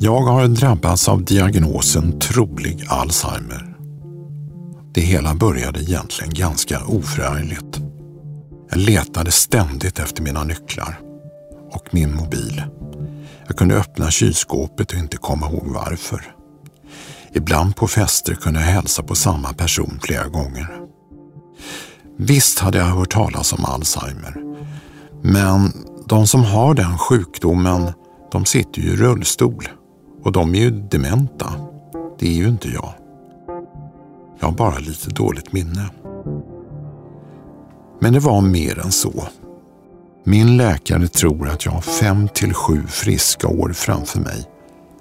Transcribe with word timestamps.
Jag 0.00 0.20
har 0.20 0.48
drabbats 0.48 1.08
av 1.08 1.24
diagnosen 1.24 2.18
trolig 2.18 2.84
Alzheimer. 2.88 3.76
Det 4.94 5.00
hela 5.00 5.34
började 5.34 5.82
egentligen 5.82 6.34
ganska 6.34 6.84
oförargligt. 6.86 7.80
Jag 8.70 8.78
letade 8.78 9.32
ständigt 9.32 9.98
efter 9.98 10.22
mina 10.22 10.44
nycklar 10.44 11.00
och 11.72 11.88
min 11.90 12.14
mobil. 12.14 12.62
Jag 13.46 13.56
kunde 13.56 13.74
öppna 13.74 14.10
kylskåpet 14.10 14.92
och 14.92 14.98
inte 14.98 15.16
komma 15.16 15.50
ihåg 15.50 15.66
varför. 15.66 16.34
Ibland 17.32 17.76
på 17.76 17.88
fester 17.88 18.34
kunde 18.34 18.60
jag 18.60 18.66
hälsa 18.66 19.02
på 19.02 19.14
samma 19.14 19.52
person 19.52 19.98
flera 20.02 20.28
gånger. 20.28 20.68
Visst 22.18 22.58
hade 22.58 22.78
jag 22.78 22.84
hört 22.84 23.12
talas 23.12 23.52
om 23.52 23.64
Alzheimer. 23.64 24.36
Men 25.22 25.72
de 26.06 26.26
som 26.26 26.44
har 26.44 26.74
den 26.74 26.98
sjukdomen, 26.98 27.92
de 28.34 28.44
sitter 28.44 28.82
ju 28.82 28.88
i 28.88 28.96
rullstol. 28.96 29.68
Och 30.22 30.32
de 30.32 30.54
är 30.54 30.58
ju 30.58 30.70
dementa. 30.70 31.52
Det 32.18 32.26
är 32.26 32.32
ju 32.32 32.48
inte 32.48 32.68
jag. 32.68 32.92
Jag 34.40 34.46
har 34.46 34.54
bara 34.54 34.78
lite 34.78 35.10
dåligt 35.10 35.52
minne. 35.52 35.90
Men 38.00 38.12
det 38.12 38.20
var 38.20 38.40
mer 38.40 38.78
än 38.78 38.92
så. 38.92 39.24
Min 40.24 40.56
läkare 40.56 41.08
tror 41.08 41.48
att 41.48 41.64
jag 41.64 41.72
har 41.72 41.80
fem 41.80 42.28
till 42.28 42.54
sju 42.54 42.86
friska 42.86 43.48
år 43.48 43.72
framför 43.72 44.20
mig. 44.20 44.44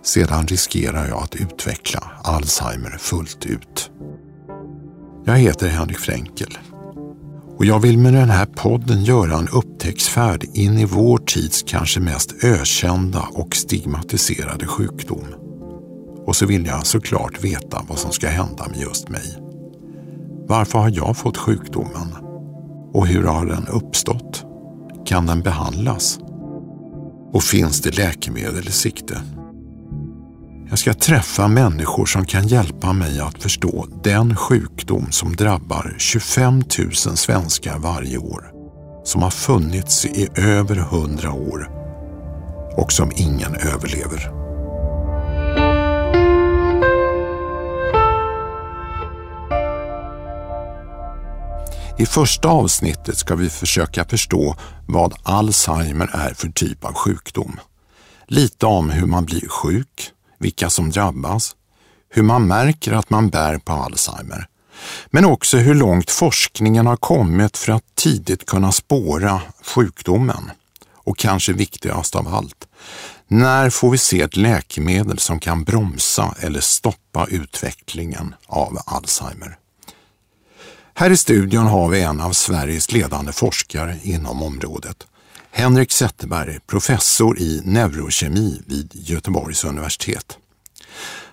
Sedan 0.04 0.48
riskerar 0.48 1.08
jag 1.08 1.24
att 1.24 1.36
utveckla 1.36 2.12
Alzheimer 2.24 2.98
fullt 3.00 3.46
ut. 3.46 3.92
Jag 5.26 5.38
heter 5.38 5.68
Henrik 5.68 6.00
Fränkel 6.00 6.58
och 7.58 7.66
jag 7.66 7.80
vill 7.80 7.98
med 7.98 8.14
den 8.14 8.30
här 8.30 8.46
podden 8.46 9.04
göra 9.04 9.38
en 9.38 9.48
upptäcktsfärd 9.48 10.44
in 10.54 10.78
i 10.78 10.86
vår 10.86 11.18
tids 11.18 11.64
kanske 11.68 12.00
mest 12.00 12.44
ökända 12.44 13.28
och 13.34 13.56
stigmatiserade 13.56 14.68
sjukdom. 14.68 15.26
Och 16.26 16.36
så 16.36 16.46
vill 16.46 16.66
jag 16.66 16.86
såklart 16.86 17.44
veta 17.44 17.86
vad 17.88 18.00
som 18.00 18.12
ska 18.12 18.28
hända 18.28 18.68
med 18.68 18.80
just 18.80 19.10
mig. 19.10 19.38
Varför 20.48 20.80
har 20.80 20.92
jag 20.94 21.18
fått 21.18 21.38
sjukdomen? 21.38 22.14
Och 22.94 23.08
hur 23.08 23.24
har 23.24 23.46
den 23.46 23.68
uppstått? 23.68 24.46
Kan 25.06 25.26
den 25.26 25.42
behandlas? 25.42 26.20
Och 27.34 27.44
finns 27.44 27.82
det 27.82 27.98
läkemedel 27.98 28.68
i 28.68 28.72
sikte? 28.72 29.22
Jag 30.74 30.80
ska 30.80 30.94
träffa 30.94 31.48
människor 31.48 32.06
som 32.06 32.26
kan 32.26 32.48
hjälpa 32.48 32.94
mig 32.94 33.20
att 33.20 33.44
förstå 33.44 33.88
den 34.04 34.36
sjukdom 34.36 35.12
som 35.12 35.36
drabbar 35.36 35.96
25 35.98 36.64
000 36.80 36.94
svenskar 36.94 37.78
varje 37.78 38.18
år. 38.18 38.52
Som 39.04 39.22
har 39.22 39.30
funnits 39.30 40.06
i 40.06 40.28
över 40.36 40.78
100 40.78 41.32
år 41.32 41.70
och 42.78 42.92
som 42.92 43.12
ingen 43.16 43.56
överlever. 43.56 44.32
I 51.98 52.06
första 52.06 52.48
avsnittet 52.48 53.18
ska 53.18 53.36
vi 53.36 53.50
försöka 53.50 54.06
förstå 54.06 54.56
vad 54.88 55.14
Alzheimer 55.24 56.10
är 56.14 56.34
för 56.34 56.50
typ 56.50 56.86
av 56.86 56.94
sjukdom. 56.94 57.60
Lite 58.28 58.66
om 58.66 58.90
hur 58.90 59.08
man 59.08 59.26
blir 59.26 59.48
sjuk, 59.48 60.14
vilka 60.38 60.70
som 60.70 60.90
drabbas, 60.90 61.56
hur 62.10 62.24
man 62.24 62.48
märker 62.48 62.92
att 62.92 63.10
man 63.10 63.30
bär 63.30 63.58
på 63.58 63.74
Alzheimer, 63.74 64.48
men 65.08 65.26
också 65.26 65.58
hur 65.58 65.76
långt 65.76 66.12
forskningen 66.12 66.88
har 66.88 66.98
kommit 66.98 67.58
för 67.58 67.72
att 67.72 67.96
tidigt 67.96 68.46
kunna 68.46 68.72
spåra 68.72 69.42
sjukdomen. 69.66 70.52
Och 71.06 71.18
kanske 71.18 71.54
viktigast 71.54 72.16
av 72.16 72.28
allt, 72.28 72.68
när 73.28 73.70
får 73.70 73.92
vi 73.92 73.98
se 73.98 74.22
ett 74.22 74.38
läkemedel 74.38 75.20
som 75.20 75.40
kan 75.40 75.64
bromsa 75.64 76.36
eller 76.40 76.60
stoppa 76.60 77.28
utvecklingen 77.30 78.36
av 78.48 78.78
Alzheimer? 78.86 79.58
Här 80.96 81.10
i 81.10 81.18
studion 81.18 81.68
har 81.68 81.90
vi 81.90 82.02
en 82.02 82.22
av 82.22 82.32
Sveriges 82.32 82.92
ledande 82.92 83.32
forskare 83.32 84.00
inom 84.04 84.44
området. 84.44 85.08
Henrik 85.56 85.92
Zetterberg, 85.92 86.60
professor 86.68 87.40
i 87.40 87.62
neurokemi 87.66 88.62
vid 88.66 88.92
Göteborgs 88.94 89.64
universitet. 89.64 90.38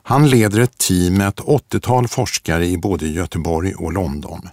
Han 0.02 0.30
leder 0.30 0.60
ett 0.60 0.78
team 0.78 1.14
med 1.14 1.28
ett 1.28 1.40
80-tal 1.40 2.08
forskare 2.08 2.66
i 2.66 2.78
både 2.78 3.08
Göteborg 3.08 3.74
och 3.74 3.92
London. 3.92 4.48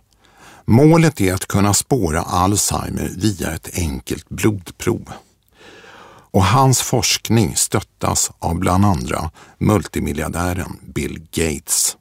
Målet 0.65 1.21
är 1.21 1.33
att 1.33 1.47
kunna 1.47 1.73
spåra 1.73 2.21
Alzheimer 2.21 3.11
via 3.17 3.53
ett 3.53 3.69
enkelt 3.73 4.29
blodprov. 4.29 5.11
Och 6.31 6.43
hans 6.43 6.81
forskning 6.81 7.55
stöttas 7.55 8.31
av 8.39 8.55
bland 8.55 8.85
andra 8.85 9.31
multimiljardären 9.57 10.79
Bill 10.81 11.27
Gates. 11.31 11.97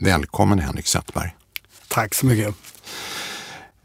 Välkommen 0.00 0.58
Henrik 0.58 0.86
Zetterberg. 0.86 1.34
Tack 1.88 2.14
så 2.14 2.26
mycket. 2.26 2.54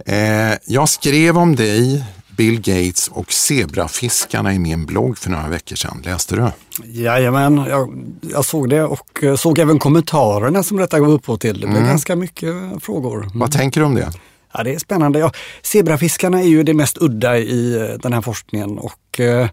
Eh, 0.06 0.54
jag 0.66 0.90
skrev 0.90 1.38
om 1.38 1.56
dig 1.56 2.04
Bill 2.38 2.56
Gates 2.62 3.08
och 3.08 3.34
zebrafiskarna 3.34 4.54
i 4.54 4.60
min 4.60 4.86
blogg 4.86 5.18
för 5.18 5.30
några 5.30 5.48
veckor 5.48 5.76
sedan. 5.76 6.02
Läste 6.06 6.36
du? 6.36 6.52
Jajamän, 6.86 7.58
jag, 7.70 8.06
jag 8.22 8.46
såg 8.46 8.70
det 8.70 8.84
och 8.84 9.24
eh, 9.24 9.36
såg 9.36 9.60
även 9.60 9.80
kommentarerna 9.80 10.64
som 10.64 10.78
detta 10.78 11.00
gav 11.00 11.10
upphov 11.10 11.38
till. 11.38 11.54
Det 11.54 11.68
blev 11.68 11.78
mm. 11.78 11.90
ganska 11.90 12.16
mycket 12.16 12.54
frågor. 12.82 13.24
Mm. 13.24 13.40
Vad 13.40 13.52
tänker 13.52 13.80
du 13.82 13.86
om 13.86 13.96
det? 13.96 14.12
Ja, 14.54 14.64
det 14.64 14.74
är 14.74 14.80
spännande. 14.80 15.20
Ja, 15.20 15.32
zebrafiskarna 15.62 16.40
är 16.42 16.48
ju 16.48 16.64
det 16.64 16.74
mest 16.74 16.98
udda 17.02 17.38
i 17.38 17.76
eh, 17.76 17.98
den 18.00 18.14
här 18.14 18.22
forskningen 18.22 18.78
och 18.78 19.20
eh, 19.20 19.50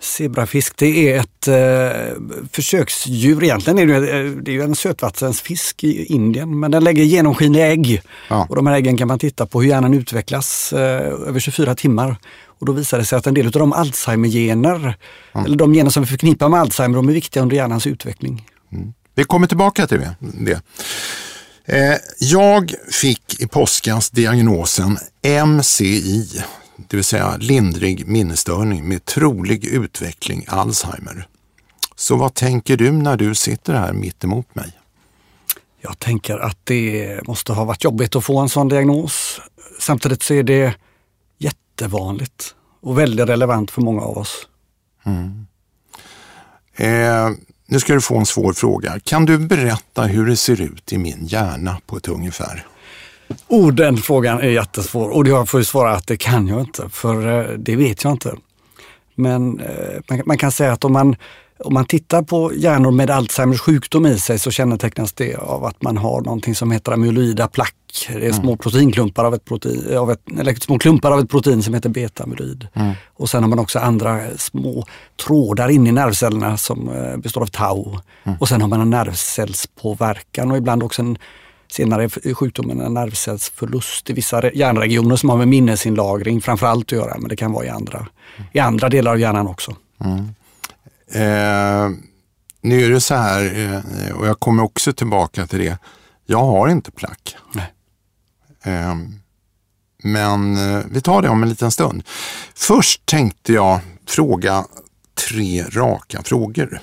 Zebrafisk 0.00 0.76
det 0.76 1.12
är 1.12 1.20
ett 1.20 1.48
eh, 1.48 2.16
försöksdjur. 2.52 3.44
Egentligen 3.44 3.78
är 3.78 3.86
det, 3.86 3.96
eh, 3.96 4.24
det 4.30 4.50
är 4.50 4.52
ju 4.52 4.62
en 4.62 4.74
sötvattensfisk 4.74 5.84
i 5.84 6.04
Indien 6.04 6.60
men 6.60 6.70
den 6.70 6.84
lägger 6.84 7.04
genomskinliga 7.04 7.66
ägg. 7.66 8.02
Ja. 8.28 8.46
Och 8.48 8.56
de 8.56 8.66
här 8.66 8.74
äggen 8.74 8.96
kan 8.96 9.08
man 9.08 9.18
titta 9.18 9.46
på 9.46 9.62
hur 9.62 9.68
hjärnan 9.68 9.94
utvecklas 9.94 10.72
eh, 10.72 11.28
över 11.28 11.40
24 11.40 11.74
timmar. 11.74 12.16
Och 12.44 12.66
då 12.66 12.72
visar 12.72 12.98
det 12.98 13.04
sig 13.04 13.18
att 13.18 13.26
en 13.26 13.34
del 13.34 13.46
av 13.46 13.52
de 13.52 13.72
Alzheimer-gener, 13.72 14.94
ja. 15.32 15.44
eller 15.44 15.56
de 15.56 15.72
gener 15.72 15.90
som 15.90 16.02
vi 16.02 16.06
förknippar 16.06 16.48
med 16.48 16.60
Alzheimer, 16.60 16.96
de 16.96 17.08
är 17.08 17.12
viktiga 17.12 17.42
under 17.42 17.56
hjärnans 17.56 17.86
utveckling. 17.86 18.46
Mm. 18.72 18.92
Vi 19.14 19.24
kommer 19.24 19.46
tillbaka 19.46 19.86
till 19.86 20.00
det. 20.20 20.60
Eh, 21.66 21.96
jag 22.18 22.74
fick 22.92 23.40
i 23.40 23.46
påskas 23.46 24.10
diagnosen 24.10 24.98
MCI, 25.46 26.42
det 26.88 26.96
vill 26.96 27.04
säga 27.04 27.36
lindrig 27.36 28.06
minnesstörning 28.06 28.88
med 28.88 29.04
trolig 29.04 29.64
utveckling 29.64 30.44
Alzheimer. 30.48 31.26
Så 31.96 32.16
vad 32.16 32.34
tänker 32.34 32.76
du 32.76 32.92
när 32.92 33.16
du 33.16 33.34
sitter 33.34 33.74
här 33.74 33.92
mitt 33.92 34.24
emot 34.24 34.54
mig? 34.54 34.72
Jag 35.80 35.98
tänker 35.98 36.38
att 36.38 36.58
det 36.64 37.20
måste 37.26 37.52
ha 37.52 37.64
varit 37.64 37.84
jobbigt 37.84 38.16
att 38.16 38.24
få 38.24 38.38
en 38.38 38.48
sån 38.48 38.68
diagnos. 38.68 39.40
Samtidigt 39.80 40.22
så 40.22 40.34
är 40.34 40.42
det 40.42 40.74
jättevanligt 41.38 42.54
och 42.80 42.98
väldigt 42.98 43.28
relevant 43.28 43.70
för 43.70 43.82
många 43.82 44.02
av 44.02 44.18
oss. 44.18 44.48
Mm. 45.04 45.46
Eh, 46.76 47.30
nu 47.66 47.80
ska 47.80 47.94
du 47.94 48.00
få 48.00 48.18
en 48.18 48.26
svår 48.26 48.52
fråga. 48.52 49.00
Kan 49.00 49.26
du 49.26 49.38
berätta 49.38 50.02
hur 50.02 50.26
det 50.26 50.36
ser 50.36 50.60
ut 50.60 50.92
i 50.92 50.98
min 50.98 51.26
hjärna 51.26 51.80
på 51.86 51.96
ett 51.96 52.08
ungefär? 52.08 52.66
Oh, 53.48 53.72
den 53.72 53.96
frågan 53.96 54.40
är 54.40 54.48
jättesvår 54.48 55.08
och 55.08 55.28
jag 55.28 55.48
får 55.48 55.60
ju 55.60 55.64
svara 55.64 55.92
att 55.92 56.06
det 56.06 56.16
kan 56.16 56.48
jag 56.48 56.60
inte, 56.60 56.88
för 56.88 57.40
eh, 57.50 57.58
det 57.58 57.76
vet 57.76 58.04
jag 58.04 58.12
inte. 58.12 58.34
Men 59.14 59.60
eh, 59.60 60.20
man 60.24 60.38
kan 60.38 60.52
säga 60.52 60.72
att 60.72 60.84
om 60.84 60.92
man, 60.92 61.16
om 61.64 61.74
man 61.74 61.84
tittar 61.84 62.22
på 62.22 62.52
hjärnor 62.54 62.90
med 62.90 63.10
Alzheimers 63.10 63.60
sjukdom 63.60 64.06
i 64.06 64.18
sig 64.18 64.38
så 64.38 64.50
kännetecknas 64.50 65.12
det 65.12 65.36
av 65.36 65.64
att 65.64 65.82
man 65.82 65.96
har 65.96 66.20
någonting 66.20 66.54
som 66.54 66.70
heter 66.70 66.92
amyloida 66.92 67.48
plack. 67.48 67.74
Det 68.08 68.26
är 68.26 68.32
små 68.32 68.48
mm. 68.48 68.58
proteinklumpar 68.58 69.24
av 69.24 69.34
ett 69.34 69.44
protein, 69.44 69.96
av 69.98 70.10
ett, 70.10 70.20
eller 70.38 70.54
små 70.54 70.78
klumpar 70.78 71.10
av 71.10 71.18
ett 71.18 71.30
protein 71.30 71.62
som 71.62 71.74
heter 71.74 71.88
betamyloid. 71.88 72.68
Mm. 72.74 72.92
Och 73.08 73.30
sen 73.30 73.42
har 73.42 73.50
man 73.50 73.58
också 73.58 73.78
andra 73.78 74.20
små 74.36 74.86
trådar 75.26 75.68
inne 75.68 75.88
i 75.88 75.92
nervcellerna 75.92 76.56
som 76.56 76.88
eh, 76.88 77.16
består 77.16 77.42
av 77.42 77.46
tau. 77.46 77.98
Mm. 78.24 78.38
Och 78.40 78.48
sen 78.48 78.60
har 78.60 78.68
man 78.68 78.80
en 78.80 78.90
nervcellspåverkan 78.90 80.50
och 80.50 80.56
ibland 80.56 80.82
också 80.82 81.02
en 81.02 81.18
senare 81.70 82.34
sjukdomen 82.34 82.80
en 82.80 82.94
nervcellsförlust 82.94 84.10
i 84.10 84.12
vissa 84.12 84.52
hjärnregioner 84.52 85.16
som 85.16 85.28
har 85.28 85.36
med 85.36 85.48
minnesinlagring 85.48 86.40
framförallt 86.40 86.86
att 86.86 86.92
göra, 86.92 87.18
men 87.18 87.28
det 87.28 87.36
kan 87.36 87.52
vara 87.52 87.64
i 87.64 87.68
andra, 87.68 88.06
i 88.52 88.58
andra 88.58 88.88
delar 88.88 89.10
av 89.10 89.20
hjärnan 89.20 89.46
också. 89.46 89.76
Mm. 90.04 90.18
Eh, 91.12 91.98
nu 92.60 92.84
är 92.84 92.90
det 92.90 93.00
så 93.00 93.14
här, 93.14 93.58
eh, 93.58 94.16
och 94.16 94.26
jag 94.26 94.40
kommer 94.40 94.62
också 94.62 94.92
tillbaka 94.92 95.46
till 95.46 95.58
det, 95.58 95.78
jag 96.26 96.44
har 96.44 96.68
inte 96.68 96.90
plack. 96.90 97.36
Eh, 98.64 98.94
men 100.02 100.56
eh, 100.56 100.84
vi 100.90 101.00
tar 101.00 101.22
det 101.22 101.28
om 101.28 101.42
en 101.42 101.48
liten 101.48 101.70
stund. 101.70 102.02
Först 102.54 103.06
tänkte 103.06 103.52
jag 103.52 103.80
fråga 104.06 104.64
tre 105.28 105.62
raka 105.62 106.22
frågor. 106.22 106.80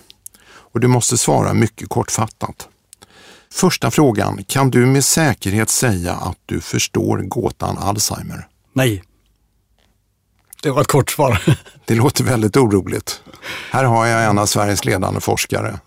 Och 0.47 0.79
du 0.79 0.87
måste 0.87 1.17
svara 1.17 1.53
mycket 1.53 1.89
kortfattat. 1.89 2.67
Första 3.57 3.91
frågan, 3.91 4.43
kan 4.47 4.69
du 4.69 4.85
med 4.85 5.05
säkerhet 5.05 5.69
säga 5.69 6.13
att 6.13 6.37
du 6.45 6.61
förstår 6.61 7.17
gåtan 7.17 7.77
Alzheimer? 7.77 8.47
Nej. 8.73 9.03
Det 10.63 10.71
var 10.71 10.81
ett 10.81 10.87
kort 10.87 11.09
svar. 11.09 11.43
Det 11.85 11.95
låter 11.95 12.23
väldigt 12.23 12.57
oroligt. 12.57 13.21
Här 13.71 13.83
har 13.83 14.05
jag 14.05 14.25
en 14.25 14.37
av 14.37 14.45
Sveriges 14.45 14.85
ledande 14.85 15.19
forskare. 15.19 15.79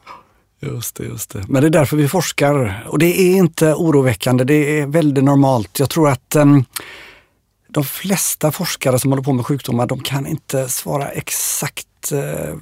Just 0.60 0.94
det, 0.94 1.04
just 1.04 1.30
det. 1.30 1.44
Men 1.48 1.62
det 1.62 1.68
är 1.68 1.70
därför 1.70 1.96
vi 1.96 2.08
forskar. 2.08 2.84
Och 2.88 2.98
det 2.98 3.20
är 3.20 3.36
inte 3.36 3.74
oroväckande, 3.74 4.44
det 4.44 4.80
är 4.80 4.86
väldigt 4.86 5.24
normalt. 5.24 5.78
Jag 5.78 5.90
tror 5.90 6.08
att 6.08 6.36
um, 6.36 6.64
de 7.68 7.84
flesta 7.84 8.52
forskare 8.52 8.98
som 8.98 9.10
håller 9.10 9.22
på 9.22 9.32
med 9.32 9.46
sjukdomar, 9.46 9.86
de 9.86 10.00
kan 10.00 10.26
inte 10.26 10.68
svara 10.68 11.08
exakt 11.08 11.86
uh, 12.12 12.56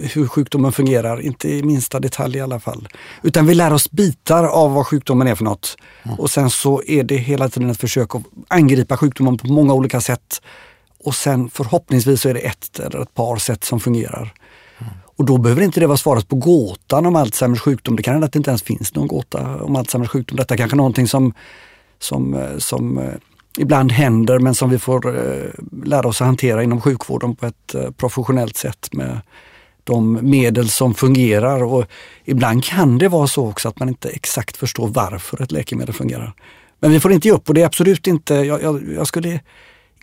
hur 0.00 0.26
sjukdomen 0.26 0.72
fungerar, 0.72 1.20
inte 1.20 1.48
i 1.48 1.62
minsta 1.62 2.00
detalj 2.00 2.36
i 2.36 2.40
alla 2.40 2.60
fall. 2.60 2.88
Utan 3.22 3.46
vi 3.46 3.54
lär 3.54 3.72
oss 3.72 3.90
bitar 3.90 4.44
av 4.44 4.72
vad 4.74 4.86
sjukdomen 4.86 5.26
är 5.26 5.34
för 5.34 5.44
något. 5.44 5.76
Mm. 6.02 6.18
Och 6.18 6.30
sen 6.30 6.50
så 6.50 6.82
är 6.86 7.02
det 7.02 7.16
hela 7.16 7.48
tiden 7.48 7.70
ett 7.70 7.80
försök 7.80 8.14
att 8.14 8.22
angripa 8.48 8.96
sjukdomen 8.96 9.38
på 9.38 9.46
många 9.46 9.74
olika 9.74 10.00
sätt. 10.00 10.42
Och 11.04 11.14
sen 11.14 11.50
förhoppningsvis 11.50 12.20
så 12.20 12.28
är 12.28 12.34
det 12.34 12.40
ett 12.40 12.78
eller 12.78 13.02
ett 13.02 13.14
par 13.14 13.36
sätt 13.36 13.64
som 13.64 13.80
fungerar. 13.80 14.34
Och 15.18 15.24
då 15.24 15.38
behöver 15.38 15.62
inte 15.62 15.80
det 15.80 15.86
vara 15.86 15.96
svaret 15.96 16.28
på 16.28 16.36
gåtan 16.36 17.06
om 17.06 17.16
Alzheimers 17.16 17.60
sjukdom. 17.60 17.96
Det 17.96 18.02
kan 18.02 18.14
hända 18.14 18.26
att 18.26 18.32
det 18.32 18.36
inte 18.36 18.50
ens 18.50 18.62
finns 18.62 18.94
någon 18.94 19.06
gåta 19.06 19.62
om 19.62 19.76
Alzheimers 19.76 20.08
sjukdom. 20.08 20.36
Detta 20.36 20.54
är 20.54 20.58
kanske 20.58 20.76
någonting 20.76 21.08
som, 21.08 21.34
som, 21.98 22.34
eh, 22.34 22.58
som 22.58 22.98
eh, 22.98 23.14
ibland 23.58 23.92
händer 23.92 24.38
men 24.38 24.54
som 24.54 24.70
vi 24.70 24.78
får 24.78 25.16
eh, 25.16 25.50
lära 25.84 26.08
oss 26.08 26.20
att 26.20 26.26
hantera 26.26 26.62
inom 26.62 26.80
sjukvården 26.80 27.36
på 27.36 27.46
ett 27.46 27.74
professionellt 27.96 28.56
sätt 28.56 28.88
med 28.92 29.20
de 29.84 30.18
medel 30.22 30.68
som 30.68 30.94
fungerar. 30.94 31.62
Och 31.62 31.84
ibland 32.24 32.64
kan 32.64 32.98
det 32.98 33.08
vara 33.08 33.26
så 33.26 33.48
också 33.48 33.68
att 33.68 33.78
man 33.78 33.88
inte 33.88 34.08
exakt 34.08 34.56
förstår 34.56 34.88
varför 34.88 35.42
ett 35.42 35.52
läkemedel 35.52 35.94
fungerar. 35.94 36.34
Men 36.80 36.90
vi 36.90 37.00
får 37.00 37.12
inte 37.12 37.28
ge 37.28 37.34
upp 37.34 37.48
och 37.48 37.54
det 37.54 37.62
är 37.62 37.66
absolut 37.66 38.06
inte, 38.06 38.34
jag, 38.34 38.62
jag, 38.62 38.82
jag 38.96 39.06
skulle 39.06 39.40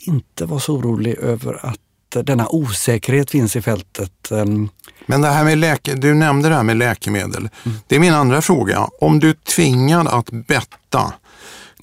inte 0.01 0.45
vara 0.45 0.59
så 0.59 0.75
orolig 0.75 1.17
över 1.17 1.65
att 1.65 1.79
denna 2.25 2.47
osäkerhet 2.49 3.31
finns 3.31 3.55
i 3.55 3.61
fältet. 3.61 4.31
Ehm, 4.31 4.69
men 5.05 5.21
det 5.21 5.27
här 5.27 5.43
med 5.43 5.57
läke, 5.57 5.95
du 5.95 6.13
nämnde 6.13 6.49
det 6.49 6.55
här 6.55 6.63
med 6.63 6.77
läkemedel. 6.77 7.49
Mm. 7.65 7.77
Det 7.87 7.95
är 7.95 7.99
min 7.99 8.13
andra 8.13 8.41
fråga. 8.41 8.89
Om 9.01 9.19
du 9.19 9.29
är 9.29 9.33
tvingad 9.33 10.07
att 10.07 10.29
betta, 10.31 11.13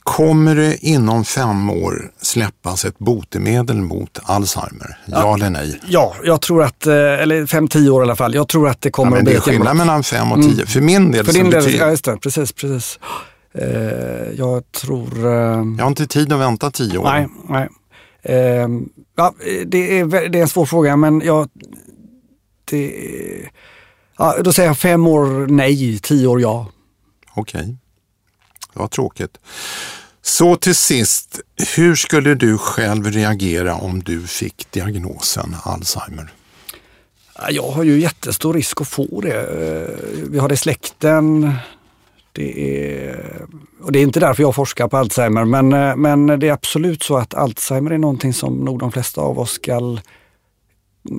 kommer 0.02 0.54
det 0.56 0.76
inom 0.86 1.24
fem 1.24 1.70
år 1.70 2.10
släppas 2.20 2.84
ett 2.84 2.98
botemedel 2.98 3.76
mot 3.76 4.18
Alzheimer? 4.22 4.98
Ja, 5.06 5.20
ja 5.20 5.34
eller 5.34 5.50
nej? 5.50 5.80
Ja, 5.88 6.14
jag 6.24 6.40
tror 6.40 6.62
att, 6.62 6.86
eh, 6.86 6.94
eller 6.94 7.46
fem, 7.46 7.68
tio 7.68 7.90
år 7.90 8.02
i 8.02 8.04
alla 8.04 8.16
fall. 8.16 8.34
Jag 8.34 8.48
tror 8.48 8.68
att 8.68 8.80
det 8.80 8.90
kommer 8.90 9.12
ja, 9.12 9.18
att 9.18 9.24
bli 9.24 9.32
Det 9.32 9.38
är 9.38 9.40
skillnad 9.40 9.76
mellan 9.76 10.02
fem 10.02 10.32
och 10.32 10.42
tio. 10.42 10.52
Mm. 10.52 10.66
För 10.66 10.80
min 10.80 11.10
del. 11.10 11.26
För 11.26 11.32
din 11.32 11.50
del, 11.50 11.74
ja 11.74 11.90
just 11.90 12.04
det, 12.04 12.16
precis, 12.16 12.52
precis. 12.52 12.98
Uh, 13.58 13.64
jag 14.34 14.72
tror... 14.72 15.26
Uh... 15.26 15.32
Jag 15.78 15.84
har 15.84 15.88
inte 15.88 16.06
tid 16.06 16.32
att 16.32 16.40
vänta 16.40 16.70
tio 16.70 16.98
år. 16.98 17.04
Nej, 17.04 17.28
nej. 17.48 17.68
Uh, 18.28 18.80
ja, 19.16 19.34
det, 19.66 19.98
är, 19.98 20.28
det 20.28 20.38
är 20.38 20.42
en 20.42 20.48
svår 20.48 20.66
fråga 20.66 20.96
men 20.96 21.20
jag 21.20 21.48
det, 22.64 22.94
ja, 24.18 24.36
då 24.44 24.52
säger 24.52 24.68
jag 24.68 24.78
fem 24.78 25.06
år 25.06 25.46
nej, 25.46 25.98
tio 25.98 26.26
år 26.26 26.40
ja. 26.40 26.66
Okej, 27.34 27.60
okay 27.60 27.74
det 28.72 28.78
var 28.78 28.88
tråkigt. 28.88 29.38
Så 30.22 30.56
till 30.56 30.74
sist, 30.74 31.40
hur 31.76 31.94
skulle 31.94 32.34
du 32.34 32.58
själv 32.58 33.06
reagera 33.06 33.74
om 33.74 34.02
du 34.02 34.26
fick 34.26 34.66
diagnosen 34.70 35.56
Alzheimer? 35.64 36.32
Jag 37.50 37.68
har 37.68 37.82
ju 37.82 38.00
jättestor 38.00 38.54
risk 38.54 38.80
att 38.80 38.88
få 38.88 39.20
det. 39.20 39.40
Eh, 39.40 40.24
vi 40.30 40.38
har 40.38 40.48
det 40.48 40.54
i 40.54 40.56
släkten. 40.56 41.54
Det 42.32 42.78
är, 42.78 43.46
och 43.82 43.92
det 43.92 43.98
är 43.98 44.02
inte 44.02 44.20
därför 44.20 44.42
jag 44.42 44.54
forskar 44.54 44.88
på 44.88 44.96
Alzheimer, 44.96 45.44
men, 45.44 45.72
eh, 45.72 45.96
men 45.96 46.26
det 46.26 46.48
är 46.48 46.52
absolut 46.52 47.02
så 47.02 47.16
att 47.16 47.34
Alzheimer 47.34 47.90
är 47.90 47.98
någonting 47.98 48.32
som 48.32 48.64
nog 48.64 48.78
de 48.78 48.92
flesta 48.92 49.20
av 49.20 49.38
oss 49.38 49.50
ska 49.50 49.98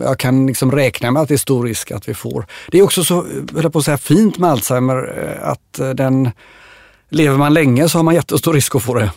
jag 0.01 0.19
kan 0.19 0.47
liksom 0.47 0.71
räkna 0.71 1.11
med 1.11 1.21
att 1.21 1.27
det 1.27 1.33
är 1.33 1.37
stor 1.37 1.63
risk 1.65 1.91
att 1.91 2.09
vi 2.09 2.13
får. 2.13 2.45
Det 2.71 2.79
är 2.79 2.81
också 2.81 3.03
så, 3.03 3.17
eh, 3.17 3.25
höll 3.53 3.71
på 3.71 3.79
att 3.79 3.85
säga, 3.85 3.97
fint 3.97 4.37
med 4.37 4.49
Alzheimer 4.49 5.39
att 5.41 5.97
den, 5.97 6.31
lever 7.13 7.37
man 7.37 7.53
länge 7.53 7.89
så 7.89 7.97
har 7.97 8.03
man 8.03 8.15
jättestor 8.15 8.53
risk 8.53 8.75
att 8.75 8.83
få 8.83 8.93
det. 8.93 9.11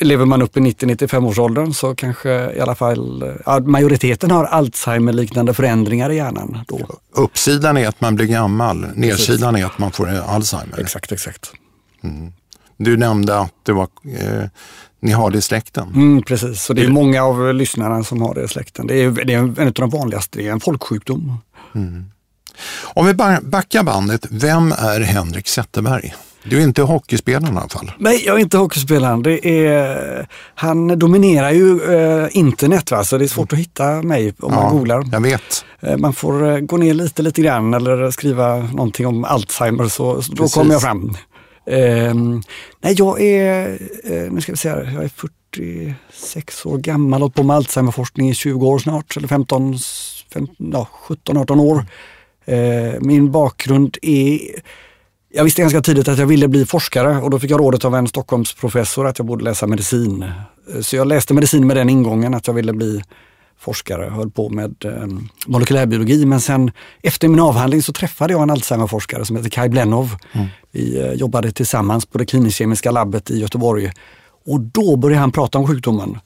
Lever 0.00 0.24
man 0.24 0.42
upp 0.42 0.56
i 0.56 0.60
90-95 0.60 1.26
års 1.26 1.38
åldern 1.38 1.74
så 1.74 1.94
kanske 1.94 2.52
i 2.52 2.60
alla 2.60 2.74
fall 2.74 3.24
majoriteten 3.64 4.30
har 4.30 4.44
Alzheimer-liknande 4.44 5.54
förändringar 5.54 6.10
i 6.10 6.16
hjärnan. 6.16 6.58
Då. 6.68 6.78
Uppsidan 7.12 7.76
är 7.76 7.88
att 7.88 8.00
man 8.00 8.14
blir 8.14 8.26
gammal, 8.26 8.86
nedsidan 8.94 9.56
är 9.56 9.64
att 9.64 9.78
man 9.78 9.92
får 9.92 10.08
Alzheimer. 10.08 10.80
Exakt, 10.80 11.12
exakt. 11.12 11.52
Mm. 12.04 12.32
Du 12.76 12.96
nämnde 12.96 13.38
att 13.38 13.54
det 13.62 13.72
var 13.72 13.88
eh, 14.18 14.44
ni 15.00 15.12
har 15.12 15.30
det 15.30 15.38
i 15.38 15.42
släkten? 15.42 15.88
Mm, 15.94 16.22
precis, 16.22 16.62
så 16.62 16.72
det 16.72 16.84
är 16.84 16.88
många 16.88 17.22
av 17.24 17.54
lyssnarna 17.54 18.04
som 18.04 18.22
har 18.22 18.34
det 18.34 18.44
i 18.44 18.48
släkten. 18.48 18.86
Det 18.86 18.94
är, 18.94 19.10
det 19.10 19.34
är 19.34 19.38
en 19.38 19.66
av 19.66 19.72
de 19.72 19.90
vanligaste, 19.90 20.38
det 20.38 20.48
är 20.48 20.52
en 20.52 20.60
folksjukdom. 20.60 21.38
Mm. 21.74 22.04
Om 22.82 23.06
vi 23.06 23.14
backar 23.42 23.82
bandet, 23.82 24.26
vem 24.30 24.72
är 24.72 25.00
Henrik 25.00 25.48
Zetterberg? 25.48 26.14
Du 26.50 26.58
är 26.58 26.64
inte 26.64 26.82
hockeyspelaren 26.82 27.54
i 27.54 27.58
alla 27.58 27.68
fall? 27.68 27.92
Nej, 27.98 28.22
jag 28.26 28.36
är 28.36 28.40
inte 28.40 28.56
hockeyspelaren. 28.56 29.22
Det 29.22 29.66
är, 29.66 30.28
han 30.54 30.98
dominerar 30.98 31.50
ju 31.50 31.94
eh, 31.94 32.28
internet, 32.32 32.90
va? 32.90 33.04
så 33.04 33.18
det 33.18 33.24
är 33.24 33.28
svårt 33.28 33.52
att 33.52 33.58
hitta 33.58 34.02
mig 34.02 34.34
om 34.38 34.52
ja, 34.52 34.62
man 34.62 34.76
googlar. 34.76 35.04
Jag 35.12 35.20
vet. 35.20 35.64
Eh, 35.80 35.96
man 35.96 36.12
får 36.12 36.50
eh, 36.50 36.58
gå 36.58 36.76
ner 36.76 36.94
lite, 36.94 37.22
lite 37.22 37.42
grann 37.42 37.74
eller 37.74 38.10
skriva 38.10 38.56
någonting 38.56 39.06
om 39.06 39.24
Alzheimer 39.24 39.88
så, 39.88 40.22
så 40.22 40.32
då 40.32 40.48
kommer 40.48 40.72
jag 40.72 40.82
fram. 40.82 41.16
Eh, 41.66 42.14
nej, 42.80 42.94
jag 42.96 43.20
är, 43.20 43.78
eh, 44.04 44.32
nu 44.32 44.40
ska 44.40 44.52
vi 44.52 44.58
se 44.58 44.68
här, 44.70 44.90
jag 44.94 45.04
är 45.04 45.10
46 45.52 46.66
år 46.66 46.78
gammal 46.78 47.22
och 47.22 47.34
på 47.34 47.42
med 47.42 47.56
Alzheimerforskning 47.56 48.30
i 48.30 48.34
20 48.34 48.66
år 48.66 48.78
snart, 48.78 49.16
eller 49.16 49.28
15, 49.28 49.74
15 50.32 50.70
ja, 50.72 50.88
17-18 51.06 51.60
år. 51.60 51.84
Eh, 52.44 53.00
min 53.00 53.30
bakgrund 53.30 53.96
är 54.02 54.40
jag 55.30 55.44
visste 55.44 55.62
ganska 55.62 55.82
tidigt 55.82 56.08
att 56.08 56.18
jag 56.18 56.26
ville 56.26 56.48
bli 56.48 56.66
forskare 56.66 57.18
och 57.18 57.30
då 57.30 57.38
fick 57.38 57.50
jag 57.50 57.60
rådet 57.60 57.84
av 57.84 57.94
en 57.94 58.08
Stockholmsprofessor 58.08 59.06
att 59.06 59.18
jag 59.18 59.26
borde 59.26 59.44
läsa 59.44 59.66
medicin. 59.66 60.24
Så 60.80 60.96
jag 60.96 61.06
läste 61.06 61.34
medicin 61.34 61.66
med 61.66 61.76
den 61.76 61.90
ingången 61.90 62.34
att 62.34 62.46
jag 62.46 62.54
ville 62.54 62.72
bli 62.72 63.02
forskare, 63.58 64.10
höll 64.10 64.30
på 64.30 64.48
med 64.48 64.84
eh, 64.84 65.06
molekylärbiologi. 65.46 66.26
Men 66.26 66.40
sen 66.40 66.70
efter 67.02 67.28
min 67.28 67.40
avhandling 67.40 67.82
så 67.82 67.92
träffade 67.92 68.32
jag 68.32 68.42
en 68.42 68.50
Alzheimerforskare 68.50 69.24
som 69.24 69.36
heter 69.36 69.50
Kai 69.50 69.68
Blenov. 69.68 70.16
Mm. 70.32 70.46
Vi 70.70 71.00
eh, 71.00 71.12
jobbade 71.12 71.52
tillsammans 71.52 72.06
på 72.06 72.18
det 72.18 72.26
klinisk-kemiska 72.26 72.90
labbet 72.90 73.30
i 73.30 73.38
Göteborg. 73.38 73.92
Och 74.46 74.60
då 74.60 74.96
började 74.96 75.20
han 75.20 75.32
prata 75.32 75.58
om 75.58 75.66
sjukdomen. 75.66 76.18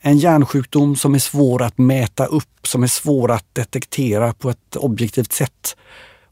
En 0.00 0.18
hjärnsjukdom 0.18 0.96
som 0.96 1.14
är 1.14 1.18
svår 1.18 1.62
att 1.62 1.78
mäta 1.78 2.26
upp, 2.26 2.66
som 2.66 2.82
är 2.82 2.86
svår 2.86 3.30
att 3.30 3.54
detektera 3.54 4.32
på 4.32 4.50
ett 4.50 4.76
objektivt 4.76 5.32
sätt. 5.32 5.76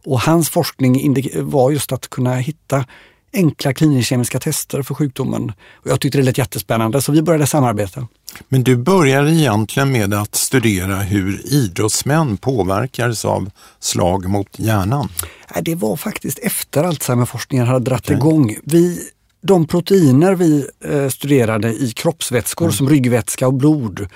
Och 0.04 0.20
hans 0.20 0.50
forskning 0.50 1.16
var 1.34 1.70
just 1.70 1.92
att 1.92 2.10
kunna 2.10 2.34
hitta 2.34 2.84
enkla 3.32 3.72
klinisk-kemiska 3.72 4.40
tester 4.40 4.82
för 4.82 4.94
sjukdomen. 4.94 5.52
Och 5.74 5.90
jag 5.90 6.00
tyckte 6.00 6.18
det 6.18 6.24
lät 6.24 6.38
jättespännande 6.38 7.02
så 7.02 7.12
vi 7.12 7.22
började 7.22 7.46
samarbeta. 7.46 8.08
Men 8.48 8.64
du 8.64 8.76
började 8.76 9.30
egentligen 9.30 9.92
med 9.92 10.14
att 10.14 10.34
studera 10.34 10.96
hur 10.96 11.52
idrottsmän 11.54 12.36
påverkades 12.36 13.24
av 13.24 13.50
slag 13.80 14.28
mot 14.28 14.58
hjärnan? 14.58 15.08
Det 15.62 15.74
var 15.74 15.96
faktiskt 15.96 16.38
efter 16.38 16.84
Alzheimerforskningen 16.84 17.66
hade 17.66 17.84
dratt 17.84 18.04
okay. 18.04 18.16
igång. 18.16 18.56
Vi, 18.64 19.00
de 19.42 19.66
proteiner 19.66 20.34
vi 20.34 20.66
eh, 20.84 21.08
studerade 21.08 21.72
i 21.72 21.92
kroppsvätskor 21.96 22.64
mm. 22.64 22.72
som 22.72 22.88
ryggvätska 22.88 23.46
och 23.46 23.54
blod, 23.54 24.08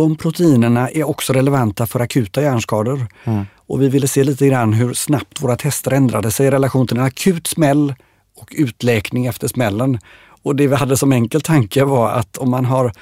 de 0.00 0.16
proteinerna 0.16 0.88
är 0.90 1.04
också 1.04 1.32
relevanta 1.32 1.86
för 1.86 2.00
akuta 2.00 2.42
hjärnskador. 2.42 3.06
Mm. 3.24 3.46
Och 3.66 3.82
vi 3.82 3.88
ville 3.88 4.08
se 4.08 4.24
lite 4.24 4.46
grann 4.46 4.72
hur 4.72 4.94
snabbt 4.94 5.42
våra 5.42 5.56
tester 5.56 5.90
ändrade 5.90 6.30
sig 6.30 6.46
i 6.46 6.50
relation 6.50 6.86
till 6.86 6.96
en 6.96 7.04
akut 7.04 7.46
smäll 7.46 7.94
och 8.36 8.52
utläkning 8.56 9.26
efter 9.26 9.48
smällen. 9.48 9.98
Och 10.42 10.56
det 10.56 10.66
vi 10.66 10.74
hade 10.74 10.96
som 10.96 11.12
enkel 11.12 11.40
tanke 11.40 11.84
var 11.84 12.10
att 12.10 12.38
om 12.38 12.50
man 12.50 12.64
har 12.64 12.92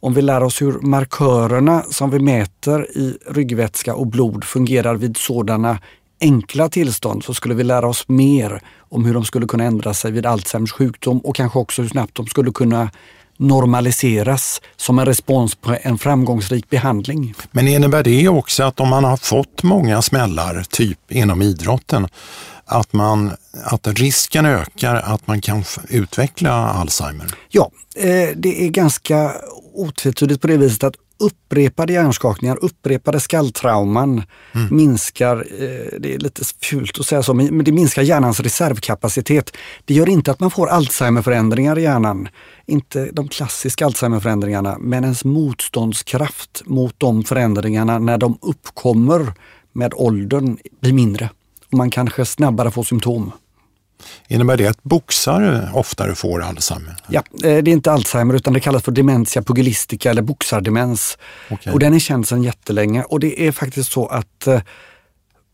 om 0.00 0.14
vi 0.14 0.22
lär 0.22 0.42
oss 0.42 0.62
hur 0.62 0.72
markörerna 0.80 1.82
som 1.90 2.10
vi 2.10 2.18
mäter 2.18 2.86
i 2.90 3.18
ryggvätska 3.26 3.94
och 3.94 4.06
blod 4.06 4.44
fungerar 4.44 4.94
vid 4.94 5.16
sådana 5.16 5.78
enkla 6.20 6.68
tillstånd 6.68 7.24
så 7.24 7.34
skulle 7.34 7.54
vi 7.54 7.64
lära 7.64 7.88
oss 7.88 8.08
mer 8.08 8.60
om 8.78 9.04
hur 9.04 9.14
de 9.14 9.24
skulle 9.24 9.46
kunna 9.46 9.64
ändra 9.64 9.94
sig 9.94 10.12
vid 10.12 10.26
Alzheimers 10.26 10.72
sjukdom 10.72 11.18
och 11.18 11.36
kanske 11.36 11.58
också 11.58 11.82
hur 11.82 11.88
snabbt 11.88 12.14
de 12.14 12.26
skulle 12.26 12.52
kunna 12.52 12.90
normaliseras 13.36 14.60
som 14.76 14.98
en 14.98 15.06
respons 15.06 15.54
på 15.54 15.76
en 15.82 15.98
framgångsrik 15.98 16.70
behandling. 16.70 17.34
Men 17.50 17.68
innebär 17.68 18.02
det 18.02 18.28
också 18.28 18.62
att 18.62 18.80
om 18.80 18.88
man 18.88 19.04
har 19.04 19.16
fått 19.16 19.62
många 19.62 20.02
smällar, 20.02 20.64
typ 20.70 21.12
inom 21.12 21.42
idrotten, 21.42 22.08
att, 22.66 22.92
man, 22.92 23.32
att 23.64 23.86
risken 23.86 24.46
ökar 24.46 24.94
att 24.94 25.26
man 25.26 25.40
kan 25.40 25.64
utveckla 25.88 26.52
Alzheimer? 26.52 27.26
Ja, 27.48 27.70
eh, 27.96 28.28
det 28.36 28.64
är 28.64 28.68
ganska 28.68 29.32
otvetydigt 29.74 30.40
på 30.40 30.46
det 30.46 30.56
viset 30.56 30.84
att 30.84 30.94
upprepade 31.18 31.92
hjärnskakningar, 31.92 32.58
upprepade 32.60 33.20
skalltrauman 33.20 34.22
mm. 34.52 34.76
minskar, 34.76 35.36
eh, 35.36 35.98
det 36.00 36.14
är 36.14 36.18
lite 36.18 36.42
fult 36.62 37.00
att 37.00 37.06
säga 37.06 37.22
så, 37.22 37.34
men 37.34 37.64
det 37.64 37.72
minskar 37.72 38.02
hjärnans 38.02 38.40
reservkapacitet. 38.40 39.56
Det 39.84 39.94
gör 39.94 40.08
inte 40.08 40.30
att 40.30 40.40
man 40.40 40.50
får 40.50 40.66
Alzheimerförändringar 40.66 41.78
i 41.78 41.82
hjärnan, 41.82 42.28
inte 42.66 43.10
de 43.12 43.28
klassiska 43.28 43.86
Alzheimerförändringarna, 43.86 44.76
men 44.80 45.04
ens 45.04 45.24
motståndskraft 45.24 46.62
mot 46.64 46.94
de 46.98 47.24
förändringarna 47.24 47.98
när 47.98 48.18
de 48.18 48.38
uppkommer 48.42 49.32
med 49.72 49.92
åldern 49.94 50.58
blir 50.80 50.92
mindre. 50.92 51.30
Och 51.72 51.78
man 51.78 51.90
kanske 51.90 52.24
snabbare 52.24 52.70
får 52.70 52.82
symptom. 52.82 53.32
Innebär 54.28 54.56
det 54.56 54.66
att 54.66 54.82
boxare 54.82 55.70
oftare 55.74 56.14
får 56.14 56.42
Alzheimer? 56.42 56.96
Ja, 57.08 57.22
eh, 57.34 57.40
det 57.40 57.48
är 57.48 57.68
inte 57.68 57.92
Alzheimer 57.92 58.34
utan 58.34 58.52
det 58.52 58.60
kallas 58.60 58.82
för 58.82 58.92
dementia 58.92 59.42
pugilistica 59.42 60.10
eller 60.10 60.22
boxardemens. 60.22 61.18
Okay. 61.50 61.72
Och 61.72 61.78
den 61.78 61.94
är 61.94 61.98
känd 61.98 62.28
sedan 62.28 62.42
jättelänge 62.42 63.02
och 63.02 63.20
det 63.20 63.46
är 63.46 63.52
faktiskt 63.52 63.92
så 63.92 64.06
att 64.06 64.46
eh, 64.46 64.60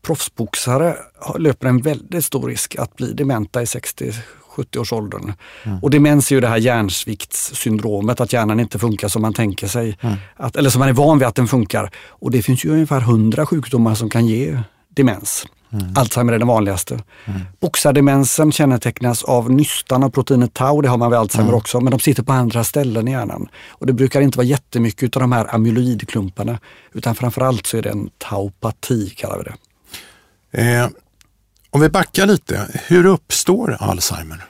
proffsboxare 0.01 0.95
löper 1.39 1.67
en 1.67 1.81
väldigt 1.81 2.25
stor 2.25 2.47
risk 2.47 2.75
att 2.75 2.95
bli 2.95 3.13
dementa 3.13 3.61
i 3.61 3.67
60 3.67 4.13
70-årsåldern. 4.55 5.33
Mm. 5.63 5.79
Och 5.79 5.89
demens 5.89 6.31
är 6.31 6.35
ju 6.35 6.41
det 6.41 6.47
här 6.47 6.57
hjärnsviktssyndromet, 6.57 8.21
att 8.21 8.33
hjärnan 8.33 8.59
inte 8.59 8.79
funkar 8.79 9.07
som 9.07 9.21
man 9.21 9.33
tänker 9.33 9.67
sig. 9.67 9.97
Mm. 10.01 10.15
Att, 10.35 10.55
eller 10.55 10.69
som 10.69 10.79
man 10.79 10.89
är 10.89 10.93
van 10.93 11.19
vid 11.19 11.27
att 11.27 11.35
den 11.35 11.47
funkar. 11.47 11.91
Och 12.07 12.31
det 12.31 12.41
finns 12.41 12.65
ju 12.65 12.69
ungefär 12.69 13.01
100 13.01 13.45
sjukdomar 13.45 13.95
som 13.95 14.09
kan 14.09 14.27
ge 14.27 14.59
demens. 14.89 15.45
Mm. 15.73 15.93
Alzheimer 15.95 16.33
är 16.33 16.39
den 16.39 16.47
vanligaste. 16.47 16.93
Mm. 17.25 17.41
Boxardemensen 17.59 18.51
kännetecknas 18.51 19.23
av 19.23 19.51
nystan 19.51 20.03
av 20.03 20.09
proteinet 20.09 20.53
tau, 20.53 20.81
det 20.81 20.89
har 20.89 20.97
man 20.97 21.11
vid 21.11 21.19
Alzheimer 21.19 21.49
mm. 21.49 21.57
också, 21.57 21.81
men 21.81 21.91
de 21.91 21.99
sitter 21.99 22.23
på 22.23 22.33
andra 22.33 22.63
ställen 22.63 23.07
i 23.07 23.11
hjärnan. 23.11 23.47
Och 23.69 23.85
det 23.85 23.93
brukar 23.93 24.21
inte 24.21 24.37
vara 24.37 24.47
jättemycket 24.47 25.15
av 25.15 25.21
de 25.21 25.31
här 25.31 25.55
amyloidklumparna, 25.55 26.59
utan 26.93 27.15
framförallt 27.15 27.67
så 27.67 27.77
är 27.77 27.81
det 27.81 27.89
en 27.89 28.09
taupati, 28.17 29.09
kallar 29.09 29.37
vi 29.37 29.43
det. 29.43 29.55
Eh, 30.51 30.87
om 31.69 31.81
vi 31.81 31.89
backar 31.89 32.25
lite, 32.25 32.67
hur 32.87 33.05
uppstår 33.05 33.77
Alzheimer? 33.79 34.45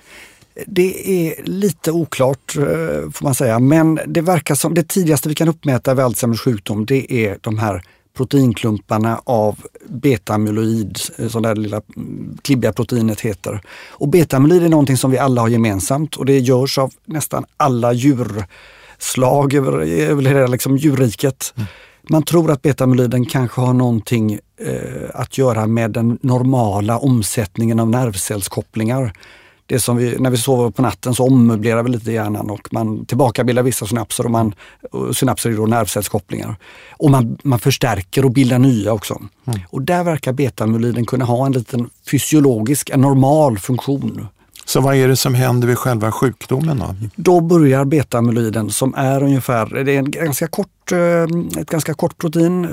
Det 0.67 1.09
är 1.09 1.43
lite 1.43 1.91
oklart 1.91 2.55
eh, 2.57 2.63
får 3.11 3.23
man 3.23 3.35
säga, 3.35 3.59
men 3.59 3.99
det 4.07 4.21
verkar 4.21 4.55
som 4.55 4.73
det 4.73 4.87
tidigaste 4.87 5.29
vi 5.29 5.35
kan 5.35 5.47
uppmäta 5.47 5.93
vid 5.93 6.05
Alzheimers 6.05 6.41
sjukdom 6.41 6.85
det 6.85 7.13
är 7.13 7.37
de 7.41 7.59
här 7.59 7.83
proteinklumparna 8.17 9.21
av 9.23 9.59
betamyloid, 9.91 10.99
eh, 11.17 11.27
som 11.27 11.41
det 11.41 11.47
här 11.47 11.55
lilla 11.55 11.81
mm, 11.95 12.37
klibbiga 12.41 12.73
proteinet 12.73 13.21
heter. 13.21 13.61
Och 13.89 14.09
betamyloid 14.09 14.63
är 14.63 14.69
någonting 14.69 14.97
som 14.97 15.11
vi 15.11 15.17
alla 15.17 15.41
har 15.41 15.49
gemensamt 15.49 16.15
och 16.15 16.25
det 16.25 16.39
görs 16.39 16.77
av 16.77 16.91
nästan 17.05 17.45
alla 17.57 17.93
djurslag 17.93 19.53
över, 19.53 19.71
över 19.81 20.23
hela 20.23 20.47
liksom 20.47 20.77
djurriket. 20.77 21.53
Mm. 21.55 21.67
Man 22.09 22.23
tror 22.23 22.51
att 22.51 22.61
betamyloiden 22.61 23.25
kanske 23.25 23.61
har 23.61 23.73
någonting 23.73 24.39
eh, 24.61 25.09
att 25.13 25.37
göra 25.37 25.67
med 25.67 25.91
den 25.91 26.19
normala 26.21 26.97
omsättningen 26.97 27.79
av 27.79 27.89
nervcellskopplingar 27.89 29.13
det 29.71 29.79
som 29.79 29.97
vi, 29.97 30.15
när 30.19 30.29
vi 30.29 30.37
sover 30.37 30.69
på 30.69 30.81
natten 30.81 31.15
så 31.15 31.25
ommöblerar 31.25 31.83
vi 31.83 31.89
lite 31.89 32.11
hjärnan 32.11 32.49
och 32.49 32.67
man 32.71 33.05
tillbakabildar 33.05 33.63
vissa 33.63 33.85
synapser 33.85 34.25
och, 34.25 34.31
man, 34.31 34.55
och 34.91 35.17
synapser 35.17 35.49
är 35.49 35.53
då 35.53 35.65
nervcellskopplingar. 35.65 36.55
Och 36.91 37.11
man, 37.11 37.37
man 37.43 37.59
förstärker 37.59 38.25
och 38.25 38.31
bildar 38.31 38.59
nya 38.59 38.93
också. 38.93 39.21
Mm. 39.47 39.59
Och 39.69 39.81
där 39.81 40.03
verkar 40.03 40.33
betamyloiden 40.33 41.05
kunna 41.05 41.25
ha 41.25 41.45
en 41.45 41.51
liten 41.51 41.89
fysiologisk, 42.11 42.89
en 42.89 43.01
normal 43.01 43.59
funktion. 43.59 44.27
Så 44.65 44.81
vad 44.81 44.95
är 44.95 45.07
det 45.07 45.15
som 45.15 45.33
händer 45.33 45.67
vid 45.67 45.77
själva 45.77 46.11
sjukdomen 46.11 46.79
då? 46.79 46.95
Då 47.15 47.41
börjar 47.41 47.85
betamyloiden 47.85 48.69
som 48.69 48.93
är 48.97 49.23
ungefär, 49.23 49.83
det 49.83 49.95
är 49.95 49.99
en 49.99 50.11
ganska 50.11 50.47
kort, 50.47 50.91
eh, 50.91 51.61
ett 51.61 51.69
ganska 51.69 51.93
kort 51.93 52.17
protein, 52.17 52.67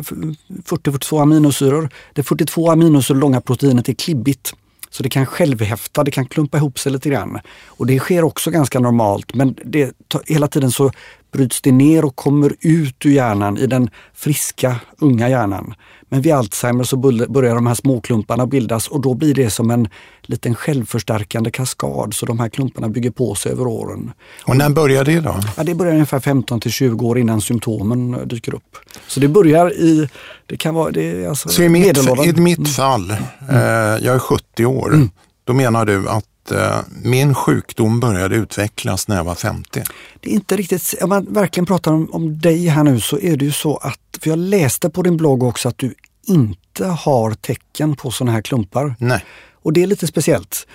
40-42 0.64 1.22
aminosyror. 1.22 1.88
Det 2.14 2.22
42 2.22 2.70
aminosyror 2.70 3.18
långa 3.18 3.40
proteinet 3.40 3.88
är 3.88 3.94
klibbigt. 3.94 4.52
Så 4.90 5.02
det 5.02 5.08
kan 5.08 5.26
självhäfta, 5.26 6.04
det 6.04 6.10
kan 6.10 6.26
klumpa 6.26 6.56
ihop 6.56 6.78
sig 6.78 6.92
lite 6.92 7.08
grann. 7.08 7.40
Och 7.66 7.86
det 7.86 7.98
sker 7.98 8.24
också 8.24 8.50
ganska 8.50 8.80
normalt 8.80 9.34
men 9.34 9.54
det, 9.64 9.92
hela 10.26 10.48
tiden 10.48 10.70
så 10.70 10.90
bryts 11.32 11.60
det 11.60 11.72
ner 11.72 12.04
och 12.04 12.16
kommer 12.16 12.54
ut 12.60 13.06
ur 13.06 13.10
hjärnan 13.10 13.58
i 13.58 13.66
den 13.66 13.90
friska, 14.14 14.76
unga 14.98 15.28
hjärnan. 15.28 15.74
Men 16.08 16.22
vid 16.22 16.32
Alzheimer 16.32 16.84
så 16.84 16.96
börjar 17.28 17.54
de 17.54 17.66
här 17.66 17.74
småklumparna 17.74 18.46
bildas 18.46 18.88
och 18.88 19.00
då 19.00 19.14
blir 19.14 19.34
det 19.34 19.50
som 19.50 19.70
en 19.70 19.88
liten 20.22 20.54
självförstärkande 20.54 21.50
kaskad 21.50 22.14
så 22.14 22.26
de 22.26 22.38
här 22.38 22.48
klumparna 22.48 22.88
bygger 22.88 23.10
på 23.10 23.34
sig 23.34 23.52
över 23.52 23.66
åren. 23.66 24.12
Och 24.44 24.56
när 24.56 24.70
börjar 24.70 25.04
det 25.04 25.20
då? 25.20 25.40
Ja, 25.56 25.62
det 25.62 25.74
börjar 25.74 25.92
ungefär 25.92 26.20
15 26.20 26.60
till 26.60 26.72
20 26.72 27.06
år 27.06 27.18
innan 27.18 27.40
symptomen 27.40 28.28
dyker 28.28 28.54
upp. 28.54 28.76
Så 29.06 29.20
det 29.20 29.28
börjar 29.28 29.72
i, 29.72 30.08
det 30.46 30.56
kan 30.56 30.74
vara, 30.74 30.90
det 30.90 31.26
alltså 31.26 31.48
så 31.48 31.62
i 31.62 31.68
mitt, 31.68 31.98
i 32.26 32.40
mitt 32.40 32.58
mm. 32.58 32.70
fall, 32.70 33.10
mm. 33.10 33.56
eh, 33.56 34.04
jag 34.06 34.14
är 34.14 34.18
70 34.18 34.66
år, 34.66 34.94
mm. 34.94 35.10
då 35.44 35.52
menar 35.52 35.84
du 35.84 36.08
att 36.08 36.24
Eh, 36.52 36.80
min 37.02 37.34
sjukdom 37.34 38.00
började 38.00 38.36
utvecklas 38.36 39.08
när 39.08 39.16
jag 39.16 39.24
var 39.24 39.34
50. 39.34 39.82
Det 40.20 40.30
är 40.30 40.34
inte 40.34 40.56
riktigt, 40.56 40.94
om 41.02 41.08
man 41.08 41.26
verkligen 41.30 41.66
pratar 41.66 41.92
om, 41.92 42.10
om 42.12 42.38
dig 42.38 42.66
här 42.66 42.84
nu 42.84 43.00
så 43.00 43.18
är 43.18 43.36
det 43.36 43.44
ju 43.44 43.52
så 43.52 43.76
att, 43.76 44.00
för 44.20 44.30
jag 44.30 44.38
läste 44.38 44.90
på 44.90 45.02
din 45.02 45.16
blogg 45.16 45.42
också 45.42 45.68
att 45.68 45.78
du 45.78 45.94
inte 46.26 46.86
har 46.86 47.34
tecken 47.34 47.96
på 47.96 48.10
sådana 48.10 48.32
här 48.32 48.42
klumpar. 48.42 48.94
Nej. 48.98 49.24
Och 49.62 49.72
det 49.72 49.82
är 49.82 49.86
lite 49.86 50.06
speciellt. 50.06 50.66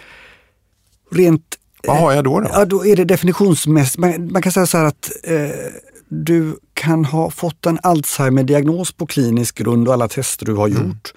Rent 1.12 1.58
vad 1.88 1.98
har 1.98 2.12
jag 2.12 2.24
då? 2.24 2.40
då? 2.40 2.50
Ja, 2.54 2.66
då 2.66 2.86
är 2.86 2.96
det 2.96 3.06
definitionsmässigt, 3.06 3.98
man, 3.98 4.32
man, 4.32 4.42
kan 4.42 4.52
säga 4.52 4.66
så 4.66 4.78
här 4.78 4.86
att 4.86 5.12
eh, 5.24 5.50
du 6.10 6.60
kan 6.74 7.06
ha 7.06 7.30
fått 7.30 7.66
en 7.66 7.80
Alzheimer-diagnos 7.84 8.92
på 8.92 9.06
klinisk 9.06 9.58
grund 9.58 9.88
och 9.88 9.94
alla 9.94 10.08
tester 10.08 10.46
du 10.46 10.54
har 10.54 10.68
mm. 10.68 10.88
gjort. 10.88 11.14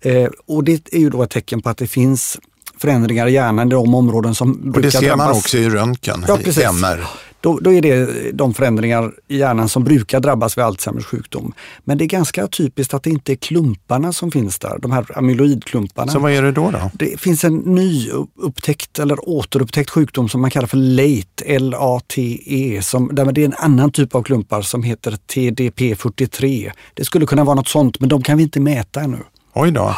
Eh, 0.00 0.30
och 0.46 0.64
det 0.64 0.92
är 0.92 0.98
ju 0.98 1.10
då 1.10 1.22
ett 1.22 1.30
tecken 1.30 1.62
på 1.62 1.68
att 1.68 1.78
det 1.78 1.86
finns 1.86 2.38
förändringar 2.80 3.26
i 3.26 3.32
hjärnan 3.32 3.68
i 3.68 3.70
de 3.70 3.94
områden 3.94 4.34
som 4.34 4.52
brukar 4.52 4.78
Och 4.78 4.82
det 4.82 4.90
ser 4.90 5.16
man 5.16 5.30
också 5.30 5.58
i 5.58 5.70
röntgen, 5.70 6.24
ja, 6.28 6.38
i 6.38 6.62
MR. 6.62 7.06
Då, 7.42 7.58
då, 7.58 7.72
är 7.72 7.82
det 7.82 8.08
de 8.32 8.54
förändringar 8.54 9.12
i 9.28 9.38
hjärnan 9.38 9.68
som 9.68 9.84
brukar 9.84 10.20
drabbas 10.20 10.58
vid 10.58 10.64
Alzheimers 10.64 11.04
sjukdom. 11.04 11.52
Men 11.84 11.98
det 11.98 12.04
är 12.04 12.06
ganska 12.06 12.46
typiskt 12.46 12.94
att 12.94 13.02
det 13.02 13.10
inte 13.10 13.32
är 13.32 13.36
klumparna 13.36 14.12
som 14.12 14.30
finns 14.30 14.58
där, 14.58 14.78
de 14.78 14.92
här 14.92 15.18
amyloidklumparna. 15.18 16.12
Så 16.12 16.18
vad 16.18 16.32
är 16.32 16.42
det 16.42 16.52
då? 16.52 16.70
då? 16.70 16.90
Det 16.94 17.20
finns 17.20 17.44
en 17.44 17.56
ny 17.56 18.10
upptäckt 18.36 18.98
eller 18.98 19.28
återupptäckt 19.28 19.90
sjukdom 19.90 20.28
som 20.28 20.40
man 20.40 20.50
kallar 20.50 20.66
för 20.66 20.76
LATE, 20.76 21.44
L-A-T-E, 21.46 22.82
som, 22.82 23.10
där 23.12 23.32
det 23.32 23.40
är 23.40 23.44
en 23.44 23.54
annan 23.58 23.92
typ 23.92 24.14
av 24.14 24.22
klumpar 24.22 24.62
som 24.62 24.82
heter 24.82 25.16
TDP43. 25.32 26.72
Det 26.94 27.04
skulle 27.04 27.26
kunna 27.26 27.44
vara 27.44 27.54
något 27.54 27.68
sånt, 27.68 28.00
men 28.00 28.08
de 28.08 28.22
kan 28.22 28.36
vi 28.36 28.42
inte 28.42 28.60
mäta 28.60 29.00
ännu. 29.00 29.18
Oj 29.54 29.70
då. 29.70 29.96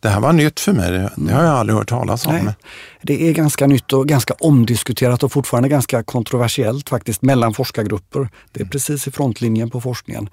Det 0.00 0.08
här 0.08 0.20
var 0.20 0.32
nytt 0.32 0.60
för 0.60 0.72
mig, 0.72 1.08
det 1.16 1.32
har 1.32 1.44
jag 1.44 1.52
aldrig 1.52 1.78
hört 1.78 1.88
talas 1.88 2.26
om. 2.26 2.34
Nej, 2.34 2.54
det 3.02 3.28
är 3.28 3.32
ganska 3.32 3.66
nytt 3.66 3.92
och 3.92 4.08
ganska 4.08 4.34
omdiskuterat 4.40 5.22
och 5.22 5.32
fortfarande 5.32 5.68
ganska 5.68 6.02
kontroversiellt 6.02 6.88
faktiskt 6.88 7.22
mellan 7.22 7.54
forskargrupper. 7.54 8.28
Det 8.52 8.60
är 8.60 8.62
mm. 8.62 8.70
precis 8.70 9.06
i 9.06 9.10
frontlinjen 9.10 9.70
på 9.70 9.80
forskningen. 9.80 10.28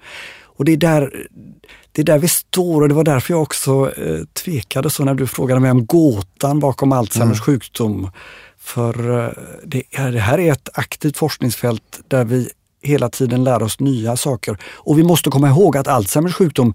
Och 0.58 0.64
det 0.64 0.72
är 0.72 0.76
där, 0.76 1.26
det 1.92 2.02
är 2.02 2.04
där 2.04 2.18
vi 2.18 2.28
står 2.28 2.82
och 2.82 2.88
det 2.88 2.94
var 2.94 3.04
därför 3.04 3.34
jag 3.34 3.42
också 3.42 3.92
eh, 3.96 4.24
tvekade 4.44 4.90
så 4.90 5.04
när 5.04 5.14
du 5.14 5.26
frågade 5.26 5.60
mig 5.60 5.70
om 5.70 5.86
gåtan 5.86 6.60
bakom 6.60 6.92
Alzheimers 6.92 7.38
mm. 7.38 7.44
sjukdom. 7.44 8.10
För 8.58 9.24
eh, 9.24 9.30
det, 9.64 9.82
det 9.90 10.18
här 10.18 10.38
är 10.38 10.52
ett 10.52 10.68
aktivt 10.74 11.16
forskningsfält 11.16 12.00
där 12.08 12.24
vi 12.24 12.50
hela 12.82 13.08
tiden 13.08 13.44
lär 13.44 13.62
oss 13.62 13.80
nya 13.80 14.16
saker. 14.16 14.58
Och 14.64 14.98
vi 14.98 15.02
måste 15.02 15.30
komma 15.30 15.48
ihåg 15.48 15.76
att 15.76 15.88
Alzheimers 15.88 16.34
sjukdom, 16.34 16.74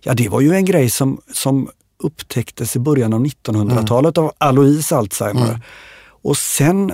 ja 0.00 0.14
det 0.14 0.28
var 0.28 0.40
ju 0.40 0.54
en 0.54 0.64
grej 0.64 0.90
som, 0.90 1.20
som 1.32 1.68
upptäcktes 1.98 2.76
i 2.76 2.78
början 2.78 3.12
av 3.12 3.24
1900-talet 3.24 4.16
mm. 4.16 4.26
av 4.26 4.32
Alois 4.38 4.92
Alzheimer. 4.92 5.48
Mm. 5.48 5.60
Och 6.22 6.36
sen 6.36 6.92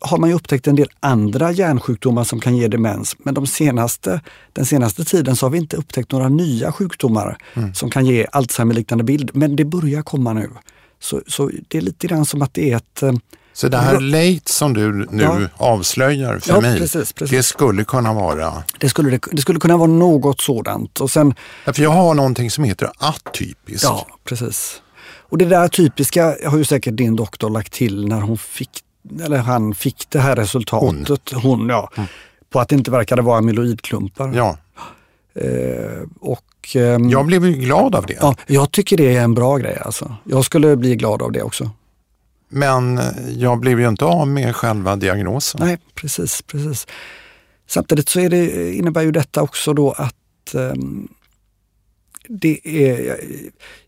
har 0.00 0.18
man 0.18 0.30
ju 0.30 0.36
upptäckt 0.36 0.66
en 0.66 0.76
del 0.76 0.88
andra 1.00 1.52
hjärnsjukdomar 1.52 2.24
som 2.24 2.40
kan 2.40 2.56
ge 2.56 2.68
demens. 2.68 3.16
Men 3.18 3.34
de 3.34 3.46
senaste, 3.46 4.20
den 4.52 4.66
senaste 4.66 5.04
tiden 5.04 5.36
så 5.36 5.46
har 5.46 5.50
vi 5.50 5.58
inte 5.58 5.76
upptäckt 5.76 6.12
några 6.12 6.28
nya 6.28 6.72
sjukdomar 6.72 7.38
mm. 7.54 7.74
som 7.74 7.90
kan 7.90 8.06
ge 8.06 8.26
Alzheimer-liknande 8.32 9.04
bild. 9.04 9.30
Men 9.34 9.56
det 9.56 9.64
börjar 9.64 10.02
komma 10.02 10.32
nu. 10.32 10.50
Så, 11.00 11.20
så 11.26 11.50
det 11.68 11.78
är 11.78 11.82
lite 11.82 12.06
grann 12.06 12.24
som 12.24 12.42
att 12.42 12.54
det 12.54 12.72
är 12.72 12.76
ett 12.76 13.02
eh, 13.02 13.12
så 13.58 13.68
det 13.68 13.76
här 13.76 14.00
late 14.00 14.52
som 14.52 14.74
du 14.74 14.92
nu 15.10 15.22
ja. 15.22 15.38
avslöjar 15.56 16.38
för 16.38 16.54
ja, 16.54 16.60
mig, 16.60 16.78
precis, 16.78 17.12
precis. 17.12 17.36
det 17.36 17.42
skulle 17.42 17.84
kunna 17.84 18.12
vara? 18.14 18.62
Det 18.78 18.88
skulle, 18.88 19.20
det, 19.32 19.40
skulle 19.42 19.60
kunna 19.60 19.76
vara 19.76 19.90
något 19.90 20.40
sådant. 20.40 21.00
Och 21.00 21.10
sen, 21.10 21.34
ja, 21.64 21.72
för 21.72 21.82
jag 21.82 21.90
har 21.90 22.14
någonting 22.14 22.50
som 22.50 22.64
heter 22.64 22.90
atypiskt. 22.98 23.82
Ja, 23.82 24.06
precis. 24.24 24.82
Och 25.00 25.38
det 25.38 25.44
där 25.44 25.68
typiska 25.68 26.36
har 26.46 26.58
ju 26.58 26.64
säkert 26.64 26.96
din 26.96 27.16
doktor 27.16 27.50
lagt 27.50 27.72
till 27.72 28.08
när 28.08 28.20
hon 28.20 28.38
fick, 28.38 28.70
eller 29.22 29.38
han 29.38 29.74
fick 29.74 30.06
det 30.10 30.20
här 30.20 30.36
resultatet. 30.36 31.32
Hon, 31.32 31.42
hon 31.42 31.68
ja. 31.68 31.90
Mm. 31.96 32.08
På 32.50 32.60
att 32.60 32.68
det 32.68 32.74
inte 32.74 32.90
verkade 32.90 33.22
vara 33.22 33.38
amyloidklumpar. 33.38 34.32
Ja. 34.34 34.56
Eh, 35.34 36.02
och, 36.20 36.76
eh, 36.76 36.82
jag 36.82 37.26
blev 37.26 37.42
glad 37.42 37.94
av 37.94 38.06
det. 38.06 38.16
Ja, 38.20 38.34
jag 38.46 38.72
tycker 38.72 38.96
det 38.96 39.16
är 39.16 39.22
en 39.22 39.34
bra 39.34 39.56
grej. 39.56 39.78
Alltså. 39.80 40.16
Jag 40.24 40.44
skulle 40.44 40.76
bli 40.76 40.96
glad 40.96 41.22
av 41.22 41.32
det 41.32 41.42
också. 41.42 41.70
Men 42.48 43.00
jag 43.36 43.60
blev 43.60 43.80
ju 43.80 43.88
inte 43.88 44.04
av 44.04 44.28
med 44.28 44.56
själva 44.56 44.96
diagnosen. 44.96 45.60
Nej, 45.64 45.78
precis. 45.94 46.42
precis. 46.42 46.86
Samtidigt 47.66 48.08
så 48.08 48.20
är 48.20 48.28
det, 48.28 48.74
innebär 48.74 49.02
ju 49.02 49.10
detta 49.10 49.42
också 49.42 49.72
då 49.72 49.92
att 49.92 50.54
um, 50.54 51.08
det 52.28 52.60
är, 52.64 53.06
jag, 53.06 53.16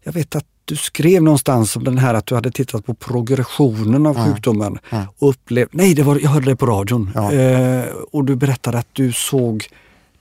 jag, 0.03 0.13
vet 0.13 0.37
att 0.37 0.47
du 0.65 0.77
skrev 0.77 1.23
någonstans 1.23 1.77
om 1.77 1.85
den 1.85 1.99
här 1.99 2.15
att 2.15 2.27
du 2.27 2.35
hade 2.35 2.51
tittat 2.51 2.87
på 2.87 2.95
progressionen 2.95 4.07
av 4.07 4.17
mm. 4.17 4.29
sjukdomen 4.29 4.79
mm. 4.91 5.05
och 5.19 5.29
upplevt, 5.29 5.69
nej 5.73 5.95
det 5.95 6.03
var, 6.03 6.19
jag 6.19 6.31
hörde 6.31 6.47
det 6.47 6.57
på 6.57 6.67
radion 6.67 7.11
ja. 7.15 7.33
eh, 7.33 7.85
och 8.13 8.25
du 8.25 8.37
berättade 8.37 8.79
att 8.79 8.89
du 8.93 9.13
såg 9.13 9.67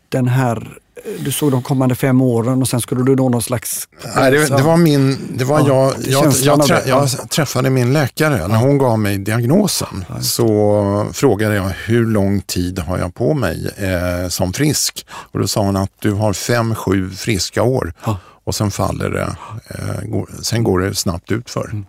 den 0.10 0.28
här 0.28 0.80
du 1.20 1.32
såg 1.32 1.52
de 1.52 1.64
kommande 1.64 1.96
fem 1.96 2.22
åren 2.22 2.62
och 2.62 2.68
sen 2.68 2.82
skulle 2.82 3.04
du 3.04 3.16
nå 3.16 3.30
någon 3.30 3.42
slags... 3.42 3.88
Nej, 4.16 4.32
det, 4.32 4.48
det 4.48 4.64
var 4.64 4.78
min, 4.78 5.18
det 5.38 5.44
var 5.44 5.60
ja, 5.60 5.94
jag, 6.08 6.26
jag, 6.26 6.34
jag, 6.42 6.68
trä, 6.68 6.82
jag, 6.86 7.30
träffade 7.30 7.70
min 7.70 7.94
läkare. 7.94 8.48
När 8.48 8.58
hon 8.58 8.78
gav 8.78 9.00
mig 9.00 9.18
diagnosen 9.18 10.06
ja. 10.10 10.22
så 10.22 11.08
frågade 11.14 11.56
jag 11.56 11.70
hur 11.86 12.06
lång 12.06 12.42
tid 12.42 12.80
har 12.80 12.98
jag 12.98 13.16
på 13.16 13.34
mig 13.34 13.70
eh, 13.78 14.30
som 14.30 14.54
frisk? 14.54 15.06
Och 15.12 15.40
då 15.40 15.48
sa 15.48 15.62
hon 15.62 15.78
att 15.78 15.92
du 16.00 16.12
har 16.12 16.34
fem, 16.34 16.76
sju 16.76 17.10
friska 17.10 17.64
år 17.64 17.94
ja. 18.06 18.18
och 18.44 18.56
sen 18.56 18.72
faller 18.72 19.10
det, 19.10 19.36
eh, 19.68 20.10
går, 20.10 20.30
sen 20.42 20.64
går 20.64 20.80
det 20.80 20.96
snabbt 20.96 21.32
utför. 21.32 21.70
Mm. 21.72 21.86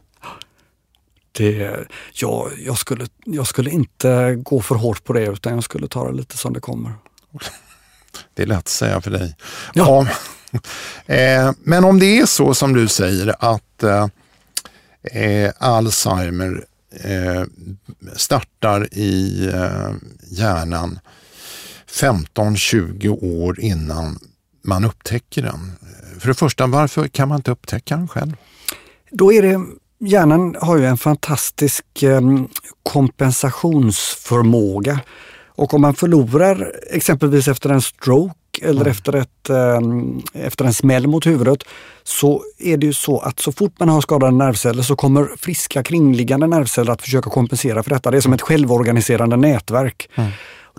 Det, 1.33 1.77
ja, 2.13 2.49
jag, 2.59 2.79
skulle, 2.79 3.07
jag 3.25 3.47
skulle 3.47 3.71
inte 3.71 4.35
gå 4.35 4.61
för 4.61 4.75
hårt 4.75 5.05
på 5.05 5.13
det 5.13 5.27
utan 5.27 5.55
jag 5.55 5.65
skulle 5.65 5.89
ta 5.89 6.11
det 6.11 6.17
lite 6.17 6.37
som 6.37 6.53
det 6.53 6.61
kommer. 6.61 6.93
Det 8.35 8.43
är 8.43 8.47
lätt 8.47 8.59
att 8.59 8.69
säga 8.69 9.01
för 9.01 9.11
dig. 9.11 9.37
Ja. 9.75 10.07
ja. 10.07 10.09
Eh, 11.07 11.53
men 11.59 11.85
om 11.85 11.99
det 11.99 12.19
är 12.19 12.27
så 12.27 12.55
som 12.55 12.73
du 12.73 12.89
säger 12.89 13.35
att 13.39 13.83
eh, 13.83 14.07
eh 15.03 15.53
Alzheimer 15.59 16.65
eh, 17.05 17.45
startar 18.17 18.95
i 18.95 19.47
eh, 19.55 19.91
hjärnan 20.31 20.99
15-20 21.91 23.25
år 23.25 23.61
innan 23.61 24.19
man 24.63 24.85
upptäcker 24.85 25.43
den. 25.43 25.73
För 26.19 26.29
det 26.29 26.35
första, 26.35 26.67
varför 26.67 27.09
kan 27.09 27.29
man 27.29 27.37
inte 27.37 27.51
upptäcka 27.51 27.97
den 27.97 28.09
själv? 28.09 28.37
Då 29.11 29.33
är 29.33 29.43
det 29.43 29.61
Hjärnan 30.05 30.57
har 30.61 30.79
ju 30.79 30.87
en 30.87 30.97
fantastisk 30.97 31.85
kompensationsförmåga 32.83 35.01
och 35.55 35.75
om 35.75 35.81
man 35.81 35.95
förlorar 35.95 36.73
exempelvis 36.91 37.49
efter 37.49 37.71
en 37.71 37.83
stroke 37.83 38.35
eller 38.63 38.81
mm. 38.81 38.91
efter, 38.91 39.17
ett, 39.17 39.51
ähm, 39.51 40.23
efter 40.35 40.65
en 40.65 40.75
smäll 40.75 41.07
mot 41.07 41.27
huvudet 41.27 41.65
så 42.03 42.43
är 42.59 42.77
det 42.77 42.87
ju 42.87 42.93
så 42.93 43.19
att 43.19 43.41
så 43.41 43.53
fort 43.53 43.73
man 43.79 43.89
har 43.89 44.01
skadade 44.01 44.37
nervceller 44.37 44.83
så 44.83 44.97
kommer 44.97 45.29
friska 45.39 45.83
kringliggande 45.83 46.47
nervceller 46.47 46.93
att 46.93 47.03
försöka 47.03 47.31
kompensera 47.31 47.83
för 47.83 47.91
detta. 47.91 48.11
Det 48.11 48.17
är 48.17 48.21
som 48.21 48.33
ett 48.33 48.43
självorganiserande 48.43 49.37
nätverk. 49.37 50.09
Mm. 50.15 50.31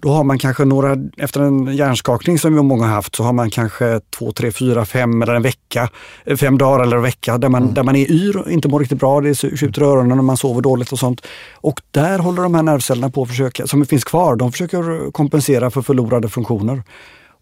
Då 0.01 0.09
har 0.09 0.23
man 0.23 0.39
kanske 0.39 0.65
några, 0.65 0.97
efter 1.17 1.41
en 1.41 1.75
hjärnskakning 1.75 2.39
som 2.39 2.55
vi 2.55 2.61
många 2.61 2.85
har 2.85 2.93
haft, 2.93 3.15
så 3.15 3.23
har 3.23 3.33
man 3.33 3.49
kanske 3.49 4.01
två, 4.17 4.31
tre, 4.31 4.51
fyra, 4.51 4.85
fem 4.85 5.21
eller 5.21 5.33
en 5.33 5.41
vecka, 5.41 5.89
eh, 6.25 6.37
fem 6.37 6.57
dagar 6.57 6.83
eller 6.83 6.97
en 6.97 7.03
vecka 7.03 7.37
där 7.37 7.49
man, 7.49 7.63
mm. 7.63 7.73
där 7.73 7.83
man 7.83 7.95
är 7.95 8.11
yr 8.11 8.37
och 8.37 8.51
inte 8.51 8.67
mår 8.67 8.79
riktigt 8.79 8.99
bra. 8.99 9.21
Det 9.21 9.35
skjuter 9.35 9.81
i 9.81 9.85
öronen 9.85 10.19
och 10.19 10.25
man 10.25 10.37
sover 10.37 10.61
dåligt 10.61 10.91
och 10.91 10.99
sånt. 10.99 11.21
Och 11.55 11.81
där 11.91 12.19
håller 12.19 12.43
de 12.43 12.55
här 12.55 12.63
nervcellerna 12.63 13.09
på 13.09 13.21
att 13.21 13.29
försöka, 13.29 13.67
som 13.67 13.85
finns 13.85 14.03
kvar, 14.03 14.35
de 14.35 14.51
försöker 14.51 15.11
kompensera 15.11 15.71
för 15.71 15.81
förlorade 15.81 16.29
funktioner. 16.29 16.83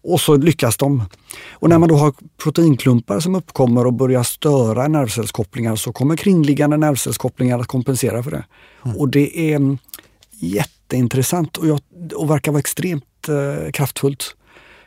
Och 0.02 0.20
så 0.20 0.36
lyckas 0.36 0.76
de. 0.76 1.04
Och 1.52 1.68
när 1.68 1.78
man 1.78 1.88
då 1.88 1.94
har 1.94 2.12
proteinklumpar 2.42 3.20
som 3.20 3.34
uppkommer 3.34 3.86
och 3.86 3.92
börjar 3.92 4.22
störa 4.22 4.88
nervcellskopplingar 4.88 5.76
så 5.76 5.92
kommer 5.92 6.16
kringliggande 6.16 6.76
nervcellskopplingar 6.76 7.58
att 7.58 7.66
kompensera 7.66 8.22
för 8.22 8.30
det. 8.30 8.44
Mm. 8.84 8.96
Och 8.96 9.08
det 9.08 9.52
är 9.52 9.78
jätteintressant 10.90 11.56
och, 11.56 11.66
jag, 11.66 11.80
och 12.14 12.30
verkar 12.30 12.52
vara 12.52 12.60
extremt 12.60 13.04
eh, 13.28 13.70
kraftfullt. 13.70 14.36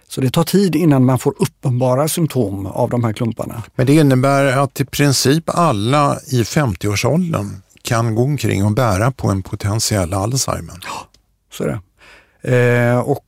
Så 0.07 0.21
det 0.21 0.29
tar 0.29 0.43
tid 0.43 0.75
innan 0.75 1.05
man 1.05 1.19
får 1.19 1.33
uppenbara 1.39 2.07
symptom 2.07 2.65
av 2.65 2.89
de 2.89 3.03
här 3.03 3.13
klumparna. 3.13 3.63
Men 3.75 3.85
det 3.85 3.93
innebär 3.93 4.57
att 4.57 4.79
i 4.79 4.85
princip 4.85 5.43
alla 5.47 6.19
i 6.31 6.43
50-årsåldern 6.43 7.61
kan 7.81 8.15
gå 8.15 8.23
omkring 8.23 8.65
och 8.65 8.71
bära 8.71 9.11
på 9.11 9.29
en 9.29 9.43
potentiell 9.43 10.13
Alzheimer? 10.13 10.75
Ja, 10.83 11.07
så 11.51 11.63
är 11.63 11.67
det. 11.67 11.79
Eh, 12.55 12.99
och 12.99 13.25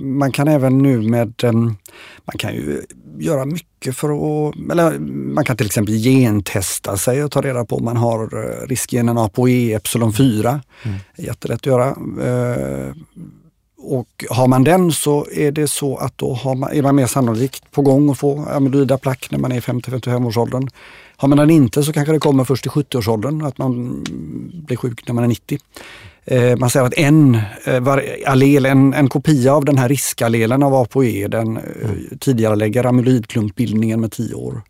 man 0.00 0.32
kan 0.32 0.48
även 0.48 0.78
nu 0.78 1.02
med, 1.02 1.44
eh, 1.44 1.52
man 2.24 2.36
kan 2.38 2.54
ju 2.54 2.82
göra 3.18 3.44
mycket 3.44 3.96
för 3.96 4.08
att, 4.08 4.54
eller 4.70 4.98
man 5.34 5.44
kan 5.44 5.56
till 5.56 5.66
exempel 5.66 5.94
gentesta 5.94 6.96
sig 6.96 7.24
och 7.24 7.30
ta 7.30 7.40
reda 7.40 7.64
på 7.64 7.76
om 7.76 7.84
man 7.84 7.96
har 7.96 8.22
eh, 8.22 8.66
riskgenen 8.66 9.18
ApoE 9.18 9.74
epsilon 9.74 10.12
4. 10.12 10.60
Mm. 10.82 10.98
Jättelätt 11.18 11.60
att 11.60 11.66
göra. 11.66 11.88
Eh, 11.88 12.94
och 13.84 14.24
har 14.30 14.48
man 14.48 14.64
den 14.64 14.92
så 14.92 15.26
är 15.32 15.52
det 15.52 15.68
så 15.68 15.96
att 15.96 16.18
då 16.18 16.54
man, 16.54 16.72
är 16.72 16.82
man 16.82 16.96
mer 16.96 17.06
sannolikt 17.06 17.70
på 17.70 17.82
gång 17.82 18.10
att 18.10 18.18
få 18.18 18.46
amyloida 18.48 18.98
plack 18.98 19.28
när 19.30 19.38
man 19.38 19.52
är 19.52 19.60
50-55 19.60 20.26
års 20.26 20.36
åldern. 20.36 20.68
Har 21.16 21.28
man 21.28 21.38
den 21.38 21.50
inte 21.50 21.82
så 21.82 21.92
kanske 21.92 22.12
det 22.12 22.18
kommer 22.18 22.44
först 22.44 22.66
i 22.66 22.68
70-årsåldern, 22.68 23.42
att 23.42 23.58
man 23.58 24.04
blir 24.66 24.76
sjuk 24.76 25.08
när 25.08 25.14
man 25.14 25.24
är 25.24 25.28
90. 25.28 25.58
Eh, 26.24 26.56
man 26.56 26.70
säger 26.70 26.86
att 26.86 26.94
en 26.94 27.34
eh, 27.64 27.82
allel, 28.26 28.66
en, 28.66 28.94
en 28.94 29.08
kopia 29.08 29.54
av 29.54 29.64
den 29.64 29.78
här 29.78 29.88
riskallelen 29.88 30.62
av 30.62 30.74
ApoE, 30.74 31.28
den 31.28 31.56
eh, 31.56 31.62
mm. 31.82 32.18
tidigare 32.20 32.56
lägger 32.56 32.86
amyloidklumpbildningen 32.86 34.00
med 34.00 34.12
10 34.12 34.34
år. 34.34 34.62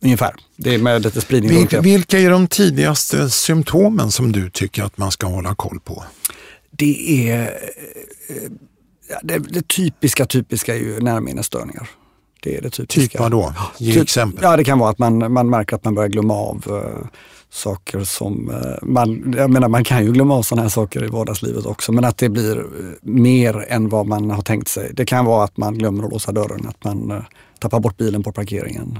Ungefär. 0.00 0.34
Det 0.56 0.74
är 0.74 0.78
med 0.78 1.02
lite 1.02 1.20
spridning. 1.20 1.66
Vil, 1.66 1.80
vilka 1.80 2.18
är 2.18 2.30
de 2.30 2.46
tidigaste 2.46 3.30
symptomen 3.30 4.10
som 4.10 4.32
du 4.32 4.50
tycker 4.50 4.82
att 4.82 4.98
man 4.98 5.10
ska 5.10 5.26
hålla 5.26 5.54
koll 5.54 5.80
på? 5.80 6.04
Det 6.70 7.30
är 7.30 7.50
det, 9.22 9.38
det 9.38 9.68
typiska 9.68 10.26
typiska 10.26 10.74
är 10.74 10.78
ju 10.78 11.00
närminnesstörningar. 11.00 11.88
Det 12.42 12.56
är 12.56 12.62
det 12.62 12.70
typiska. 12.70 13.00
Typ 13.00 13.20
vad 13.20 13.30
då? 13.30 13.54
Ge 13.78 13.92
typ, 13.92 14.02
exempel. 14.02 14.40
Ja, 14.42 14.56
det 14.56 14.64
kan 14.64 14.78
vara 14.78 14.90
att 14.90 14.98
man, 14.98 15.32
man 15.32 15.50
märker 15.50 15.76
att 15.76 15.84
man 15.84 15.94
börjar 15.94 16.08
glömma 16.08 16.34
av 16.34 16.64
saker 17.56 18.04
som 18.04 18.50
uh, 18.50 18.56
man, 18.82 19.34
jag 19.36 19.50
menar 19.50 19.68
man 19.68 19.84
kan 19.84 20.04
ju 20.04 20.12
glömma 20.12 20.34
av 20.34 20.42
sådana 20.42 20.62
här 20.62 20.68
saker 20.68 21.04
i 21.04 21.06
vardagslivet 21.06 21.66
också, 21.66 21.92
men 21.92 22.04
att 22.04 22.18
det 22.18 22.28
blir 22.28 22.58
uh, 22.58 22.64
mer 23.02 23.66
än 23.68 23.88
vad 23.88 24.06
man 24.06 24.30
har 24.30 24.42
tänkt 24.42 24.68
sig. 24.68 24.90
Det 24.94 25.04
kan 25.04 25.24
vara 25.24 25.44
att 25.44 25.56
man 25.56 25.78
glömmer 25.78 26.04
att 26.04 26.10
låsa 26.10 26.32
dörren, 26.32 26.66
att 26.68 26.84
man 26.84 27.24
tappar 27.58 27.80
bort 27.80 27.96
bilen 27.96 28.22
på 28.22 28.32
parkeringen. 28.32 28.98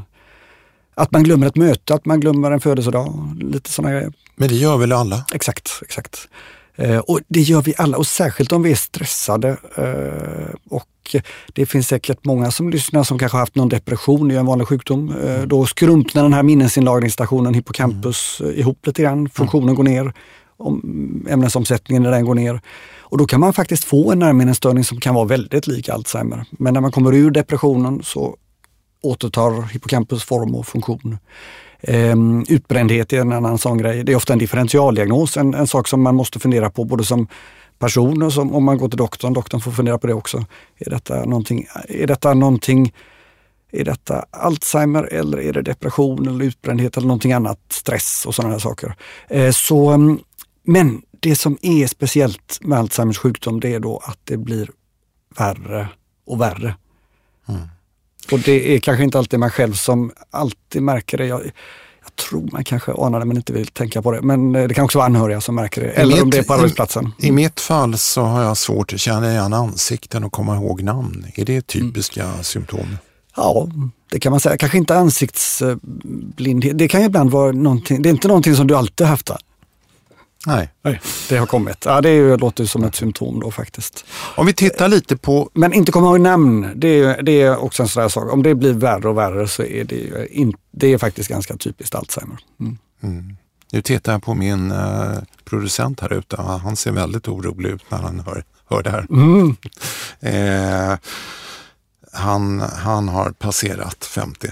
Att 0.94 1.10
man 1.10 1.22
glömmer 1.22 1.46
ett 1.46 1.56
möte, 1.56 1.94
att 1.94 2.04
man 2.04 2.20
glömmer 2.20 2.50
en 2.50 2.60
födelsedag, 2.60 3.36
lite 3.40 3.70
sådana 3.70 3.94
grejer. 3.94 4.12
Men 4.36 4.48
det 4.48 4.54
gör 4.54 4.76
väl 4.76 4.92
alla? 4.92 5.24
Exakt, 5.34 5.70
exakt. 5.82 6.28
Eh, 6.76 6.98
och 6.98 7.20
det 7.28 7.40
gör 7.40 7.62
vi 7.62 7.74
alla 7.76 7.96
och 7.96 8.06
särskilt 8.06 8.52
om 8.52 8.62
vi 8.62 8.70
är 8.70 8.76
stressade. 8.76 9.56
Eh, 9.76 10.54
och 11.14 11.22
det 11.52 11.66
finns 11.66 11.88
säkert 11.88 12.24
många 12.24 12.50
som 12.50 12.70
lyssnar 12.70 13.04
som 13.04 13.18
kanske 13.18 13.36
har 13.36 13.40
haft 13.40 13.54
någon 13.54 13.68
depression, 13.68 14.28
det 14.28 14.34
är 14.34 14.38
en 14.38 14.46
vanlig 14.46 14.68
sjukdom. 14.68 15.14
Eh, 15.22 15.34
mm. 15.34 15.48
Då 15.48 15.66
skrumpnar 15.66 16.22
den 16.22 16.32
här 16.32 16.42
minnesinlagringsstationen 16.42 17.54
hippocampus 17.54 18.40
mm. 18.40 18.58
ihop 18.58 18.86
lite 18.86 19.02
grann, 19.02 19.28
funktionen 19.28 19.68
mm. 19.68 19.74
går 19.74 19.84
ner, 19.84 20.12
ämnesomsättningen 21.28 22.06
i 22.06 22.10
den 22.10 22.24
går 22.24 22.34
ner. 22.34 22.60
Och 23.08 23.18
då 23.18 23.26
kan 23.26 23.40
man 23.40 23.52
faktiskt 23.52 23.84
få 23.84 24.12
en 24.12 24.18
närminnesstörning 24.18 24.84
som 24.84 25.00
kan 25.00 25.14
vara 25.14 25.24
väldigt 25.24 25.66
lik 25.66 25.88
Alzheimer. 25.88 26.44
Men 26.50 26.74
när 26.74 26.80
man 26.80 26.92
kommer 26.92 27.14
ur 27.14 27.30
depressionen 27.30 28.02
så 28.02 28.36
återtar 29.02 29.62
hippocampus 29.62 30.24
form 30.24 30.54
och 30.54 30.66
funktion. 30.66 31.18
Um, 31.88 32.44
utbrändhet 32.48 33.12
är 33.12 33.20
en 33.20 33.32
annan 33.32 33.58
sån 33.58 33.78
grej. 33.78 34.04
Det 34.04 34.12
är 34.12 34.16
ofta 34.16 34.32
en 34.32 34.38
differentialdiagnos, 34.38 35.36
en, 35.36 35.54
en 35.54 35.66
sak 35.66 35.88
som 35.88 36.02
man 36.02 36.14
måste 36.14 36.38
fundera 36.38 36.70
på 36.70 36.84
både 36.84 37.04
som 37.04 37.28
person 37.78 38.22
och 38.22 38.32
som, 38.32 38.54
om 38.54 38.64
man 38.64 38.78
går 38.78 38.88
till 38.88 38.98
doktorn. 38.98 39.32
Doktorn 39.32 39.60
får 39.60 39.72
fundera 39.72 39.98
på 39.98 40.06
det 40.06 40.14
också. 40.14 40.44
Är 40.78 40.90
detta 40.90 41.24
någonting, 41.24 41.66
är 41.88 42.06
detta 42.06 42.34
någonting 42.34 42.92
är 43.72 43.84
detta 43.84 44.24
Alzheimer 44.30 45.12
eller 45.12 45.38
är 45.40 45.52
det 45.52 45.62
depression 45.62 46.28
eller 46.28 46.44
utbrändhet 46.44 46.96
eller 46.96 47.06
någonting 47.06 47.32
annat, 47.32 47.58
stress 47.68 48.26
och 48.26 48.34
sådana 48.34 48.52
här 48.52 48.58
saker. 48.58 48.94
Eh, 49.28 49.52
så, 49.52 49.88
ehm, 49.88 50.18
men 50.62 51.02
det 51.20 51.36
som 51.36 51.58
är 51.62 51.86
speciellt 51.86 52.58
med 52.60 52.78
Alzheimers 52.78 53.18
sjukdom 53.18 53.60
det 53.60 53.74
är 53.74 53.80
då 53.80 54.02
att 54.04 54.18
det 54.24 54.36
blir 54.36 54.70
värre 55.38 55.88
och 56.26 56.40
värre. 56.40 56.74
Mm. 57.48 57.60
Och 58.32 58.38
det 58.38 58.74
är 58.74 58.78
kanske 58.78 59.04
inte 59.04 59.18
alltid 59.18 59.38
man 59.38 59.50
själv 59.50 59.72
som 59.72 60.12
alltid 60.30 60.82
märker 60.82 61.18
det. 61.18 61.26
Jag 61.26 61.50
tror 62.16 62.48
man 62.52 62.64
kanske 62.64 62.92
anar 62.92 63.20
det 63.20 63.26
men 63.26 63.36
inte 63.36 63.52
vill 63.52 63.66
tänka 63.66 64.02
på 64.02 64.12
det. 64.12 64.22
Men 64.22 64.54
eh, 64.54 64.68
det 64.68 64.74
kan 64.74 64.84
också 64.84 64.98
vara 64.98 65.06
anhöriga 65.06 65.40
som 65.40 65.54
märker 65.54 65.80
det. 65.80 65.88
Eller 65.88 66.14
mitt, 66.14 66.22
om 66.22 66.30
det 66.30 66.38
är 66.38 66.42
på 66.42 66.54
arbetsplatsen. 66.54 67.12
I, 67.18 67.26
I 67.26 67.32
mitt 67.32 67.60
fall 67.60 67.98
så 67.98 68.22
har 68.22 68.42
jag 68.42 68.56
svårt 68.56 68.92
att 68.92 69.00
känna 69.00 69.30
igen 69.30 69.52
ansikten 69.52 70.24
och 70.24 70.32
komma 70.32 70.56
ihåg 70.56 70.82
namn. 70.82 71.26
Är 71.34 71.44
det 71.44 71.66
typiska 71.66 72.24
mm. 72.24 72.42
symptom? 72.42 72.98
Ja, 73.36 73.68
det 74.10 74.20
kan 74.20 74.30
man 74.30 74.40
säga. 74.40 74.56
Kanske 74.56 74.78
inte 74.78 74.96
ansiktsblindhet. 74.96 76.78
Det 76.78 76.88
kan 76.88 77.00
ju 77.00 77.06
ibland 77.06 77.30
vara 77.30 77.52
någonting, 77.52 78.02
det 78.02 78.08
är 78.08 78.10
inte 78.10 78.28
någonting 78.28 78.56
som 78.56 78.66
du 78.66 78.76
alltid 78.76 79.06
haft. 79.06 79.30
Nej. 80.46 80.68
Nej. 80.82 81.00
Det 81.28 81.36
har 81.36 81.46
kommit. 81.46 81.84
Ja, 81.84 82.00
det 82.00 82.08
är, 82.08 82.38
låter 82.38 82.64
som 82.64 82.84
ett 82.84 82.94
symptom 82.94 83.40
då 83.40 83.50
faktiskt. 83.50 84.04
Om 84.36 84.46
vi 84.46 84.52
tittar 84.52 84.88
lite 84.88 85.16
på... 85.16 85.50
Men 85.52 85.72
inte 85.72 85.92
komma 85.92 86.06
ihåg 86.06 86.20
namn, 86.20 86.72
det 86.74 86.88
är, 86.88 87.22
det 87.22 87.42
är 87.42 87.56
också 87.56 87.82
en 87.82 87.88
sån 87.88 88.02
där 88.02 88.08
sak. 88.08 88.32
Om 88.32 88.42
det 88.42 88.54
blir 88.54 88.72
värre 88.72 89.08
och 89.08 89.18
värre 89.18 89.48
så 89.48 89.62
är 89.62 89.84
det, 89.84 90.28
in, 90.30 90.56
det 90.70 90.92
är 90.92 90.98
faktiskt 90.98 91.28
ganska 91.28 91.56
typiskt 91.56 91.94
Alzheimer. 91.94 92.38
Mm. 92.60 92.78
Mm. 93.02 93.36
Nu 93.72 93.82
tittar 93.82 94.12
jag 94.12 94.22
på 94.22 94.34
min 94.34 94.72
uh, 94.72 95.18
producent 95.44 96.00
här 96.00 96.12
ute. 96.12 96.42
Han 96.42 96.76
ser 96.76 96.92
väldigt 96.92 97.28
orolig 97.28 97.70
ut 97.70 97.90
när 97.90 97.98
han 97.98 98.20
hör 98.20 98.44
hör 98.68 98.82
det 98.82 98.90
här. 98.90 99.06
Mm. 99.10 99.56
Eh, 100.20 100.98
han, 102.12 102.60
han 102.60 103.08
har 103.08 103.30
passerat 103.30 104.04
50. 104.04 104.48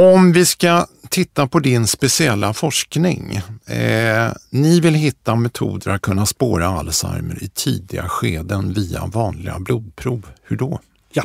Om 0.00 0.32
vi 0.32 0.46
ska 0.46 0.86
titta 1.08 1.46
på 1.46 1.58
din 1.58 1.86
speciella 1.86 2.52
forskning. 2.52 3.40
Eh, 3.66 4.32
ni 4.50 4.80
vill 4.80 4.94
hitta 4.94 5.34
metoder 5.36 5.90
att 5.90 6.02
kunna 6.02 6.26
spåra 6.26 6.66
Alzheimer 6.66 7.42
i 7.44 7.48
tidiga 7.48 8.08
skeden 8.08 8.72
via 8.72 9.06
vanliga 9.06 9.58
blodprov. 9.58 10.26
Hur 10.42 10.56
då? 10.56 10.80
Ja, 11.12 11.22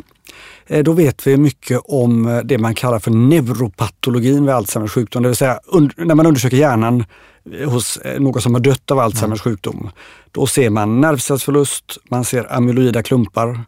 eh, 0.66 0.82
då 0.82 0.92
vet 0.92 1.26
vi 1.26 1.36
mycket 1.36 1.80
om 1.84 2.28
eh, 2.28 2.38
det 2.38 2.58
man 2.58 2.74
kallar 2.74 2.98
för 2.98 3.10
neuropatologin 3.10 4.46
vid 4.46 4.54
Alzheimers 4.54 4.92
sjukdom. 4.92 5.22
Det 5.22 5.28
vill 5.28 5.36
säga 5.36 5.60
när 5.96 6.14
man 6.14 6.26
undersöker 6.26 6.56
hjärnan 6.56 7.04
eh, 7.52 7.70
hos 7.70 7.98
någon 8.18 8.42
som 8.42 8.54
har 8.54 8.60
dött 8.60 8.90
av 8.90 8.98
Alzheimers 8.98 9.40
sjukdom. 9.40 9.90
Då 10.30 10.46
ser 10.46 10.70
man 10.70 11.00
nervcellsförlust, 11.00 11.98
man 12.10 12.24
ser 12.24 12.52
amyloida 12.52 13.02
klumpar, 13.02 13.64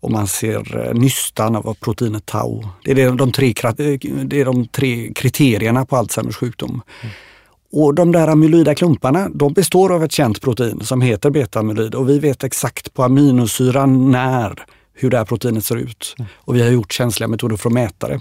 och 0.00 0.10
man 0.10 0.26
ser 0.26 0.94
nystan 0.94 1.56
av 1.56 1.76
proteinet 1.80 2.26
tau. 2.26 2.68
Det 2.84 3.02
är 3.02 3.10
de 3.10 3.32
tre, 3.32 3.54
det 4.24 4.40
är 4.40 4.44
de 4.44 4.66
tre 4.66 5.12
kriterierna 5.14 5.84
på 5.84 5.96
Alzheimers 5.96 6.36
sjukdom. 6.36 6.82
Mm. 7.02 7.14
Och 7.72 7.94
de 7.94 8.12
där 8.12 8.28
amyloida 8.28 8.74
klumparna 8.74 9.28
de 9.34 9.52
består 9.52 9.92
av 9.92 10.04
ett 10.04 10.12
känt 10.12 10.40
protein 10.40 10.80
som 10.80 11.00
heter 11.00 11.30
beta-amyloid 11.30 11.94
och 11.94 12.08
vi 12.08 12.18
vet 12.18 12.44
exakt 12.44 12.94
på 12.94 13.02
aminosyran 13.02 14.10
när 14.10 14.64
hur 14.94 15.10
det 15.10 15.18
här 15.18 15.24
proteinet 15.24 15.64
ser 15.64 15.76
ut. 15.76 16.14
Mm. 16.18 16.30
Och 16.36 16.56
vi 16.56 16.62
har 16.62 16.68
gjort 16.68 16.92
känsliga 16.92 17.28
metoder 17.28 17.56
för 17.56 17.68
att 17.68 17.74
mäta 17.74 18.08
det. 18.08 18.20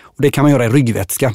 Och 0.00 0.22
det 0.22 0.30
kan 0.30 0.42
man 0.42 0.50
göra 0.52 0.64
i 0.64 0.68
ryggvätska. 0.68 1.34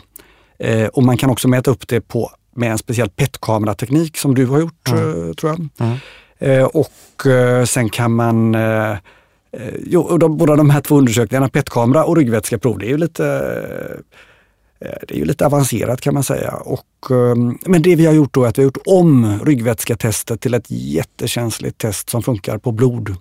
Eh, 0.59 0.87
och 0.87 1.03
man 1.03 1.17
kan 1.17 1.29
också 1.29 1.47
mäta 1.47 1.71
upp 1.71 1.87
det 1.87 2.01
på, 2.01 2.31
med 2.55 2.71
en 2.71 2.77
speciell 2.77 3.09
PET-kamerateknik 3.09 4.17
som 4.17 4.35
du 4.35 4.45
har 4.45 4.59
gjort, 4.59 4.89
mm. 4.89 5.29
eh, 5.29 5.33
tror 5.33 5.51
jag. 5.51 5.87
Mm. 5.87 5.97
Eh, 6.39 6.65
och 6.65 7.25
eh, 7.25 7.65
sen 7.65 7.89
kan 7.89 8.11
man 8.11 8.55
eh, 8.55 8.91
eh, 8.91 8.97
Jo, 9.85 10.01
och 10.01 10.19
de, 10.19 10.37
båda 10.37 10.55
de 10.55 10.69
här 10.69 10.81
två 10.81 10.97
undersökningarna, 10.97 11.49
PET-kamera 11.49 12.03
och 12.05 12.17
ryggvätskeprov, 12.17 12.79
det 12.79 12.85
är 12.85 12.89
ju 12.89 12.97
lite 12.97 13.23
det 14.79 15.13
är 15.13 15.17
ju 15.17 15.25
lite 15.25 15.45
avancerat 15.45 16.01
kan 16.01 16.13
man 16.13 16.23
säga. 16.23 16.51
Och, 16.51 17.07
men 17.65 17.81
det 17.81 17.95
vi 17.95 18.05
har 18.05 18.13
gjort 18.13 18.33
då 18.33 18.43
är 18.43 18.47
att 18.47 18.57
vi 18.57 18.61
har 18.61 18.65
gjort 18.65 18.77
om 18.85 19.39
ryggvätsketestet 19.45 20.41
till 20.41 20.53
ett 20.53 20.65
jättekänsligt 20.67 21.77
test 21.77 22.09
som 22.09 22.23
funkar 22.23 22.57
på 22.57 22.71
blod. 22.71 23.15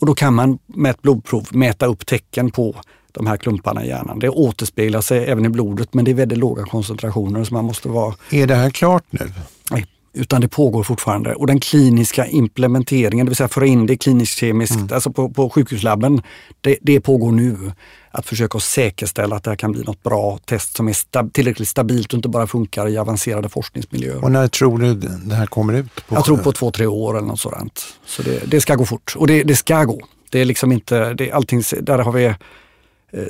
Och 0.00 0.06
då 0.06 0.14
kan 0.14 0.34
man 0.34 0.58
med 0.66 0.90
ett 0.90 1.02
blodprov 1.02 1.48
mäta 1.50 1.86
upp 1.86 2.06
tecken 2.06 2.50
på 2.50 2.76
de 3.12 3.26
här 3.26 3.36
klumparna 3.36 3.84
i 3.84 3.88
hjärnan. 3.88 4.18
Det 4.18 4.28
återspeglar 4.28 5.00
sig 5.00 5.24
även 5.26 5.44
i 5.44 5.48
blodet 5.48 5.94
men 5.94 6.04
det 6.04 6.10
är 6.10 6.14
väldigt 6.14 6.38
låga 6.38 6.64
koncentrationer 6.64 7.44
så 7.44 7.54
man 7.54 7.64
måste 7.64 7.88
vara... 7.88 8.14
Är 8.30 8.46
det 8.46 8.54
här 8.54 8.70
klart 8.70 9.04
nu? 9.10 9.32
Nej, 9.70 9.86
utan 10.18 10.40
det 10.40 10.48
pågår 10.48 10.82
fortfarande. 10.82 11.34
Och 11.34 11.46
den 11.46 11.60
kliniska 11.60 12.26
implementeringen, 12.26 13.26
det 13.26 13.30
vill 13.30 13.36
säga 13.36 13.48
föra 13.48 13.66
in 13.66 13.86
det 13.86 13.96
kliniskt-kemiskt, 13.96 14.76
mm. 14.76 14.88
alltså 14.92 15.12
på, 15.12 15.30
på 15.30 15.50
sjukhuslabben, 15.50 16.22
det, 16.60 16.76
det 16.80 17.00
pågår 17.00 17.32
nu 17.32 17.72
att 18.10 18.26
försöka 18.26 18.60
säkerställa 18.60 19.36
att 19.36 19.44
det 19.44 19.50
här 19.50 19.56
kan 19.56 19.72
bli 19.72 19.82
något 19.82 20.02
bra 20.02 20.38
test 20.44 20.76
som 20.76 20.88
är 20.88 20.92
stab 20.92 21.32
tillräckligt 21.32 21.68
stabilt 21.68 22.12
och 22.12 22.16
inte 22.16 22.28
bara 22.28 22.46
funkar 22.46 22.88
i 22.88 22.98
avancerade 22.98 23.48
forskningsmiljöer. 23.48 24.24
Och 24.24 24.32
när 24.32 24.48
tror 24.48 24.78
du 24.78 24.94
det 24.94 25.34
här 25.34 25.46
kommer 25.46 25.72
ut? 25.72 26.06
På? 26.08 26.14
Jag 26.14 26.24
tror 26.24 26.36
på 26.36 26.52
två, 26.52 26.70
tre 26.70 26.86
år 26.86 27.16
eller 27.16 27.28
något 27.28 27.40
sådant. 27.40 27.84
Så 28.06 28.22
det, 28.22 28.50
det 28.50 28.60
ska 28.60 28.74
gå 28.74 28.84
fort 28.84 29.14
och 29.16 29.26
det, 29.26 29.42
det, 29.42 29.56
ska 29.56 29.84
gå. 29.84 30.00
Det 30.30 30.40
är 30.40 30.44
liksom 30.44 30.72
inte, 30.72 31.14
det, 31.14 31.32
allting, 31.32 31.62
där 31.80 31.98
har 31.98 32.12
vi 32.12 32.34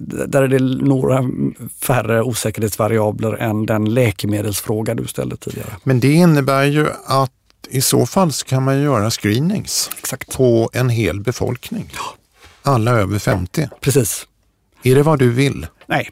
där 0.01 0.43
är 0.43 0.49
det 0.49 0.59
några 0.85 1.31
färre 1.83 2.23
osäkerhetsvariabler 2.23 3.33
än 3.33 3.67
den 3.67 3.95
läkemedelsfråga 3.95 4.95
du 4.95 5.07
ställde 5.07 5.37
tidigare. 5.37 5.77
Men 5.85 6.01
det 6.01 6.13
innebär 6.13 6.65
ju 6.65 6.87
att 7.07 7.33
i 7.71 7.81
så 7.81 8.07
fall 8.07 8.33
så 8.33 8.47
kan 8.47 8.63
man 8.63 8.83
göra 8.83 9.11
screenings 9.11 9.91
Exakt. 9.99 10.37
på 10.37 10.71
en 10.73 10.89
hel 10.89 11.21
befolkning. 11.21 11.93
Alla 12.63 12.91
över 12.91 13.19
50. 13.19 13.61
Ja, 13.71 13.77
precis. 13.81 14.27
Är 14.83 14.95
det 14.95 15.03
vad 15.03 15.19
du 15.19 15.31
vill? 15.31 15.67
Nej, 15.87 16.11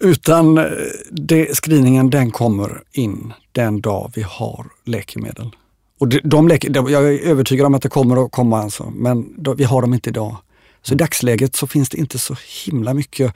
utan 0.00 0.58
eh, 0.58 0.64
det, 1.10 1.54
screeningen 1.54 2.10
den 2.10 2.30
kommer 2.30 2.82
in 2.92 3.32
den 3.52 3.80
dag 3.80 4.12
vi 4.14 4.22
har 4.22 4.66
läkemedel. 4.84 5.50
Och 5.98 6.08
de, 6.08 6.20
de 6.24 6.48
läke, 6.48 6.68
jag 6.74 6.92
är 6.92 7.20
övertygad 7.20 7.66
om 7.66 7.74
att 7.74 7.82
det 7.82 7.88
kommer 7.88 8.24
att 8.24 8.32
komma 8.32 8.62
alltså, 8.62 8.90
men 8.90 9.34
vi 9.56 9.64
har 9.64 9.82
dem 9.82 9.94
inte 9.94 10.10
idag. 10.10 10.36
Så 10.82 10.94
i 10.94 10.96
dagsläget 10.96 11.56
så 11.56 11.66
finns 11.66 11.88
det 11.88 11.98
inte 11.98 12.18
så 12.18 12.36
himla 12.64 12.94
mycket 12.94 13.34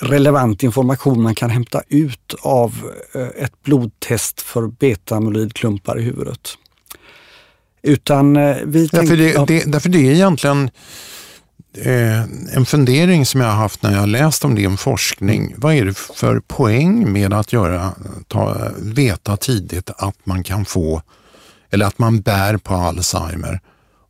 relevant 0.00 0.62
information 0.62 1.22
man 1.22 1.34
kan 1.34 1.50
hämta 1.50 1.82
ut 1.88 2.34
av 2.42 2.90
eh, 3.14 3.44
ett 3.44 3.62
blodtest 3.62 4.40
för 4.40 4.66
beta-amyloidklumpar 4.66 5.98
i 5.98 6.02
huvudet. 6.02 6.58
Utan 7.82 8.36
eh, 8.36 8.56
vi 8.64 8.88
tänker... 8.88 9.16
Därför 9.16 9.46
det, 9.46 9.58
det, 9.58 9.72
därför 9.72 9.88
det 9.88 9.98
är 9.98 10.12
egentligen 10.12 10.70
eh, 11.74 12.22
en 12.56 12.66
fundering 12.66 13.26
som 13.26 13.40
jag 13.40 13.48
har 13.48 13.56
haft 13.56 13.82
när 13.82 13.92
jag 13.92 14.00
har 14.00 14.06
läst 14.06 14.44
om 14.44 14.54
din 14.54 14.76
forskning. 14.76 15.54
Vad 15.56 15.74
är 15.74 15.84
det 15.84 15.94
för 15.94 16.40
poäng 16.40 17.12
med 17.12 17.32
att 17.32 17.52
göra, 17.52 17.92
ta, 18.28 18.70
veta 18.82 19.36
tidigt 19.36 19.90
att 19.96 20.26
man 20.26 20.44
kan 20.44 20.64
få, 20.64 21.02
eller 21.70 21.86
att 21.86 21.98
man 21.98 22.20
bär 22.20 22.56
på 22.56 22.74
Alzheimer 22.74 23.60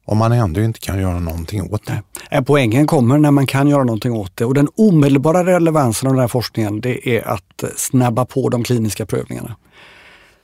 om 0.07 0.19
man 0.19 0.33
ändå 0.33 0.61
inte 0.61 0.81
kan 0.81 1.01
göra 1.01 1.19
någonting 1.19 1.73
åt 1.73 1.87
det. 1.87 2.03
Nej. 2.31 2.45
Poängen 2.45 2.87
kommer 2.87 3.19
när 3.19 3.31
man 3.31 3.47
kan 3.47 3.69
göra 3.69 3.85
någonting 3.85 4.12
åt 4.12 4.37
det 4.37 4.45
och 4.45 4.55
den 4.55 4.69
omedelbara 4.77 5.45
relevansen 5.45 6.07
av 6.09 6.14
den 6.14 6.21
här 6.21 6.29
forskningen 6.29 6.81
det 6.81 7.09
är 7.09 7.29
att 7.29 7.64
snabba 7.77 8.25
på 8.25 8.49
de 8.49 8.64
kliniska 8.64 9.07
prövningarna. 9.07 9.57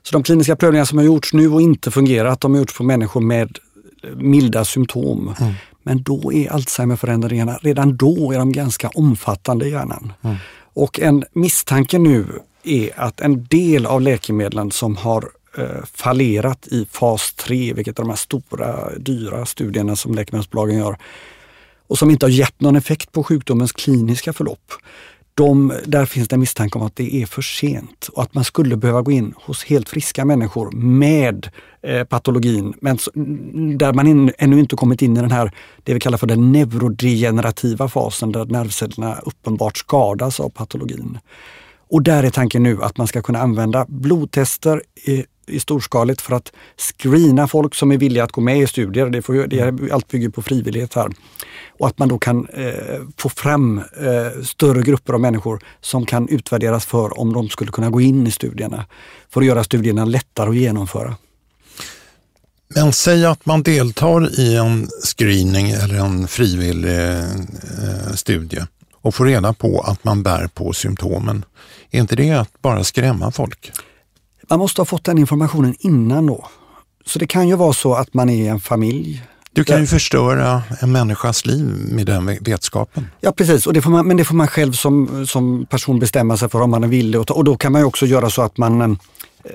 Så 0.03 0.13
de 0.13 0.23
kliniska 0.23 0.57
prövningar 0.57 0.85
som 0.85 0.99
har 0.99 1.05
gjorts 1.05 1.33
nu 1.33 1.49
och 1.49 1.63
inte 1.63 1.91
fungerat, 1.91 2.41
de 2.41 2.53
har 2.53 2.59
gjorts 2.59 2.77
på 2.79 2.85
människor 2.85 3.21
med 3.21 3.59
milda 4.17 4.65
symptom. 4.65 5.35
Mm. 5.41 5.53
Men 5.83 6.03
då 6.03 6.33
är 6.33 6.53
Alzheimerförändringarna, 6.53 7.59
redan 7.63 7.97
då 7.97 8.33
är 8.33 8.39
de 8.39 8.53
ganska 8.53 8.89
omfattande 8.89 9.67
i 9.67 9.71
hjärnan. 9.71 10.13
Mm. 10.23 10.37
Och 10.75 11.01
en 11.01 11.25
misstanke 11.33 11.99
nu 11.99 12.27
är 12.65 12.91
att 13.01 13.21
en 13.21 13.45
del 13.45 13.87
av 13.87 14.01
läkemedlen 14.01 14.71
som 14.71 14.97
har 14.97 15.23
eh, 15.23 15.29
Eh, 15.59 15.85
fallerat 15.93 16.67
i 16.67 16.87
fas 16.91 17.33
3, 17.33 17.73
vilket 17.73 17.99
är 17.99 18.03
de 18.03 18.09
här 18.09 18.17
stora 18.17 18.99
dyra 18.99 19.47
studierna 19.47 19.97
som 19.97 20.15
läkemedelsbolagen 20.15 20.79
gör, 20.79 20.97
och 21.87 21.99
som 21.99 22.11
inte 22.11 22.27
har 22.27 22.31
gett 22.31 22.61
någon 22.61 22.77
effekt 22.77 23.13
på 23.13 23.25
sjukdomens 23.25 23.73
kliniska 23.73 24.33
förlopp 24.33 24.73
de, 25.35 25.73
där 25.85 26.07
finns 26.07 26.29
det 26.29 26.37
misstanke 26.37 26.79
om 26.79 26.85
att 26.85 26.97
det 26.97 27.15
är 27.15 27.27
för 27.27 27.43
sent 27.43 28.09
och 28.13 28.23
att 28.23 28.35
man 28.35 28.45
skulle 28.45 28.77
behöva 28.77 29.03
gå 29.03 29.11
in 29.11 29.35
hos 29.37 29.65
helt 29.65 29.89
friska 29.89 30.25
människor 30.25 30.71
med 30.71 31.49
eh, 31.83 32.05
patologin, 32.05 32.75
men 32.81 32.99
där 33.79 33.93
man 33.93 34.07
in, 34.07 34.33
ännu 34.39 34.59
inte 34.59 34.77
kommit 34.77 35.03
in 35.03 35.17
i 35.17 35.21
den 35.21 35.31
här, 35.31 35.53
det 35.83 35.95
vi 35.95 36.01
kallar 36.01 36.19
för 36.19 36.27
den 36.27 36.53
neurodegenerativa 36.53 37.89
fasen 37.89 38.33
där 38.33 38.45
nervcellerna 38.45 39.19
uppenbart 39.27 39.77
skadas 39.77 40.41
av 40.41 40.49
patologin. 40.49 41.19
Och 41.91 42.03
där 42.03 42.23
är 42.23 42.31
tanken 42.31 42.63
nu 42.63 42.83
att 42.83 42.97
man 42.97 43.07
ska 43.07 43.23
kunna 43.23 43.39
använda 43.39 43.87
blodtester 43.89 44.83
eh, 45.07 45.25
i 45.47 45.61
storskaligt 45.61 46.21
för 46.21 46.35
att 46.35 46.53
screena 46.77 47.49
folk 47.49 47.75
som 47.75 47.93
är 47.93 47.97
villiga 47.97 48.25
att 48.25 48.33
gå 48.33 48.41
med 48.41 48.59
i 48.59 48.67
studier. 48.67 49.11
Det 49.11 49.23
får, 49.23 49.47
det, 49.47 49.93
allt 49.93 50.09
bygger 50.09 50.29
på 50.29 50.43
frivillighet 50.43 50.95
här 50.95 51.09
och 51.79 51.87
att 51.87 51.99
man 51.99 52.09
då 52.09 52.19
kan 52.19 52.47
eh, 52.49 53.01
få 53.17 53.29
fram 53.29 53.79
eh, 53.79 54.43
större 54.45 54.83
grupper 54.83 55.13
av 55.13 55.21
människor 55.21 55.61
som 55.81 56.07
kan 56.07 56.29
utvärderas 56.29 56.87
för 56.87 57.21
om 57.21 57.33
de 57.33 57.49
skulle 57.49 57.73
kunna 57.73 57.91
gå 57.91 58.01
in 58.01 58.27
i 58.27 58.31
studierna 58.31 58.87
för 59.31 59.41
att 59.41 59.47
göra 59.47 59.65
studierna 59.65 60.05
lättare 60.05 60.51
att 60.51 60.57
genomföra. 60.57 61.17
Men 62.75 62.93
säg 62.93 63.25
att 63.25 63.47
man 63.47 63.63
deltar 63.63 64.41
i 64.41 64.57
en 64.57 64.89
screening 65.03 65.71
eller 65.71 65.95
en 65.95 66.29
frivillig 66.29 66.99
eh, 66.99 68.15
studie 68.15 68.67
och 69.03 69.15
får 69.15 69.25
reda 69.25 69.53
på 69.53 69.81
att 69.81 70.05
man 70.05 70.23
bär 70.23 70.47
på 70.47 70.73
symptomen. 70.73 71.45
Är 71.91 72.01
inte 72.01 72.17
det 72.17 72.31
att 72.31 72.63
bara 72.63 72.85
skrämma 72.85 73.31
folk? 73.31 73.73
Man 74.53 74.59
måste 74.59 74.81
ha 74.81 74.87
fått 74.87 75.05
den 75.05 75.19
informationen 75.19 75.75
innan 75.79 76.27
då. 76.27 76.49
Så 77.07 77.19
det 77.19 77.27
kan 77.27 77.49
ju 77.49 77.57
vara 77.57 77.73
så 77.73 77.95
att 77.95 78.15
man 78.15 78.31
är 78.31 78.51
en 78.51 78.61
familj 78.61 79.23
du 79.55 79.65
kan 79.65 79.81
ju 79.81 79.87
förstöra 79.87 80.63
en 80.81 80.93
människas 80.93 81.47
liv 81.47 81.67
med 81.91 82.07
den 82.07 82.39
vetskapen. 82.41 83.07
Ja 83.21 83.33
precis, 83.33 83.67
och 83.67 83.73
det 83.73 83.87
man, 83.87 84.07
men 84.07 84.17
det 84.17 84.25
får 84.25 84.35
man 84.35 84.49
själv 84.49 84.73
som, 84.73 85.27
som 85.27 85.67
person 85.67 85.99
bestämma 85.99 86.37
sig 86.37 86.49
för 86.49 86.61
om 86.61 86.71
man 86.71 86.85
är 86.85 86.89
villig. 86.89 87.21
Och, 87.21 87.31
och 87.31 87.45
då 87.45 87.57
kan 87.57 87.73
man 87.73 87.81
ju 87.81 87.85
också 87.85 88.07
göra 88.07 88.31
så 88.31 88.43
att 88.43 88.59
man, 88.59 88.81
eh, 88.81 88.89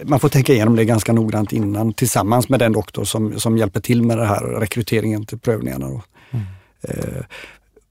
man 0.03 0.19
får 0.19 0.29
tänka 0.29 0.53
igenom 0.53 0.75
det 0.75 0.85
ganska 0.85 1.13
noggrant 1.13 1.53
innan 1.53 1.93
tillsammans 1.93 2.49
med 2.49 2.59
den 2.59 2.71
doktor 2.71 3.03
som, 3.03 3.39
som 3.39 3.57
hjälper 3.57 3.79
till 3.79 4.03
med 4.03 4.17
det 4.17 4.25
här 4.25 4.41
rekryteringen 4.41 5.25
till 5.25 5.39
prövningarna. 5.39 5.85
Mm. 5.85 6.45
Eh, 6.81 7.23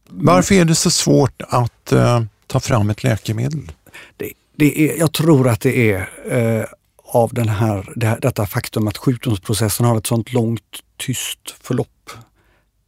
Varför 0.08 0.54
är 0.54 0.64
det 0.64 0.74
så 0.74 0.90
svårt 0.90 1.42
att 1.48 1.92
uh, 1.92 2.22
ta 2.46 2.60
fram 2.60 2.90
ett 2.90 3.02
läkemedel? 3.02 3.72
Det, 4.16 4.32
det 4.56 4.80
är, 4.80 4.98
jag 4.98 5.12
tror 5.12 5.48
att 5.48 5.60
det 5.60 5.92
är 5.92 6.08
uh, 6.32 6.64
av 7.06 7.34
den 7.34 7.48
här, 7.48 7.92
det, 7.96 8.18
detta 8.22 8.46
faktum 8.46 8.88
att 8.88 8.96
sjukdomsprocessen 8.96 9.86
har 9.86 9.98
ett 9.98 10.06
sånt 10.06 10.32
långt 10.32 10.62
tyst 10.96 11.56
förlopp 11.60 12.10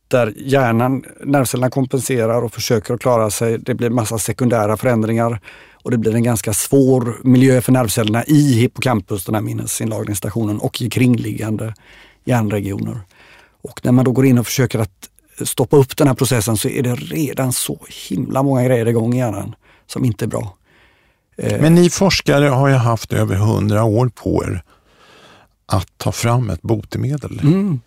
där 0.08 0.34
hjärnan, 0.36 1.04
nervcellerna 1.24 1.70
kompenserar 1.70 2.42
och 2.42 2.52
försöker 2.52 2.94
att 2.94 3.00
klara 3.00 3.30
sig. 3.30 3.58
Det 3.58 3.74
blir 3.74 3.90
massa 3.90 4.18
sekundära 4.18 4.76
förändringar 4.76 5.40
och 5.82 5.90
det 5.90 5.98
blir 5.98 6.14
en 6.14 6.22
ganska 6.22 6.52
svår 6.52 7.20
miljö 7.24 7.60
för 7.60 7.72
nervcellerna 7.72 8.24
i 8.24 8.52
hippocampus, 8.52 9.24
den 9.24 9.34
här 9.34 9.42
minnesinlagringsstationen 9.42 10.58
och 10.58 10.82
i 10.82 10.90
kringliggande 10.90 11.74
hjärnregioner. 12.24 13.00
Och 13.62 13.80
när 13.84 13.92
man 13.92 14.04
då 14.04 14.12
går 14.12 14.26
in 14.26 14.38
och 14.38 14.46
försöker 14.46 14.78
att 14.78 15.08
stoppa 15.44 15.76
upp 15.76 15.96
den 15.96 16.06
här 16.06 16.14
processen 16.14 16.56
så 16.56 16.68
är 16.68 16.82
det 16.82 16.94
redan 16.94 17.52
så 17.52 17.78
himla 18.08 18.42
många 18.42 18.64
grejer 18.64 18.86
igång 18.86 19.14
i 19.14 19.18
hjärnan 19.18 19.54
som 19.86 20.04
inte 20.04 20.24
är 20.24 20.26
bra. 20.26 20.57
Eh. 21.38 21.60
Men 21.60 21.74
ni 21.74 21.90
forskare 21.90 22.44
har 22.44 22.68
ju 22.68 22.74
haft 22.74 23.12
över 23.12 23.36
hundra 23.36 23.84
år 23.84 24.10
på 24.14 24.44
er 24.44 24.62
att 25.66 25.88
ta 25.96 26.12
fram 26.12 26.50
ett 26.50 26.62
botemedel. 26.62 27.40
Mm. 27.40 27.80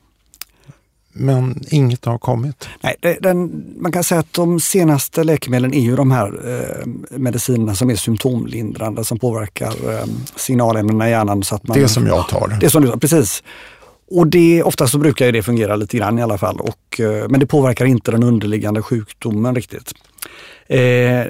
Men 1.14 1.64
inget 1.70 2.06
har 2.06 2.18
kommit? 2.18 2.70
Nej, 2.82 2.96
det, 3.00 3.18
den, 3.22 3.66
man 3.80 3.92
kan 3.92 4.04
säga 4.04 4.20
att 4.20 4.34
de 4.34 4.60
senaste 4.60 5.24
läkemedlen 5.24 5.74
är 5.74 5.80
ju 5.80 5.96
de 5.96 6.12
här 6.12 6.28
eh, 6.50 6.88
medicinerna 7.18 7.76
som 7.76 7.90
är 7.90 7.96
symptomlindrande 7.96 9.04
som 9.04 9.20
påverkar 9.20 9.68
eh, 9.94 10.06
signalämnena 10.36 11.08
i 11.08 11.12
hjärnan. 11.12 11.44
Så 11.44 11.56
att 11.56 11.68
man, 11.68 11.78
det 11.78 11.88
som 11.88 12.08
jag 12.08 12.28
tar? 12.28 12.58
Det 12.60 12.70
som 12.70 12.84
du 12.84 12.92
precis. 12.92 13.44
Och 14.12 14.28
det, 14.28 14.64
oftast 14.64 14.92
så 14.92 14.98
brukar 14.98 15.32
det 15.32 15.44
fungera 15.44 15.76
lite 15.76 15.98
grann 15.98 16.20
i 16.20 16.22
alla 16.22 16.38
fall. 16.38 16.60
Och, 16.60 17.00
eh, 17.00 17.30
men 17.30 17.40
det 17.40 17.46
påverkar 17.46 17.86
inte 17.86 18.12
den 18.12 18.24
underliggande 18.24 18.82
sjukdomen 18.82 19.56
riktigt. 19.56 19.94
Eh, 20.68 21.26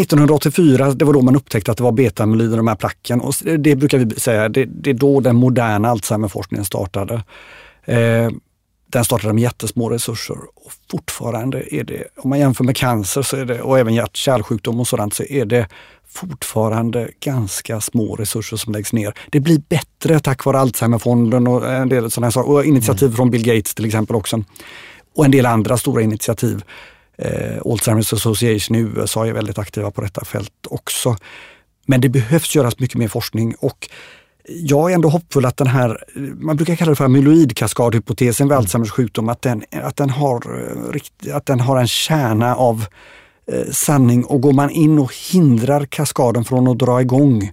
1984, 0.00 0.94
det 0.94 1.04
var 1.04 1.12
då 1.12 1.22
man 1.22 1.36
upptäckte 1.36 1.70
att 1.70 1.76
det 1.76 1.82
var 1.82 1.92
betamyloid 1.92 2.52
i 2.52 2.56
de 2.56 2.68
här 2.68 2.74
placken 2.74 3.20
och 3.20 3.34
det 3.58 3.76
brukar 3.76 3.98
vi 3.98 4.20
säga, 4.20 4.48
det, 4.48 4.64
det 4.64 4.90
är 4.90 4.94
då 4.94 5.20
den 5.20 5.36
moderna 5.36 5.88
Alzheimerforskningen 5.88 6.64
startade. 6.64 7.14
Eh, 7.84 8.30
den 8.92 9.04
startade 9.04 9.32
med 9.32 9.42
jättesmå 9.42 9.88
resurser 9.88 10.36
och 10.54 10.72
fortfarande 10.90 11.74
är 11.74 11.84
det, 11.84 12.04
om 12.16 12.30
man 12.30 12.38
jämför 12.38 12.64
med 12.64 12.76
cancer 12.76 13.22
så 13.22 13.36
är 13.36 13.44
det, 13.44 13.62
och 13.62 13.78
även 13.78 13.94
hjärt-kärlsjukdom 13.94 14.80
och 14.80 14.88
sådant, 14.88 15.14
så 15.14 15.22
är 15.22 15.44
det 15.44 15.68
fortfarande 16.08 17.10
ganska 17.20 17.80
små 17.80 18.16
resurser 18.16 18.56
som 18.56 18.72
läggs 18.72 18.92
ner. 18.92 19.14
Det 19.30 19.40
blir 19.40 19.58
bättre 19.68 20.20
tack 20.20 20.44
vare 20.44 20.58
Alzheimerfonden 20.58 21.46
och 21.46 21.72
en 21.72 21.88
del 21.88 22.10
sådana 22.10 22.30
saker 22.30 22.50
och 22.50 22.64
initiativ 22.64 23.06
mm. 23.06 23.16
från 23.16 23.30
Bill 23.30 23.44
Gates 23.44 23.74
till 23.74 23.84
exempel 23.84 24.16
också. 24.16 24.44
Och 25.14 25.24
en 25.24 25.30
del 25.30 25.46
andra 25.46 25.76
stora 25.76 26.02
initiativ. 26.02 26.64
Eh, 27.18 27.58
Alzheimer's 27.64 28.14
Association 28.14 28.76
i 28.76 28.80
USA 28.80 29.26
är 29.26 29.32
väldigt 29.32 29.58
aktiva 29.58 29.90
på 29.90 30.00
detta 30.00 30.24
fält 30.24 30.66
också. 30.70 31.16
Men 31.86 32.00
det 32.00 32.08
behövs 32.08 32.54
göras 32.54 32.78
mycket 32.78 32.98
mer 32.98 33.08
forskning 33.08 33.54
och 33.58 33.88
jag 34.48 34.90
är 34.90 34.94
ändå 34.94 35.08
hoppfull 35.08 35.44
att 35.44 35.56
den 35.56 35.66
här, 35.66 36.04
man 36.40 36.56
brukar 36.56 36.76
kalla 36.76 36.90
det 36.90 36.96
för 36.96 37.04
amyloidkaskadhypotesen 37.04 38.48
vid 38.48 38.52
mm. 38.52 38.58
Alzheimers 38.58 38.90
sjukdom, 38.90 39.28
att 39.28 39.42
den, 39.42 39.64
att, 39.72 39.96
den 39.96 40.10
har, 40.10 40.42
eh, 41.26 41.36
att 41.36 41.46
den 41.46 41.60
har 41.60 41.76
en 41.76 41.88
kärna 41.88 42.56
av 42.56 42.86
eh, 43.52 43.70
sanning 43.70 44.24
och 44.24 44.40
går 44.40 44.52
man 44.52 44.70
in 44.70 44.98
och 44.98 45.14
hindrar 45.32 45.84
kaskaden 45.84 46.44
från 46.44 46.68
att 46.68 46.78
dra 46.78 47.00
igång 47.00 47.52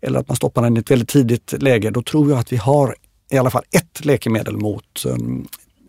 eller 0.00 0.20
att 0.20 0.28
man 0.28 0.36
stoppar 0.36 0.62
den 0.62 0.76
i 0.76 0.80
ett 0.80 0.90
väldigt 0.90 1.08
tidigt 1.08 1.62
läge, 1.62 1.90
då 1.90 2.02
tror 2.02 2.30
jag 2.30 2.38
att 2.38 2.52
vi 2.52 2.56
har 2.56 2.96
i 3.30 3.38
alla 3.38 3.50
fall 3.50 3.64
ett 3.70 4.04
läkemedel 4.04 4.56
mot 4.56 5.04
um, 5.06 5.46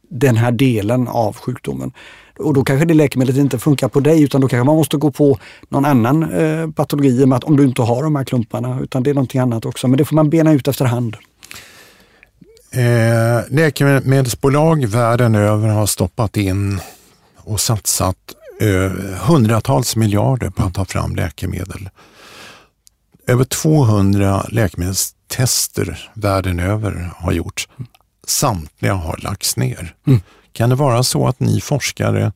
den 0.10 0.36
här 0.36 0.52
delen 0.52 1.08
av 1.08 1.36
sjukdomen. 1.36 1.92
Och 2.40 2.54
då 2.54 2.64
kanske 2.64 2.86
det 2.86 2.94
läkemedlet 2.94 3.38
inte 3.38 3.60
funkar 3.60 3.88
på 3.88 4.00
dig 4.00 4.24
utan 4.24 4.42
då 4.42 4.48
kanske 4.48 4.66
man 4.66 4.76
måste 4.76 4.98
gå 4.98 5.12
på 5.12 5.40
någon 5.70 5.86
annan 5.86 6.32
eh, 6.34 6.70
patologi 6.70 7.26
med 7.26 7.36
att 7.36 7.44
om 7.44 7.58
du 7.58 7.64
inte 7.64 7.82
har 7.82 8.04
de 8.04 8.16
här 8.16 8.24
klumparna 8.24 8.80
utan 8.82 9.04
det 9.04 9.10
är 9.10 9.14
någonting 9.14 9.42
annat 9.42 9.66
också. 9.66 9.88
Men 9.88 9.98
det 9.98 10.06
får 10.06 10.16
man 10.16 10.30
bena 10.30 10.52
ut 10.54 10.68
efterhand. 10.68 11.16
Eh, 12.72 13.42
läkemedelsbolag 13.50 14.86
världen 14.86 15.36
över 15.36 15.68
har 15.68 15.86
stoppat 15.86 16.38
in 16.38 16.80
och 17.38 17.60
satsat 17.60 18.18
eh, 18.62 18.92
hundratals 19.28 19.96
miljarder 19.96 20.50
på 20.50 20.64
att 20.64 20.74
ta 20.74 20.86
fram 20.86 21.16
läkemedel. 21.16 21.90
Över 23.28 23.44
200 23.44 24.46
läkemedelstester 24.50 26.12
världen 26.14 26.60
över 26.60 27.12
har 27.16 27.32
gjorts. 27.32 27.70
Samtliga 28.28 28.94
har 28.94 29.20
lagts 29.24 29.58
ner. 29.58 29.96
Mm. 30.08 30.22
Kan 30.54 30.70
det 30.70 30.76
vara 30.76 31.04
så 31.04 31.28
att 31.28 31.40
ni 31.40 31.62
forskare 31.62 32.32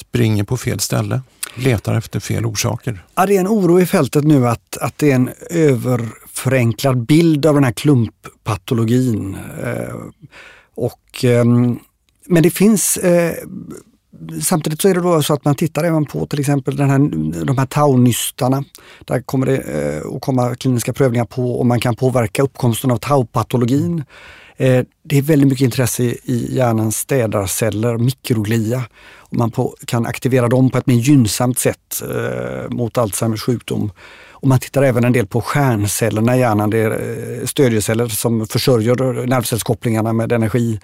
springer 0.00 0.44
på 0.44 0.56
fel 0.56 0.80
ställe? 0.80 1.20
Letar 1.54 1.94
efter 1.94 2.20
fel 2.20 2.46
orsaker? 2.46 3.04
Ja, 3.14 3.26
det 3.26 3.36
är 3.36 3.40
en 3.40 3.48
oro 3.48 3.80
i 3.80 3.86
fältet 3.86 4.24
nu 4.24 4.48
att, 4.48 4.76
att 4.76 4.98
det 4.98 5.10
är 5.10 5.14
en 5.14 5.30
överförenklad 5.50 7.06
bild 7.06 7.46
av 7.46 7.54
den 7.54 7.64
här 7.64 7.72
klumppatologin. 7.72 9.36
Eh, 9.62 9.94
och, 10.74 11.24
eh, 11.24 11.44
men 12.26 12.42
det 12.42 12.50
finns 12.50 12.96
eh, 12.96 13.34
Samtidigt 14.42 14.80
så 14.80 14.88
är 14.88 14.94
det 14.94 15.00
då 15.00 15.22
så 15.22 15.34
att 15.34 15.44
man 15.44 15.54
tittar 15.54 15.84
även 15.84 16.04
på 16.04 16.26
till 16.26 16.40
exempel 16.40 16.76
den 16.76 16.90
här, 16.90 16.98
de 17.44 17.58
här 17.58 17.66
taunystarna. 17.66 18.64
Där 19.04 19.20
kommer 19.20 19.46
det 19.46 19.56
eh, 19.56 20.14
att 20.14 20.20
komma 20.20 20.54
kliniska 20.54 20.92
prövningar 20.92 21.24
på 21.24 21.60
om 21.60 21.68
man 21.68 21.80
kan 21.80 21.96
påverka 21.96 22.42
uppkomsten 22.42 22.90
av 22.90 22.96
taupatologin. 22.96 23.92
Mm 23.92 24.04
Eh, 24.56 24.84
det 25.02 25.18
är 25.18 25.22
väldigt 25.22 25.48
mycket 25.48 25.64
intresse 25.64 26.02
i 26.02 26.56
hjärnans 26.56 26.96
städarceller, 26.96 27.98
mikroglia. 27.98 28.84
Och 29.16 29.36
man 29.36 29.50
på, 29.50 29.76
kan 29.86 30.06
aktivera 30.06 30.48
dem 30.48 30.70
på 30.70 30.78
ett 30.78 30.86
mer 30.86 30.94
gynnsamt 30.94 31.58
sätt 31.58 32.02
eh, 32.02 32.70
mot 32.70 32.98
Alzheimers 32.98 33.42
sjukdom. 33.42 33.92
Och 34.44 34.48
man 34.48 34.58
tittar 34.58 34.82
även 34.82 35.04
en 35.04 35.12
del 35.12 35.26
på 35.26 35.40
stjärncellerna 35.40 36.36
i 36.36 36.40
hjärnan. 36.40 36.70
Det 36.70 36.78
är 36.78 36.90
eh, 36.90 37.46
stödjeceller 37.46 38.08
som 38.08 38.46
försörjer 38.46 39.26
nervcellskopplingarna 39.26 40.12
med 40.12 40.32
energi 40.32 40.80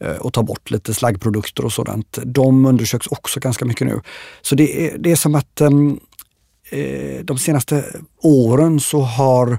eh, 0.00 0.16
och 0.16 0.32
tar 0.32 0.42
bort 0.42 0.70
lite 0.70 0.94
slaggprodukter 0.94 1.64
och 1.64 1.72
sådant. 1.72 2.18
De 2.24 2.66
undersöks 2.66 3.06
också 3.06 3.40
ganska 3.40 3.64
mycket 3.64 3.86
nu. 3.86 4.00
Så 4.42 4.54
det 4.54 4.86
är, 4.86 4.98
det 4.98 5.12
är 5.12 5.16
som 5.16 5.34
att 5.34 5.60
ehm, 5.60 6.00
eh, 6.70 7.24
de 7.24 7.38
senaste 7.38 7.84
åren 8.22 8.80
så 8.80 9.00
har 9.00 9.58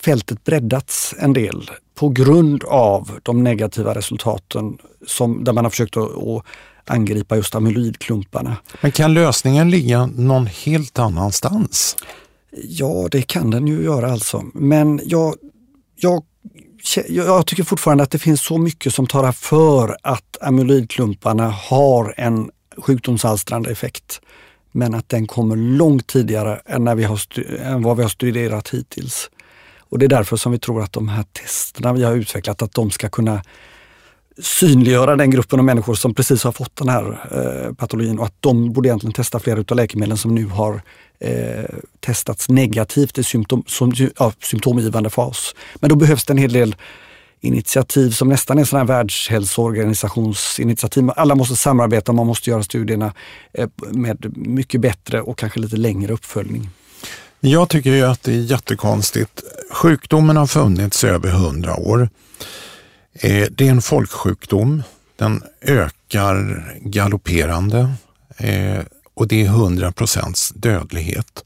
fältet 0.00 0.44
breddats 0.44 1.14
en 1.18 1.32
del 1.32 1.70
på 1.98 2.08
grund 2.08 2.64
av 2.64 3.18
de 3.22 3.44
negativa 3.44 3.94
resultaten 3.94 4.78
som, 5.06 5.44
där 5.44 5.52
man 5.52 5.64
har 5.64 5.70
försökt 5.70 5.96
att, 5.96 6.10
att 6.10 6.44
angripa 6.84 7.36
just 7.36 7.54
amyloidklumparna. 7.54 8.56
Men 8.80 8.92
kan 8.92 9.14
lösningen 9.14 9.70
ligga 9.70 10.06
någon 10.06 10.46
helt 10.46 10.98
annanstans? 10.98 11.96
Ja, 12.50 13.08
det 13.10 13.22
kan 13.22 13.50
den 13.50 13.66
ju 13.66 13.82
göra 13.82 14.12
alltså. 14.12 14.44
Men 14.54 15.00
jag, 15.04 15.34
jag, 15.96 16.22
jag 17.08 17.46
tycker 17.46 17.62
fortfarande 17.62 18.04
att 18.04 18.10
det 18.10 18.18
finns 18.18 18.42
så 18.42 18.58
mycket 18.58 18.94
som 18.94 19.06
talar 19.06 19.32
för 19.32 19.96
att 20.02 20.36
amyloidklumparna 20.40 21.50
har 21.50 22.14
en 22.16 22.50
sjukdomsalstrande 22.76 23.70
effekt. 23.70 24.20
Men 24.72 24.94
att 24.94 25.08
den 25.08 25.26
kommer 25.26 25.56
långt 25.56 26.06
tidigare 26.06 26.60
än, 26.66 26.84
när 26.84 26.94
vi 26.94 27.04
har 27.04 27.20
än 27.60 27.82
vad 27.82 27.96
vi 27.96 28.02
har 28.02 28.10
studerat 28.10 28.68
hittills. 28.68 29.30
Och 29.90 29.98
det 29.98 30.06
är 30.06 30.08
därför 30.08 30.36
som 30.36 30.52
vi 30.52 30.58
tror 30.58 30.82
att 30.82 30.92
de 30.92 31.08
här 31.08 31.22
testerna 31.22 31.92
vi 31.92 32.04
har 32.04 32.12
utvecklat, 32.12 32.62
att 32.62 32.74
de 32.74 32.90
ska 32.90 33.08
kunna 33.08 33.42
synliggöra 34.42 35.16
den 35.16 35.30
gruppen 35.30 35.58
av 35.58 35.64
människor 35.64 35.94
som 35.94 36.14
precis 36.14 36.44
har 36.44 36.52
fått 36.52 36.76
den 36.76 36.88
här 36.88 37.18
eh, 37.30 37.74
patologin 37.74 38.18
och 38.18 38.26
att 38.26 38.34
de 38.40 38.72
borde 38.72 38.88
egentligen 38.88 39.12
testa 39.12 39.40
flera 39.40 39.64
av 39.68 39.76
läkemedlen 39.76 40.18
som 40.18 40.34
nu 40.34 40.46
har 40.46 40.82
eh, 41.20 41.64
testats 42.00 42.48
negativt 42.48 43.18
i 43.18 43.24
symptom, 43.24 43.64
som, 43.66 43.92
ja, 44.18 44.32
symptomgivande 44.42 45.10
fas. 45.10 45.54
Men 45.74 45.90
då 45.90 45.96
behövs 45.96 46.24
det 46.24 46.32
en 46.32 46.38
hel 46.38 46.52
del 46.52 46.76
initiativ 47.40 48.10
som 48.10 48.28
nästan 48.28 48.58
är 48.58 48.64
sådana 48.64 48.92
här 48.92 48.98
världshälsoorganisationsinitiativ. 48.98 51.10
Alla 51.16 51.34
måste 51.34 51.56
samarbeta, 51.56 52.12
man 52.12 52.26
måste 52.26 52.50
göra 52.50 52.62
studierna 52.62 53.12
eh, 53.52 53.68
med 53.78 54.36
mycket 54.36 54.80
bättre 54.80 55.20
och 55.20 55.38
kanske 55.38 55.60
lite 55.60 55.76
längre 55.76 56.12
uppföljning. 56.12 56.70
Jag 57.40 57.68
tycker 57.68 57.90
ju 57.90 58.02
att 58.02 58.22
det 58.22 58.32
är 58.32 58.40
jättekonstigt. 58.40 59.42
Sjukdomen 59.70 60.36
har 60.36 60.46
funnits 60.46 61.04
i 61.04 61.06
över 61.06 61.30
hundra 61.30 61.76
år. 61.76 62.08
Eh, 63.12 63.46
det 63.50 63.66
är 63.66 63.70
en 63.70 63.82
folksjukdom. 63.82 64.82
Den 65.16 65.42
ökar 65.60 66.66
galopperande 66.80 67.92
eh, 68.36 68.80
och 69.14 69.28
det 69.28 69.42
är 69.42 69.46
100 69.46 69.92
procents 69.92 70.52
dödlighet. 70.56 71.44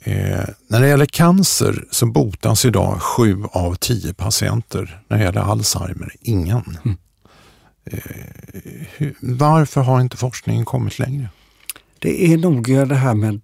Eh, 0.00 0.44
när 0.68 0.80
det 0.80 0.88
gäller 0.88 1.06
cancer 1.06 1.84
så 1.90 2.06
botas 2.06 2.64
idag 2.64 3.02
sju 3.02 3.44
av 3.52 3.74
tio 3.74 4.14
patienter. 4.14 5.02
När 5.08 5.18
det 5.18 5.24
gäller 5.24 5.40
Alzheimer, 5.40 6.14
ingen. 6.20 6.78
Mm. 6.84 6.96
varför 9.20 9.80
har 9.80 10.00
inte 10.00 10.16
forskningen 10.16 10.64
kommit 10.64 10.98
längre? 10.98 11.28
Det 11.98 12.32
är 12.32 12.36
nog 12.36 12.88
det 12.88 12.94
här 12.94 13.14
med 13.14 13.40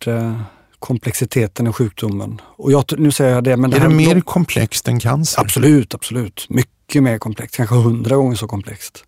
komplexiteten 0.84 1.66
i 1.66 1.72
sjukdomen. 1.72 2.40
Och 2.44 2.72
jag, 2.72 2.84
nu 2.98 3.10
säger 3.10 3.34
jag 3.34 3.44
det, 3.44 3.56
men 3.56 3.70
det 3.70 3.76
är 3.76 3.88
det 3.88 3.94
mer 3.94 4.20
komplext 4.20 4.88
än 4.88 5.00
cancer? 5.00 5.40
Absolut, 5.40 5.94
absolut. 5.94 6.46
Mycket 6.48 7.02
mer 7.02 7.18
komplext, 7.18 7.56
kanske 7.56 7.74
hundra 7.74 8.16
gånger 8.16 8.36
så 8.36 8.46
komplext. 8.46 9.04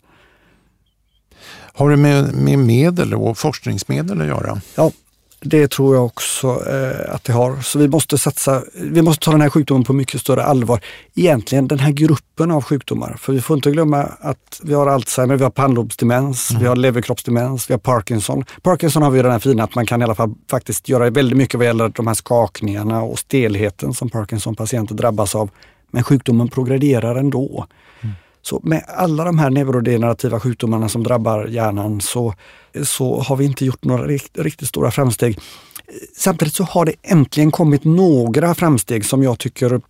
Har 1.73 1.91
det 1.91 1.97
med, 1.97 2.35
med 2.35 2.59
medel 2.59 3.15
och 3.15 3.39
forskningsmedel 3.39 4.21
att 4.21 4.27
göra? 4.27 4.61
Ja, 4.75 4.91
det 5.41 5.69
tror 5.69 5.95
jag 5.95 6.05
också 6.05 6.47
eh, 6.47 7.15
att 7.15 7.25
det 7.25 7.33
har. 7.33 7.57
Så 7.61 7.79
vi 7.79 7.89
måste 7.89 8.19
satsa, 8.19 8.63
vi 8.75 9.03
måste 9.03 9.25
ta 9.25 9.31
den 9.31 9.41
här 9.41 9.51
sjukdomen 9.51 9.85
på 9.85 9.93
mycket 9.93 10.21
större 10.21 10.45
allvar. 10.45 10.81
Egentligen 11.15 11.69
den 11.69 11.79
här 11.79 11.93
gruppen 11.93 12.51
av 12.51 12.65
sjukdomar. 12.65 13.17
För 13.19 13.33
vi 13.33 13.41
får 13.41 13.57
inte 13.57 13.71
glömma 13.71 14.03
att 14.03 14.61
vi 14.63 14.75
har 14.75 14.87
Alzheimer, 14.87 15.37
vi 15.37 15.43
har 15.43 15.51
pannlobsdemens, 15.51 16.51
mm. 16.51 16.63
vi 16.63 16.69
har 16.69 16.77
leverkroppsdemens, 16.77 17.71
vi 17.71 17.75
har 17.75 17.79
Parkinson. 17.79 18.45
Parkinson 18.63 19.03
har 19.03 19.11
vi 19.11 19.23
den 19.23 19.33
här 19.33 19.39
fina 19.39 19.65
att 19.65 19.75
man 19.75 19.87
kan 19.87 20.01
i 20.01 20.05
alla 20.05 20.15
fall 20.15 20.35
faktiskt 20.51 20.89
göra 20.89 21.11
väldigt 21.11 21.39
mycket 21.39 21.59
vad 21.59 21.67
gäller 21.67 21.89
de 21.89 22.07
här 22.07 22.15
skakningarna 22.15 23.03
och 23.03 23.19
stelheten 23.19 23.95
som 23.95 24.09
Parkinson-patienter 24.09 24.95
drabbas 24.95 25.35
av 25.35 25.51
Men 25.91 26.05
sjukdomen 26.05 26.49
progrederar 26.49 27.17
ändå. 27.17 27.67
Mm. 28.01 28.15
Så 28.47 28.61
med 28.63 28.85
alla 28.89 29.25
de 29.25 29.39
här 29.39 29.51
neurodegenerativa 29.51 30.41
sjukdomarna 30.41 30.89
som 30.89 31.03
drabbar 31.03 31.47
hjärnan 31.47 32.01
så, 32.01 32.35
så 32.83 33.21
har 33.21 33.37
vi 33.37 33.45
inte 33.45 33.65
gjort 33.65 33.85
några 33.85 34.07
rikt, 34.07 34.39
riktigt 34.39 34.69
stora 34.69 34.91
framsteg. 34.91 35.39
Samtidigt 36.17 36.55
så 36.55 36.65
har 36.65 36.85
det 36.85 36.93
äntligen 37.03 37.51
kommit 37.51 37.85
några 37.85 38.55
framsteg 38.55 39.05
som 39.05 39.23
jag 39.23 39.39
tycker 39.39 39.81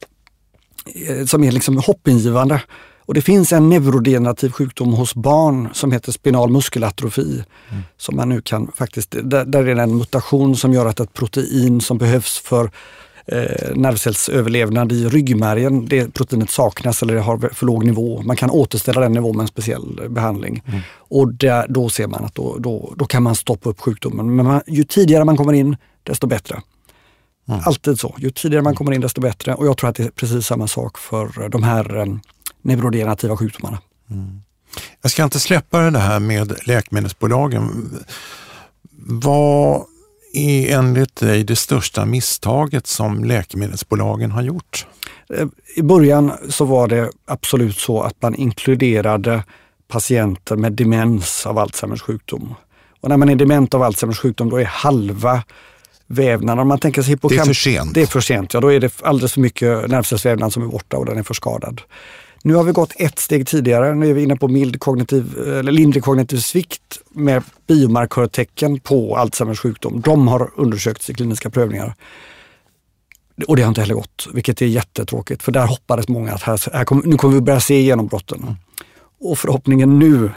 eh, 1.09 1.25
som 1.25 1.45
är 1.45 1.53
liksom 1.53 1.79
hoppingivande. 1.79 2.62
Och 2.99 3.14
det 3.14 3.23
finns 3.23 3.53
en 3.53 3.69
neurodegenerativ 3.69 4.51
sjukdom 4.51 4.92
hos 4.92 5.14
barn 5.14 5.69
som 5.73 5.92
heter 5.92 6.12
spinal 6.12 6.51
muskelatrofi. 6.51 7.45
Mm. 7.71 7.83
Som 7.97 8.16
man 8.16 8.29
nu 8.29 8.40
kan 8.40 8.73
faktiskt, 8.73 9.14
där, 9.23 9.45
där 9.45 9.66
är 9.66 9.75
det 9.75 9.83
en 9.83 9.97
mutation 9.97 10.57
som 10.57 10.73
gör 10.73 10.87
att 10.87 11.01
ett 11.01 11.14
protein 11.14 11.81
som 11.81 11.99
behövs 11.99 12.38
för 12.38 12.71
eh, 13.27 13.77
nervcellsöverlevnad 13.77 14.93
i 14.93 15.09
ryggmärgen, 15.09 15.87
det 15.87 16.15
proteinet 16.15 16.51
saknas 16.51 17.03
eller 17.03 17.17
har 17.17 17.39
för 17.55 17.67
låg 17.67 17.85
nivå. 17.85 18.23
Man 18.23 18.37
kan 18.37 18.51
återställa 18.51 19.01
den 19.01 19.12
nivån 19.12 19.37
med 19.37 19.43
en 19.43 19.49
speciell 19.49 20.01
behandling. 20.09 20.62
Mm. 20.67 20.81
Och 20.95 21.35
där, 21.35 21.67
då 21.69 21.89
ser 21.89 22.07
man 22.07 22.25
att 22.25 22.35
då, 22.35 22.57
då, 22.59 22.95
då 22.97 23.05
kan 23.05 23.23
man 23.23 23.35
stoppa 23.35 23.71
upp 23.71 23.81
sjukdomen. 23.81 24.37
Men 24.37 24.47
man, 24.47 24.61
ju 24.67 24.85
tidigare 24.85 25.25
man 25.25 25.37
kommer 25.37 25.53
in, 25.53 25.77
desto 26.03 26.27
bättre. 26.27 26.62
Mm. 27.49 27.61
Alltid 27.65 28.01
så. 28.01 28.15
Ju 28.19 28.31
tidigare 28.31 28.62
man 28.62 28.75
kommer 28.75 28.93
in 28.93 29.01
desto 29.01 29.21
bättre 29.21 29.55
och 29.55 29.67
jag 29.67 29.77
tror 29.77 29.91
att 29.91 29.97
det 29.97 30.05
är 30.05 30.11
precis 30.11 30.47
samma 30.47 30.69
sak 30.69 30.99
för 30.99 31.49
de 31.49 31.62
här 31.62 31.97
eh, 31.97 32.07
neurodegenerativa 32.62 33.37
sjukdomarna. 33.37 33.79
Mm. 34.11 34.41
Jag 35.03 35.11
ska 35.11 35.25
inte 35.25 35.41
släppa 35.41 35.91
det 35.91 35.99
här 35.99 36.21
med 36.21 36.67
läkemedelsbolagen. 36.67 37.91
Vad 39.09 39.85
är 40.37 40.79
enligt 40.79 41.16
dig 41.16 41.44
det 41.44 41.57
största 41.57 42.05
misstaget 42.05 42.87
som 42.87 43.25
läkemedelsbolagen 43.25 44.31
har 44.31 44.42
gjort? 44.42 44.87
Eh, 45.35 45.46
I 45.77 45.83
början 45.83 46.33
så 46.49 46.64
var 46.64 46.88
det 46.88 47.11
absolut 47.27 47.79
så 47.79 48.03
att 48.03 48.22
man 48.22 48.35
inkluderade 48.35 49.42
patienter 49.88 50.57
med 50.57 50.72
demens 50.72 51.46
av 51.46 51.59
Alzheimers 51.59 52.03
sjukdom. 52.03 52.55
Och 53.01 53.09
när 53.09 53.16
man 53.16 53.29
är 53.29 53.37
dement 53.37 53.75
av 53.75 53.83
Alzheimers 53.83 54.18
sjukdom 54.18 54.51
då 54.51 54.57
är 54.57 54.64
halva 54.64 55.42
vävnaden, 56.07 56.59
om 56.59 56.68
man 56.68 56.79
tänker 56.79 57.03
sig 57.03 57.11
hippocamp... 57.11 57.38
Det 57.38 57.42
är 57.42 57.46
för 57.46 57.55
sent. 57.55 57.94
Det 57.94 58.03
är 58.03 58.07
för 58.07 58.20
sent, 58.20 58.55
ja. 58.55 58.61
Då 58.61 58.72
är 58.72 58.81
det 58.81 59.03
alldeles 59.03 59.33
för 59.33 59.40
mycket 59.40 59.88
nervcellsvävnad 59.88 60.53
som 60.53 60.62
är 60.62 60.66
borta 60.66 60.96
och 60.96 61.07
den 61.07 61.18
är 61.18 61.22
för 61.22 61.35
skadad. 61.35 61.81
Nu 62.47 62.55
har 62.55 62.65
vi 62.65 62.73
gått 62.73 62.93
ett 62.97 63.19
steg 63.19 63.47
tidigare. 63.47 63.95
Nu 63.95 64.11
är 64.11 64.15
vi 64.15 64.23
inne 64.23 64.37
på 64.37 64.49
mild 64.49 64.81
kognitiv, 64.81 65.39
eller 65.39 65.73
lindrig 65.73 66.05
kognitiv 66.05 66.37
svikt 66.37 67.01
med 67.11 67.43
biomarkörtecken 67.67 68.81
på 68.81 69.17
Alzheimers 69.17 69.61
sjukdom. 69.61 70.01
De 70.01 70.29
har 70.29 70.51
undersökts 70.57 71.11
i 71.11 71.15
kliniska 71.15 71.51
prövningar. 71.51 71.95
Och 73.49 73.57
det 73.57 73.63
har 73.63 73.69
inte 73.69 73.81
heller 73.81 73.95
gått, 73.95 74.29
vilket 74.35 74.63
är 74.63 74.67
jättetråkigt. 74.67 75.43
För 75.43 75.53
där 75.53 75.67
hoppades 75.67 76.09
många 76.09 76.33
att 76.33 76.43
här, 76.43 76.61
här 76.73 76.85
kom, 76.85 77.03
nu 77.05 77.17
kommer 77.17 77.35
vi 77.35 77.41
börja 77.41 77.61
se 77.61 77.83
genombrotten. 77.83 78.57
Och 79.21 79.39
förhoppningen 79.39 79.99
nu, 79.99 80.31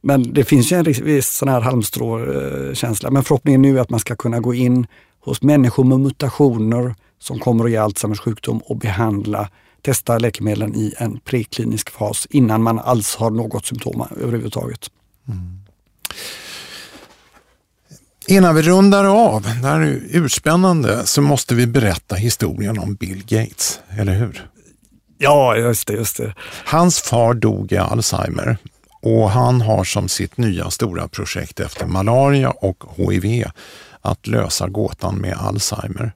men 0.00 0.32
det 0.32 0.44
finns 0.44 0.72
ju 0.72 0.76
en 0.76 0.84
viss 0.84 1.28
sån 1.28 1.48
här 1.48 1.60
halmstråkänsla, 1.60 3.08
eh, 3.08 3.12
men 3.12 3.24
förhoppningen 3.24 3.62
nu 3.62 3.78
är 3.78 3.82
att 3.82 3.90
man 3.90 4.00
ska 4.00 4.16
kunna 4.16 4.40
gå 4.40 4.54
in 4.54 4.86
hos 5.20 5.42
människor 5.42 5.84
med 5.84 6.00
mutationer 6.00 6.94
som 7.18 7.38
kommer 7.38 7.64
att 7.64 7.70
ge 7.70 7.76
Alzheimers 7.76 8.20
sjukdom 8.20 8.58
och 8.58 8.76
behandla 8.76 9.48
testa 9.82 10.18
läkemedlen 10.18 10.74
i 10.74 10.94
en 10.98 11.20
preklinisk 11.20 11.90
fas 11.90 12.26
innan 12.30 12.62
man 12.62 12.78
alls 12.78 13.16
har 13.16 13.30
något 13.30 13.66
symptom 13.66 14.06
överhuvudtaget. 14.20 14.90
Mm. 15.28 15.58
Innan 18.26 18.54
vi 18.54 18.62
rundar 18.62 19.04
av, 19.04 19.42
det 19.42 19.48
här 19.48 19.80
är 19.80 20.00
urspännande, 20.10 21.06
så 21.06 21.22
måste 21.22 21.54
vi 21.54 21.66
berätta 21.66 22.14
historien 22.14 22.78
om 22.78 22.94
Bill 22.94 23.24
Gates, 23.26 23.80
eller 23.88 24.14
hur? 24.14 24.48
Ja, 25.18 25.56
just 25.56 25.88
det, 25.88 25.92
just 25.92 26.16
det. 26.16 26.34
Hans 26.64 27.00
far 27.00 27.34
dog 27.34 27.72
i 27.72 27.76
Alzheimer 27.76 28.58
och 29.02 29.30
han 29.30 29.60
har 29.60 29.84
som 29.84 30.08
sitt 30.08 30.36
nya 30.36 30.70
stora 30.70 31.08
projekt 31.08 31.60
efter 31.60 31.86
malaria 31.86 32.50
och 32.50 32.84
HIV 32.96 33.44
att 34.00 34.26
lösa 34.26 34.68
gåtan 34.68 35.14
med 35.14 35.36
Alzheimer. 35.36 36.12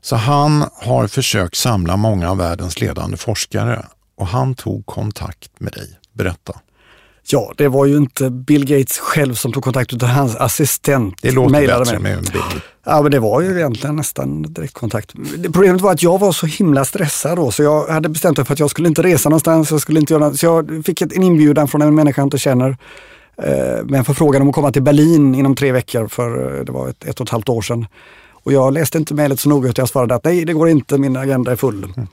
Så 0.00 0.16
han 0.16 0.64
har 0.74 1.06
försökt 1.06 1.56
samla 1.56 1.96
många 1.96 2.30
av 2.30 2.36
världens 2.36 2.80
ledande 2.80 3.16
forskare 3.16 3.86
och 4.16 4.26
han 4.26 4.54
tog 4.54 4.86
kontakt 4.86 5.60
med 5.60 5.72
dig. 5.72 5.98
Berätta. 6.12 6.60
Ja, 7.32 7.52
det 7.56 7.68
var 7.68 7.86
ju 7.86 7.96
inte 7.96 8.30
Bill 8.30 8.66
Gates 8.66 8.98
själv 8.98 9.34
som 9.34 9.52
tog 9.52 9.64
kontakt 9.64 9.92
utan 9.92 10.08
hans 10.08 10.36
assistent. 10.36 11.14
Det 11.22 11.30
låter 11.30 11.66
bättre 11.66 11.98
med 11.98 12.12
en 12.12 12.22
bild. 12.22 12.62
Ja, 12.84 13.02
men 13.02 13.10
det 13.10 13.18
var 13.18 13.40
ju 13.40 13.56
egentligen 13.56 13.96
nästan 13.96 14.42
direktkontakt. 14.42 15.14
Problemet 15.42 15.80
var 15.80 15.92
att 15.92 16.02
jag 16.02 16.18
var 16.18 16.32
så 16.32 16.46
himla 16.46 16.84
stressad 16.84 17.38
då 17.38 17.50
så 17.50 17.62
jag 17.62 17.86
hade 17.88 18.08
bestämt 18.08 18.36
mig 18.36 18.46
för 18.46 18.52
att 18.52 18.58
jag 18.58 18.70
skulle 18.70 18.88
inte 18.88 19.02
resa 19.02 19.28
någonstans. 19.28 19.70
Jag 19.70 19.80
skulle 19.80 20.00
inte 20.00 20.12
göra, 20.12 20.34
så 20.34 20.46
jag 20.46 20.82
fick 20.86 21.02
en 21.02 21.22
inbjudan 21.22 21.68
från 21.68 21.82
en 21.82 21.94
människa 21.94 22.20
jag 22.20 22.26
inte 22.26 22.38
känner 22.38 22.76
eh, 23.42 23.84
med 23.84 23.94
en 23.94 24.04
förfrågan 24.04 24.42
om 24.42 24.48
att 24.48 24.54
komma 24.54 24.72
till 24.72 24.82
Berlin 24.82 25.34
inom 25.34 25.56
tre 25.56 25.72
veckor 25.72 26.08
för 26.08 26.58
eh, 26.58 26.64
det 26.64 26.72
var 26.72 26.88
ett, 26.88 27.04
ett 27.04 27.20
och 27.20 27.26
ett 27.26 27.30
halvt 27.30 27.48
år 27.48 27.62
sedan. 27.62 27.86
Och 28.42 28.52
jag 28.52 28.72
läste 28.72 28.98
inte 28.98 29.14
mejlet 29.14 29.40
så 29.40 29.48
noga 29.48 29.68
utan 29.68 29.82
jag 29.82 29.88
svarade 29.88 30.14
att 30.14 30.24
nej, 30.24 30.44
det 30.44 30.52
går 30.52 30.68
inte, 30.68 30.98
min 30.98 31.16
agenda 31.16 31.52
är 31.52 31.56
full. 31.56 31.84
Mm. 31.84 32.08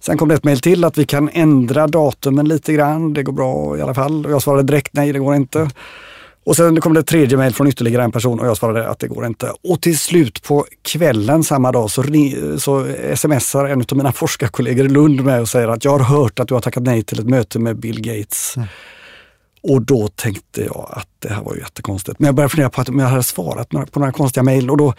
Sen 0.00 0.18
kom 0.18 0.28
det 0.28 0.34
ett 0.34 0.44
mejl 0.44 0.60
till 0.60 0.84
att 0.84 0.98
vi 0.98 1.04
kan 1.04 1.28
ändra 1.32 1.86
datumen 1.86 2.48
lite 2.48 2.72
grann, 2.72 3.12
det 3.12 3.22
går 3.22 3.32
bra 3.32 3.78
i 3.78 3.82
alla 3.82 3.94
fall. 3.94 4.26
Och 4.26 4.32
jag 4.32 4.42
svarade 4.42 4.62
direkt 4.62 4.94
nej, 4.94 5.12
det 5.12 5.18
går 5.18 5.34
inte. 5.34 5.70
Och 6.44 6.56
sen 6.56 6.80
kom 6.80 6.94
det 6.94 7.00
ett 7.00 7.06
tredje 7.06 7.38
mejl 7.38 7.54
från 7.54 7.66
ytterligare 7.66 8.04
en 8.04 8.12
person 8.12 8.40
och 8.40 8.46
jag 8.46 8.56
svarade 8.56 8.88
att 8.88 8.98
det 8.98 9.08
går 9.08 9.26
inte. 9.26 9.52
Och 9.64 9.80
till 9.80 9.98
slut 9.98 10.42
på 10.42 10.66
kvällen 10.82 11.44
samma 11.44 11.72
dag 11.72 11.90
så, 11.90 12.02
så 12.58 12.86
smsar 13.16 13.64
en 13.64 13.80
av 13.80 13.96
mina 13.96 14.12
forskarkollegor 14.12 14.86
i 14.86 14.88
Lund 14.88 15.24
med 15.24 15.40
och 15.40 15.48
säger 15.48 15.68
att 15.68 15.84
jag 15.84 15.98
har 15.98 16.18
hört 16.18 16.40
att 16.40 16.48
du 16.48 16.54
har 16.54 16.60
tackat 16.60 16.82
nej 16.82 17.02
till 17.02 17.20
ett 17.20 17.28
möte 17.28 17.58
med 17.58 17.76
Bill 17.76 18.00
Gates. 18.00 18.56
Mm. 18.56 18.68
Och 19.62 19.82
då 19.82 20.08
tänkte 20.08 20.64
jag 20.64 20.88
att 20.90 21.08
det 21.18 21.28
här 21.28 21.42
var 21.42 21.54
ju 21.54 21.60
jättekonstigt. 21.60 22.18
Men 22.18 22.26
jag 22.26 22.34
började 22.34 22.50
fundera 22.50 22.70
på 22.70 22.80
att 22.80 22.88
jag 22.88 22.94
hade 22.94 23.22
svarat 23.22 23.68
på 23.68 24.00
några 24.00 24.12
konstiga 24.12 24.42
mejl 24.42 24.70
och 24.70 24.76
då 24.76 24.94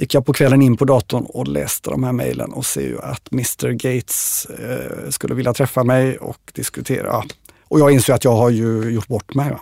gick 0.00 0.14
jag 0.14 0.26
på 0.26 0.32
kvällen 0.32 0.62
in 0.62 0.76
på 0.76 0.84
datorn 0.84 1.24
och 1.28 1.48
läste 1.48 1.90
de 1.90 2.04
här 2.04 2.12
mejlen 2.12 2.52
och 2.52 2.66
ser 2.66 2.80
ju 2.80 3.00
att 3.02 3.32
Mr 3.32 3.70
Gates 3.70 4.46
eh, 4.46 5.10
skulle 5.10 5.34
vilja 5.34 5.54
träffa 5.54 5.84
mig 5.84 6.18
och 6.18 6.52
diskutera. 6.52 7.22
Och 7.68 7.80
jag 7.80 7.90
inser 7.90 8.14
att 8.14 8.24
jag 8.24 8.36
har 8.36 8.50
ju 8.50 8.90
gjort 8.90 9.08
bort 9.08 9.34
mig. 9.34 9.50
Va? 9.50 9.60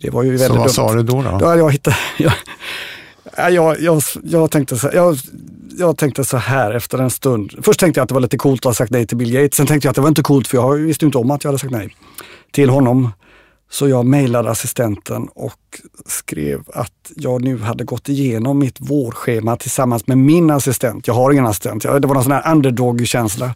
Det 0.00 0.10
var 0.10 0.22
ju 0.22 0.30
väldigt 0.30 0.46
Så 0.46 0.54
vad 0.54 0.66
dumt. 0.66 0.72
sa 0.72 0.94
du 0.94 1.02
då? 1.02 1.22
då? 1.22 1.38
Ja, 1.40 1.56
jag, 1.56 1.72
hittade, 1.72 1.96
jag, 2.18 2.32
jag, 3.52 3.80
jag, 3.80 4.02
jag, 4.22 4.50
tänkte 4.50 4.76
så, 4.76 4.90
jag, 4.92 5.16
jag 5.78 5.96
tänkte 5.96 6.24
så 6.24 6.36
här 6.36 6.70
efter 6.74 6.98
en 6.98 7.10
stund. 7.10 7.54
Först 7.62 7.80
tänkte 7.80 7.98
jag 7.98 8.02
att 8.02 8.08
det 8.08 8.14
var 8.14 8.20
lite 8.20 8.38
coolt 8.38 8.60
att 8.60 8.64
ha 8.64 8.74
sagt 8.74 8.90
nej 8.90 9.06
till 9.06 9.16
Bill 9.16 9.32
Gates. 9.32 9.56
Sen 9.56 9.66
tänkte 9.66 9.86
jag 9.86 9.90
att 9.90 9.96
det 9.96 10.00
var 10.02 10.08
inte 10.08 10.22
coolt 10.22 10.48
för 10.48 10.56
jag 10.56 10.74
visste 10.74 11.04
inte 11.04 11.18
om 11.18 11.30
att 11.30 11.44
jag 11.44 11.48
hade 11.48 11.58
sagt 11.58 11.72
nej 11.72 11.96
till 12.50 12.70
honom. 12.70 13.10
Så 13.70 13.88
jag 13.88 14.06
mejlade 14.06 14.50
assistenten 14.50 15.28
och 15.28 15.80
skrev 16.06 16.62
att 16.74 17.12
jag 17.16 17.42
nu 17.42 17.58
hade 17.58 17.84
gått 17.84 18.08
igenom 18.08 18.58
mitt 18.58 18.76
vårschema 18.78 19.56
tillsammans 19.56 20.06
med 20.06 20.18
min 20.18 20.50
assistent. 20.50 21.06
Jag 21.06 21.14
har 21.14 21.32
ingen 21.32 21.46
assistent, 21.46 21.82
det 21.82 21.88
var 21.88 22.14
någon 22.14 22.22
sån 22.22 22.32
här 22.32 22.52
underdog-känsla. 22.52 23.54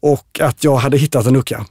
Och 0.00 0.40
att 0.40 0.64
jag 0.64 0.76
hade 0.76 0.98
hittat 0.98 1.26
en 1.26 1.32
lucka. 1.32 1.66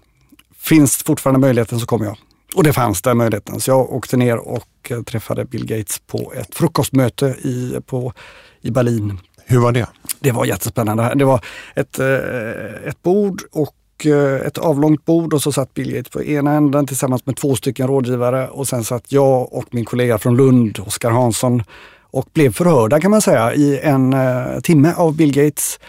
Finns 0.58 0.98
fortfarande 0.98 1.40
möjligheten 1.40 1.80
så 1.80 1.86
kommer 1.86 2.06
jag. 2.06 2.18
Och 2.56 2.64
det 2.64 2.74
fanns 2.74 3.02
den 3.02 3.18
möjligheten. 3.18 3.60
Så 3.60 3.72
jag 3.72 3.94
åkte 3.94 4.18
ner 4.18 4.38
och 4.38 4.92
träffade 5.06 5.46
Bill 5.46 5.66
Gates 5.66 6.00
på 6.08 6.34
ett 6.36 6.56
frukostmöte 6.56 7.26
i, 7.26 7.80
på, 7.86 8.14
i 8.62 8.72
Berlin. 8.72 9.20
Hur 9.46 9.60
var 9.60 9.72
det? 9.72 9.88
Det 10.20 10.32
var 10.32 10.46
jättespännande. 10.46 11.14
Det 11.16 11.26
var 11.26 11.42
ett, 11.76 12.00
eh, 12.00 12.88
ett 12.88 13.04
bord 13.04 13.42
och 13.52 13.74
Eh, 13.74 13.79
Eh, 14.06 14.48
ett 14.48 14.58
avlångt 14.58 15.06
bord 15.06 15.34
och 15.34 15.42
så 15.42 15.52
satt 15.52 15.74
Bill 15.74 15.94
Gates 15.94 16.12
på 16.12 16.24
ena 16.24 16.54
änden 16.54 16.88
tillsammans 16.88 17.26
med 17.26 17.36
två 17.36 17.56
stycken 17.56 17.88
rådgivare 17.88 18.48
och 18.48 18.68
sen 18.68 18.84
satt 18.84 19.12
jag 19.12 19.54
och 19.54 19.66
min 19.72 19.86
kollega 19.86 20.18
från 20.18 20.38
Lund, 20.38 20.80
Oskar 20.86 21.12
Hansson, 21.12 21.64
och 22.12 22.28
blev 22.34 22.54
förhörda 22.54 23.00
kan 23.00 23.12
man 23.12 23.22
säga 23.22 23.54
i 23.54 23.80
en 23.80 24.14
eh, 24.14 24.60
timme 24.64 24.94
av 24.98 25.16
Bill 25.16 25.34
Gates 25.34 25.80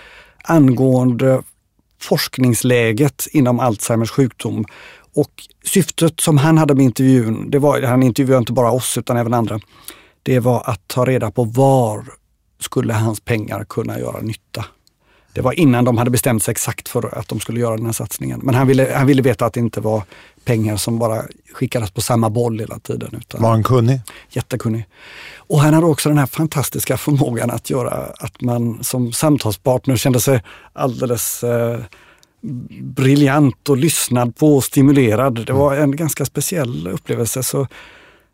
angående 0.44 1.42
forskningsläget 2.00 3.26
inom 3.32 3.60
Alzheimers 3.60 4.10
sjukdom. 4.10 4.64
Och 5.14 5.30
syftet 5.64 6.20
som 6.20 6.38
han 6.38 6.58
hade 6.58 6.74
med 6.74 6.84
intervjun, 6.84 7.50
det 7.50 7.58
var, 7.58 7.82
han 7.82 8.02
intervjuade 8.02 8.38
inte 8.38 8.52
bara 8.52 8.70
oss 8.70 8.98
utan 8.98 9.16
även 9.16 9.34
andra, 9.34 9.60
det 10.22 10.40
var 10.40 10.62
att 10.66 10.88
ta 10.88 11.04
reda 11.04 11.30
på 11.30 11.44
var 11.44 12.04
skulle 12.60 12.92
hans 12.92 13.20
pengar 13.20 13.64
kunna 13.64 13.98
göra 13.98 14.20
nytta. 14.20 14.64
Det 15.32 15.40
var 15.40 15.52
innan 15.52 15.84
de 15.84 15.98
hade 15.98 16.10
bestämt 16.10 16.42
sig 16.42 16.52
exakt 16.52 16.88
för 16.88 17.18
att 17.18 17.28
de 17.28 17.40
skulle 17.40 17.60
göra 17.60 17.76
den 17.76 17.86
här 17.86 17.92
satsningen. 17.92 18.40
Men 18.42 18.54
han 18.54 18.66
ville, 18.66 18.94
han 18.94 19.06
ville 19.06 19.22
veta 19.22 19.46
att 19.46 19.52
det 19.52 19.60
inte 19.60 19.80
var 19.80 20.02
pengar 20.44 20.76
som 20.76 20.98
bara 20.98 21.22
skickades 21.52 21.90
på 21.90 22.00
samma 22.00 22.30
boll 22.30 22.60
hela 22.60 22.78
tiden. 22.78 23.16
Utan 23.20 23.42
var 23.42 23.50
han 23.50 23.62
kunnig? 23.62 24.00
Jättekunnig. 24.28 24.86
Och 25.36 25.60
han 25.60 25.74
hade 25.74 25.86
också 25.86 26.08
den 26.08 26.18
här 26.18 26.26
fantastiska 26.26 26.96
förmågan 26.96 27.50
att 27.50 27.70
göra 27.70 27.90
att 28.18 28.40
man 28.40 28.84
som 28.84 29.12
samtalspartner 29.12 29.96
kände 29.96 30.20
sig 30.20 30.42
alldeles 30.72 31.44
eh, 31.44 31.80
briljant 32.80 33.68
och 33.68 33.76
lyssnad 33.76 34.36
på 34.36 34.56
och 34.56 34.64
stimulerad. 34.64 35.46
Det 35.46 35.52
var 35.52 35.76
en 35.76 35.96
ganska 35.96 36.24
speciell 36.24 36.88
upplevelse. 36.88 37.42
Så 37.42 37.66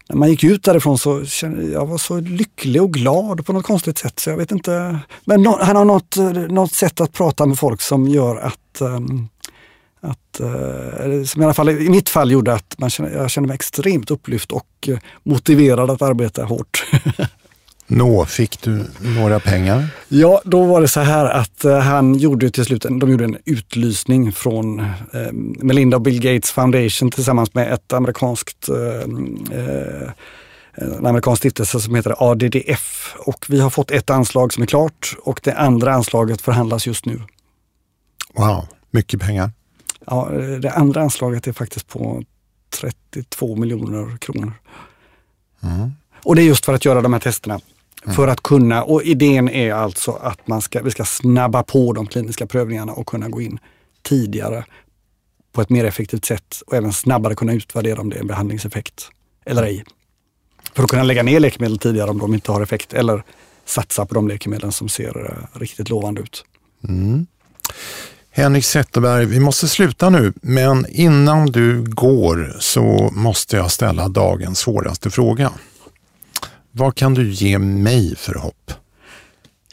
när 0.09 0.17
man 0.17 0.31
gick 0.31 0.45
ut 0.45 0.63
därifrån 0.63 0.99
så 0.99 1.25
kände 1.25 1.63
jag 1.63 1.87
var 1.87 1.99
så 1.99 2.21
lycklig 2.21 2.83
och 2.83 2.93
glad 2.93 3.47
på 3.47 3.53
något 3.53 3.65
konstigt 3.65 3.99
sätt. 3.99 4.19
Så 4.19 4.31
jag 4.31 4.37
vet 4.37 4.53
inte. 4.53 4.99
Men 5.25 5.43
no, 5.43 5.59
han 5.61 5.77
har 5.77 5.85
något, 5.85 6.17
något 6.51 6.73
sätt 6.73 7.01
att 7.01 7.13
prata 7.13 7.47
med 7.47 7.59
folk 7.59 7.81
som 7.81 8.09
gör 8.09 8.37
att 8.37 8.81
ehm, 8.81 9.29
att 10.01 10.41
eh, 10.41 10.47
um, 10.47 11.23
att, 11.23 11.29
som 11.29 11.43
i 11.43 11.45
alla 11.45 11.55
fall 11.55 11.69
i 11.69 11.89
mitt 11.89 12.09
fall 12.09 12.31
gjorde 12.31 12.53
att 12.55 12.75
man 12.79 12.91
kände, 12.91 13.13
jag 13.13 13.31
kände 13.31 13.47
mig 13.49 13.55
extremt 13.55 14.11
upplyft 14.11 14.53
och 14.53 14.89
eh, 14.89 14.99
motiverad 15.23 15.91
att 15.91 16.03
arbeta 16.03 16.45
hårt. 16.45 16.87
Nå, 17.87 18.25
fick 18.25 18.63
du 18.63 18.85
några 19.01 19.41
pengar? 19.41 19.89
Ja, 20.09 20.43
då 20.45 20.65
var 20.65 20.81
det 20.81 20.89
så 20.89 21.01
här 21.01 21.25
att 21.25 21.65
eh, 21.65 21.79
han 21.79 22.15
gjorde 22.15 22.51
till 22.51 22.65
slut, 22.65 22.83
de 22.83 23.11
gjorde 23.11 23.25
en 23.25 23.39
utlysning 23.45 24.33
från 24.33 24.81
eh, 24.81 25.33
Melinda 25.33 25.97
och 25.97 26.03
Bill 26.03 26.21
Gates 26.21 26.51
Foundation 26.51 27.11
tillsammans 27.11 27.55
med 27.55 27.73
ett 27.73 27.93
amerikanskt 27.93 28.69
eh, 28.69 29.59
eh 29.59 30.11
en 30.79 31.07
amerikansk 31.07 31.41
stiftelse 31.41 31.81
som 31.81 31.95
heter 31.95 32.15
ADDF 32.19 33.15
och 33.19 33.47
vi 33.49 33.61
har 33.61 33.71
fått 33.71 33.91
ett 33.91 34.11
anslag 34.11 34.53
som 34.53 34.63
är 34.63 34.67
klart 34.67 35.17
och 35.23 35.41
det 35.43 35.53
andra 35.53 35.95
anslaget 35.95 36.41
förhandlas 36.41 36.87
just 36.87 37.07
nu. 37.07 37.23
Wow, 38.35 38.67
mycket 38.91 39.21
pengar. 39.21 39.51
Ja, 40.07 40.29
det 40.63 40.71
andra 40.71 41.01
anslaget 41.01 41.47
är 41.47 41.53
faktiskt 41.53 41.89
på 41.89 42.23
32 42.81 43.57
miljoner 43.57 44.17
kronor. 44.17 44.53
Mm. 45.63 45.91
Och 46.23 46.37
det 46.37 46.43
är 46.43 46.47
just 46.47 46.65
för 46.65 46.75
att 46.75 46.85
göra 46.85 47.03
de 47.03 47.13
här 47.13 47.21
testerna. 47.21 47.61
Mm. 48.05 48.17
För 48.17 48.29
att 48.29 48.43
kunna, 48.43 48.83
och 48.83 49.03
idén 49.03 49.49
är 49.49 49.73
alltså 49.73 50.13
att 50.13 50.49
man 50.49 50.63
ska, 50.63 50.83
vi 50.83 50.91
ska 50.91 51.05
snabba 51.05 51.63
på 51.63 51.93
de 51.93 52.07
kliniska 52.07 52.47
prövningarna 52.47 52.93
och 52.93 53.07
kunna 53.07 53.29
gå 53.29 53.41
in 53.41 53.59
tidigare 54.03 54.65
på 55.53 55.63
ett 55.63 55.71
mer 55.71 55.85
effektivt 55.85 56.25
sätt 56.25 56.63
och 56.67 56.75
även 56.75 56.93
snabbare 56.93 57.35
kunna 57.35 57.53
utvärdera 57.53 58.01
om 58.01 58.11
det 58.11 58.17
är 58.17 58.21
en 58.21 58.27
behandlingseffekt 58.27 59.09
eller 59.45 59.63
ej. 59.63 59.85
För 60.75 60.83
att 60.83 60.91
kunna 60.91 61.03
lägga 61.03 61.23
ner 61.23 61.41
läkemedel 61.41 61.79
tidigare 61.79 62.11
om 62.11 62.19
de 62.19 62.35
inte 62.35 62.53
har 62.53 62.61
effekt 62.61 62.93
eller 62.93 63.25
satsa 63.65 64.07
på 64.07 64.15
de 64.15 64.29
läkemedel 64.29 64.73
som 64.73 64.89
ser 64.89 65.31
eh, 65.31 65.59
riktigt 65.61 65.89
lovande 65.89 66.21
ut. 66.21 66.45
Mm. 66.89 67.27
Henrik 68.31 68.65
Zetterberg, 68.65 69.27
vi 69.27 69.41
måste 69.41 69.69
sluta 69.69 70.11
nu, 70.11 70.33
men 70.43 70.87
innan 70.89 71.47
du 71.47 71.83
går 71.83 72.57
så 72.61 73.11
måste 73.13 73.57
jag 73.57 73.71
ställa 73.71 74.09
dagens 74.09 74.59
svåraste 74.59 75.11
fråga. 75.11 75.53
Vad 76.79 76.95
kan 76.95 77.15
du 77.15 77.31
ge 77.31 77.59
mig 77.59 78.17
för 78.17 78.35
hopp? 78.35 78.73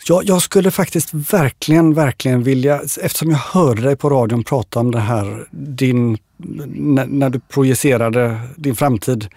Ja, 0.07 0.21
jag 0.23 0.41
skulle 0.41 0.71
faktiskt 0.71 1.13
verkligen, 1.13 1.93
verkligen 1.93 2.43
vilja, 2.43 2.81
eftersom 3.01 3.29
jag 3.29 3.37
hörde 3.37 3.81
dig 3.81 3.95
på 3.95 4.09
radion 4.09 4.43
prata 4.43 4.79
om 4.79 4.91
det 4.91 4.99
här, 4.99 5.47
din, 5.51 6.17
när, 6.67 7.05
när 7.05 7.29
du 7.29 7.39
projicerade 7.39 8.39
din 8.55 8.75
framtid. 8.75 9.27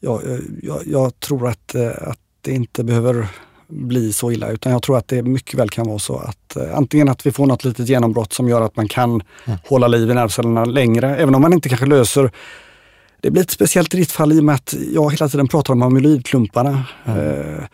Ja, 0.00 0.20
jag, 0.62 0.86
jag 0.86 1.20
tror 1.20 1.48
att, 1.48 1.74
eh, 1.74 1.88
att 2.00 2.18
det 2.40 2.52
inte 2.52 2.84
behöver 2.84 3.28
bli 3.68 4.12
så 4.12 4.32
illa 4.32 4.48
utan 4.48 4.72
jag 4.72 4.82
tror 4.82 4.98
att 4.98 5.08
det 5.08 5.22
mycket 5.22 5.54
väl 5.54 5.70
kan 5.70 5.86
vara 5.86 5.98
så 5.98 6.18
att 6.18 6.56
eh, 6.56 6.76
antingen 6.76 7.08
att 7.08 7.26
vi 7.26 7.32
får 7.32 7.46
något 7.46 7.64
litet 7.64 7.88
genombrott 7.88 8.32
som 8.32 8.48
gör 8.48 8.60
att 8.60 8.76
man 8.76 8.88
kan 8.88 9.10
mm. 9.10 9.58
hålla 9.68 9.88
liv 9.88 10.10
i 10.10 10.14
nervcellerna 10.14 10.64
längre, 10.64 11.16
även 11.16 11.34
om 11.34 11.42
man 11.42 11.52
inte 11.52 11.68
kanske 11.68 11.86
löser 11.86 12.30
det 13.22 13.30
blir 13.30 13.42
ett 13.42 13.50
speciellt 13.50 13.94
i 13.94 13.96
ditt 13.96 14.12
fall 14.12 14.32
i 14.32 14.40
och 14.40 14.44
med 14.44 14.54
att 14.54 14.74
jag 14.94 15.10
hela 15.10 15.28
tiden 15.28 15.48
pratar 15.48 15.72
om 15.72 15.82
amyloidklumparna. 15.82 16.84
Mm. 17.04 17.64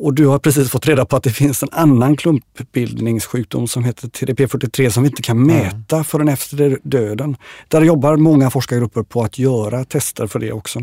Och 0.00 0.14
du 0.14 0.26
har 0.26 0.38
precis 0.38 0.70
fått 0.70 0.86
reda 0.86 1.04
på 1.04 1.16
att 1.16 1.22
det 1.22 1.30
finns 1.30 1.62
en 1.62 1.68
annan 1.72 2.16
klumpbildningssjukdom 2.16 3.68
som 3.68 3.84
heter 3.84 4.08
TDP43 4.08 4.90
som 4.90 5.02
vi 5.02 5.08
inte 5.08 5.22
kan 5.22 5.46
mäta 5.46 5.96
mm. 5.96 6.04
förrän 6.04 6.28
efter 6.28 6.78
döden. 6.82 7.36
Där 7.68 7.82
jobbar 7.82 8.16
många 8.16 8.50
forskargrupper 8.50 9.02
på 9.02 9.22
att 9.22 9.38
göra 9.38 9.84
tester 9.84 10.26
för 10.26 10.38
det 10.38 10.52
också. 10.52 10.80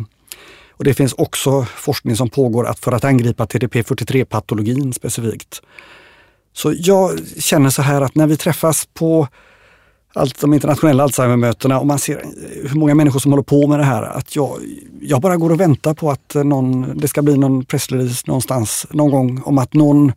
Och 0.72 0.84
Det 0.84 0.94
finns 0.94 1.14
också 1.14 1.66
forskning 1.76 2.16
som 2.16 2.30
pågår 2.30 2.68
att 2.68 2.80
för 2.80 2.92
att 2.92 3.04
angripa 3.04 3.46
TDP43-patologin 3.46 4.92
specifikt. 4.94 5.62
Så 6.54 6.74
jag 6.78 7.20
känner 7.38 7.70
så 7.70 7.82
här 7.82 8.02
att 8.02 8.16
när 8.16 8.28
vi 8.28 8.38
träffas 8.38 8.88
på 8.94 9.28
allt 10.16 10.42
de 10.42 10.54
internationella 10.54 11.04
Alzheimermötena 11.04 11.80
och 11.80 11.88
man 11.88 12.00
ser 12.00 12.26
hur 12.70 12.80
många 12.80 12.96
människor 12.96 13.20
som 13.20 13.32
håller 13.32 13.44
på 13.44 13.68
med 13.68 13.80
det 13.80 13.84
här. 13.84 14.04
Att 14.04 14.36
jag, 14.36 14.58
jag 15.02 15.22
bara 15.22 15.38
går 15.38 15.50
och 15.50 15.60
väntar 15.60 15.94
på 15.94 16.12
att 16.12 16.36
någon, 16.36 16.98
det 16.98 17.08
ska 17.08 17.22
bli 17.22 17.38
någon 17.38 17.66
pressrelease 17.66 18.24
någonstans 18.28 18.88
någon 18.90 19.12
gång 19.12 19.42
om 19.46 19.58
att, 19.58 19.74
någon, 19.74 20.12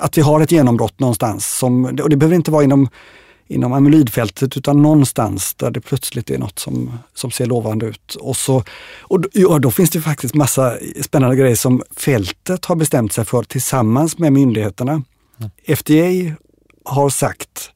att 0.00 0.18
vi 0.18 0.22
har 0.22 0.40
ett 0.40 0.52
genombrott 0.52 1.00
någonstans. 1.00 1.58
Som, 1.58 1.84
och 1.84 2.10
det 2.10 2.16
behöver 2.16 2.36
inte 2.36 2.50
vara 2.50 2.64
inom, 2.64 2.88
inom 3.46 3.72
amyloidfältet 3.72 4.56
utan 4.56 4.82
någonstans 4.82 5.54
där 5.54 5.70
det 5.70 5.80
plötsligt 5.80 6.30
är 6.30 6.38
något 6.38 6.58
som, 6.58 6.98
som 7.14 7.30
ser 7.30 7.46
lovande 7.46 7.86
ut. 7.86 8.14
Och, 8.14 8.36
så, 8.36 8.62
och 9.00 9.24
ja, 9.32 9.58
då 9.58 9.70
finns 9.70 9.90
det 9.90 10.00
faktiskt 10.00 10.34
massa 10.34 10.76
spännande 11.00 11.36
grejer 11.36 11.56
som 11.56 11.82
fältet 11.96 12.64
har 12.64 12.76
bestämt 12.76 13.12
sig 13.12 13.24
för 13.24 13.42
tillsammans 13.42 14.18
med 14.18 14.32
myndigheterna. 14.32 14.92
Mm. 15.38 15.50
FDA 15.76 16.36
har 16.84 17.10
sagt 17.10 17.72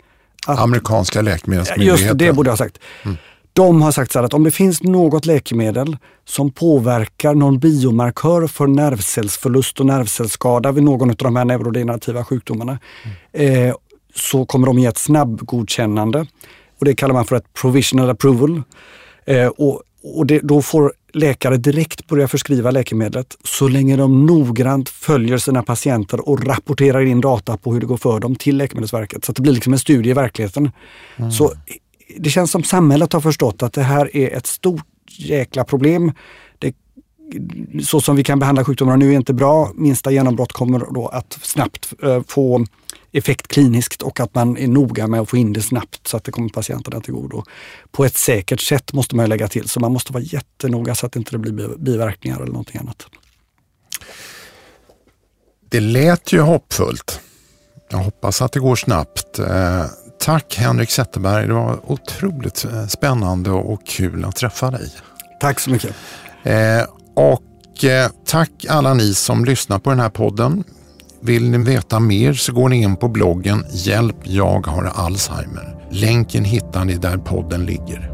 att, 0.47 0.59
Amerikanska 0.59 1.23
läkemedelsmyndigheten. 1.23 2.07
Just 2.07 2.19
det, 2.19 2.33
borde 2.33 2.49
jag 2.49 2.53
ha 2.53 2.57
sagt. 2.57 2.79
Mm. 3.05 3.17
De 3.53 3.83
har 3.83 3.93
sagt 3.93 4.13
så 4.13 4.19
att 4.19 4.35
om 4.35 4.45
det 4.45 4.51
finns 4.51 4.83
något 4.83 5.27
läkemedel 5.27 5.97
som 6.25 6.51
påverkar 6.51 7.35
någon 7.35 7.59
biomarkör 7.59 8.47
för 8.47 8.67
nervcellsförlust 8.67 9.81
och 9.81 9.87
nervcellsskada 9.87 10.73
vid 10.73 10.85
någon 10.85 11.11
av 11.11 11.17
de 11.17 11.37
här 11.37 11.45
neurodegenerativa 11.45 12.25
sjukdomarna 12.25 12.79
mm. 13.33 13.69
eh, 13.69 13.75
så 14.15 14.47
kommer 14.47 14.67
de 14.67 14.79
ge 14.79 14.87
ett 14.87 14.99
snabbgodkännande. 14.99 16.27
Och 16.79 16.85
det 16.85 16.95
kallar 16.95 17.15
man 17.15 17.25
för 17.25 17.37
ett 17.37 17.53
provisional 17.53 18.11
approval. 18.11 18.63
Eh, 19.27 19.47
och 19.47 19.83
och 20.05 20.27
det, 20.27 20.41
då 20.43 20.63
får 20.63 20.93
läkare 21.13 21.57
direkt 21.57 22.07
börja 22.07 22.29
förskriva 22.29 22.71
läkemedlet 22.71 23.37
så 23.45 23.69
länge 23.69 23.97
de 23.97 24.27
noggrant 24.27 24.89
följer 24.89 25.39
sina 25.39 25.63
patienter 25.63 26.29
och 26.29 26.47
rapporterar 26.47 27.01
in 27.01 27.21
data 27.21 27.57
på 27.57 27.73
hur 27.73 27.81
det 27.81 27.87
går 27.87 27.97
för 27.97 28.21
dem 28.21 28.37
till 28.37 28.57
Läkemedelsverket. 28.57 29.25
Så 29.25 29.33
det 29.33 29.43
blir 29.43 29.53
liksom 29.53 29.73
en 29.73 29.79
studie 29.79 30.11
i 30.11 30.13
verkligheten. 30.13 30.71
Mm. 31.17 31.31
Så 31.31 31.53
Det 32.17 32.31
känns 32.31 32.51
som 32.51 32.63
samhället 32.63 33.13
har 33.13 33.21
förstått 33.21 33.63
att 33.63 33.73
det 33.73 33.83
här 33.83 34.17
är 34.17 34.37
ett 34.37 34.47
stort 34.47 34.87
jäkla 35.19 35.65
problem. 35.65 36.13
Det, 36.59 36.75
så 37.85 38.01
som 38.01 38.17
vi 38.17 38.25
kan 38.25 38.39
behandla 38.39 38.65
sjukdomar 38.65 38.97
nu 38.97 39.13
är 39.13 39.17
inte 39.17 39.35
bra. 39.35 39.71
Minsta 39.75 40.11
genombrott 40.11 40.53
kommer 40.53 40.79
då 40.95 41.09
att 41.09 41.39
snabbt 41.43 41.93
uh, 42.05 42.23
få 42.29 42.67
effekt 43.13 43.49
kliniskt 43.49 44.03
och 44.03 44.21
att 44.21 44.35
man 44.35 44.59
är 44.59 44.69
noga 44.69 45.07
med 45.07 45.21
att 45.21 45.31
få 45.31 45.37
in 45.37 45.53
det 45.53 45.63
snabbt 45.63 46.09
så 46.09 46.17
att 46.17 46.25
det 46.25 46.33
kommer 46.33 46.49
patienterna 46.49 47.01
till 47.01 47.15
godo. 47.15 47.45
På 47.91 48.05
ett 48.05 48.17
säkert 48.17 48.61
sätt 48.61 48.93
måste 48.93 49.17
man 49.17 49.29
lägga 49.29 49.49
till, 49.49 49.69
så 49.69 49.81
man 49.81 49.93
måste 49.93 50.13
vara 50.13 50.23
jättenoga 50.23 50.95
så 50.95 51.07
att 51.07 51.13
det 51.13 51.19
inte 51.19 51.39
blir 51.39 51.77
biverkningar 51.79 52.37
eller 52.37 52.53
någonting 52.53 52.81
annat. 52.81 53.07
Det 55.71 55.81
lät 55.81 56.33
ju 56.33 56.41
hoppfullt. 56.41 57.21
Jag 57.91 57.99
hoppas 57.99 58.43
att 58.43 58.53
det 58.53 58.61
går 58.61 58.77
snabbt. 58.77 59.39
Eh, 59.39 59.85
tack 60.21 60.57
Henrik 60.59 60.91
Zetterberg, 60.91 61.47
det 61.47 61.55
var 61.55 61.91
otroligt 61.91 62.65
eh, 62.65 62.87
spännande 62.87 63.51
och 63.51 63.87
kul 63.87 64.25
att 64.25 64.37
träffa 64.37 64.71
dig. 64.71 64.91
Tack 65.41 65.61
så 65.61 65.71
mycket. 65.71 65.95
Eh, 66.43 66.83
och 67.15 67.43
tack 68.27 68.51
alla 68.69 68.95
ni 68.95 69.15
som 69.15 69.45
lyssnar 69.45 69.79
på 69.79 69.91
den 69.91 70.01
här 70.01 70.09
podden. 70.09 70.65
Vill 71.25 71.51
ni 71.51 71.59
veta 71.59 72.01
mer 72.01 72.33
så 72.33 72.53
går 72.53 72.69
ni 72.69 72.83
in 72.83 72.97
på 72.97 73.09
bloggen 73.09 73.65
Hjälp, 73.71 74.17
jag 74.23 74.67
har 74.67 74.85
Alzheimer. 74.85 75.77
Länken 75.91 76.45
hittar 76.45 76.85
ni 76.85 76.95
där 76.95 77.17
podden 77.17 77.65
ligger. 77.67 78.13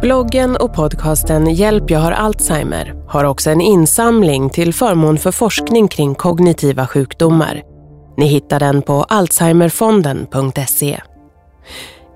Bloggen 0.00 0.56
och 0.56 0.74
podcasten 0.74 1.54
Hjälp, 1.54 1.90
jag 1.90 2.00
har 2.00 2.12
Alzheimer 2.12 2.94
har 3.08 3.24
också 3.24 3.50
en 3.50 3.60
insamling 3.60 4.50
till 4.50 4.74
förmån 4.74 5.18
för 5.18 5.32
forskning 5.32 5.88
kring 5.88 6.14
kognitiva 6.14 6.86
sjukdomar. 6.86 7.62
Ni 8.16 8.26
hittar 8.26 8.60
den 8.60 8.82
på 8.82 9.04
alzheimerfonden.se. 9.04 11.00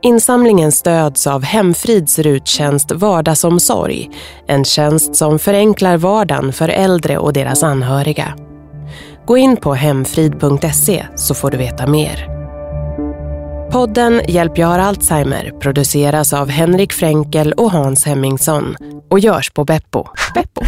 Insamlingen 0.03 0.73
stöds 0.73 1.27
av 1.27 1.43
Hemfrids 1.43 2.19
ruttjänst 2.19 2.93
Vardagsomsorg, 2.93 4.11
en 4.47 4.65
tjänst 4.65 5.17
som 5.17 5.39
förenklar 5.39 5.97
vardagen 5.97 6.53
för 6.53 6.69
äldre 6.69 7.19
och 7.19 7.33
deras 7.33 7.63
anhöriga. 7.63 8.35
Gå 9.27 9.39
in 9.39 9.57
på 9.57 9.75
hemfrid.se 9.75 11.07
så 11.17 11.35
får 11.35 11.51
du 11.51 11.59
veta 11.59 11.87
mer. 11.87 12.27
Podden 13.71 14.21
Hjälp 14.29 14.59
jag 14.59 14.67
har 14.67 14.79
Alzheimer 14.79 15.53
produceras 15.61 16.33
av 16.33 16.49
Henrik 16.49 16.93
Fränkel 16.93 17.53
och 17.53 17.71
Hans 17.71 18.07
Hemmingsson 18.07 18.77
och 19.11 19.21
görs 19.21 19.51
på 19.51 19.65
Beppo. 19.65 20.05
Beppo. 20.35 20.63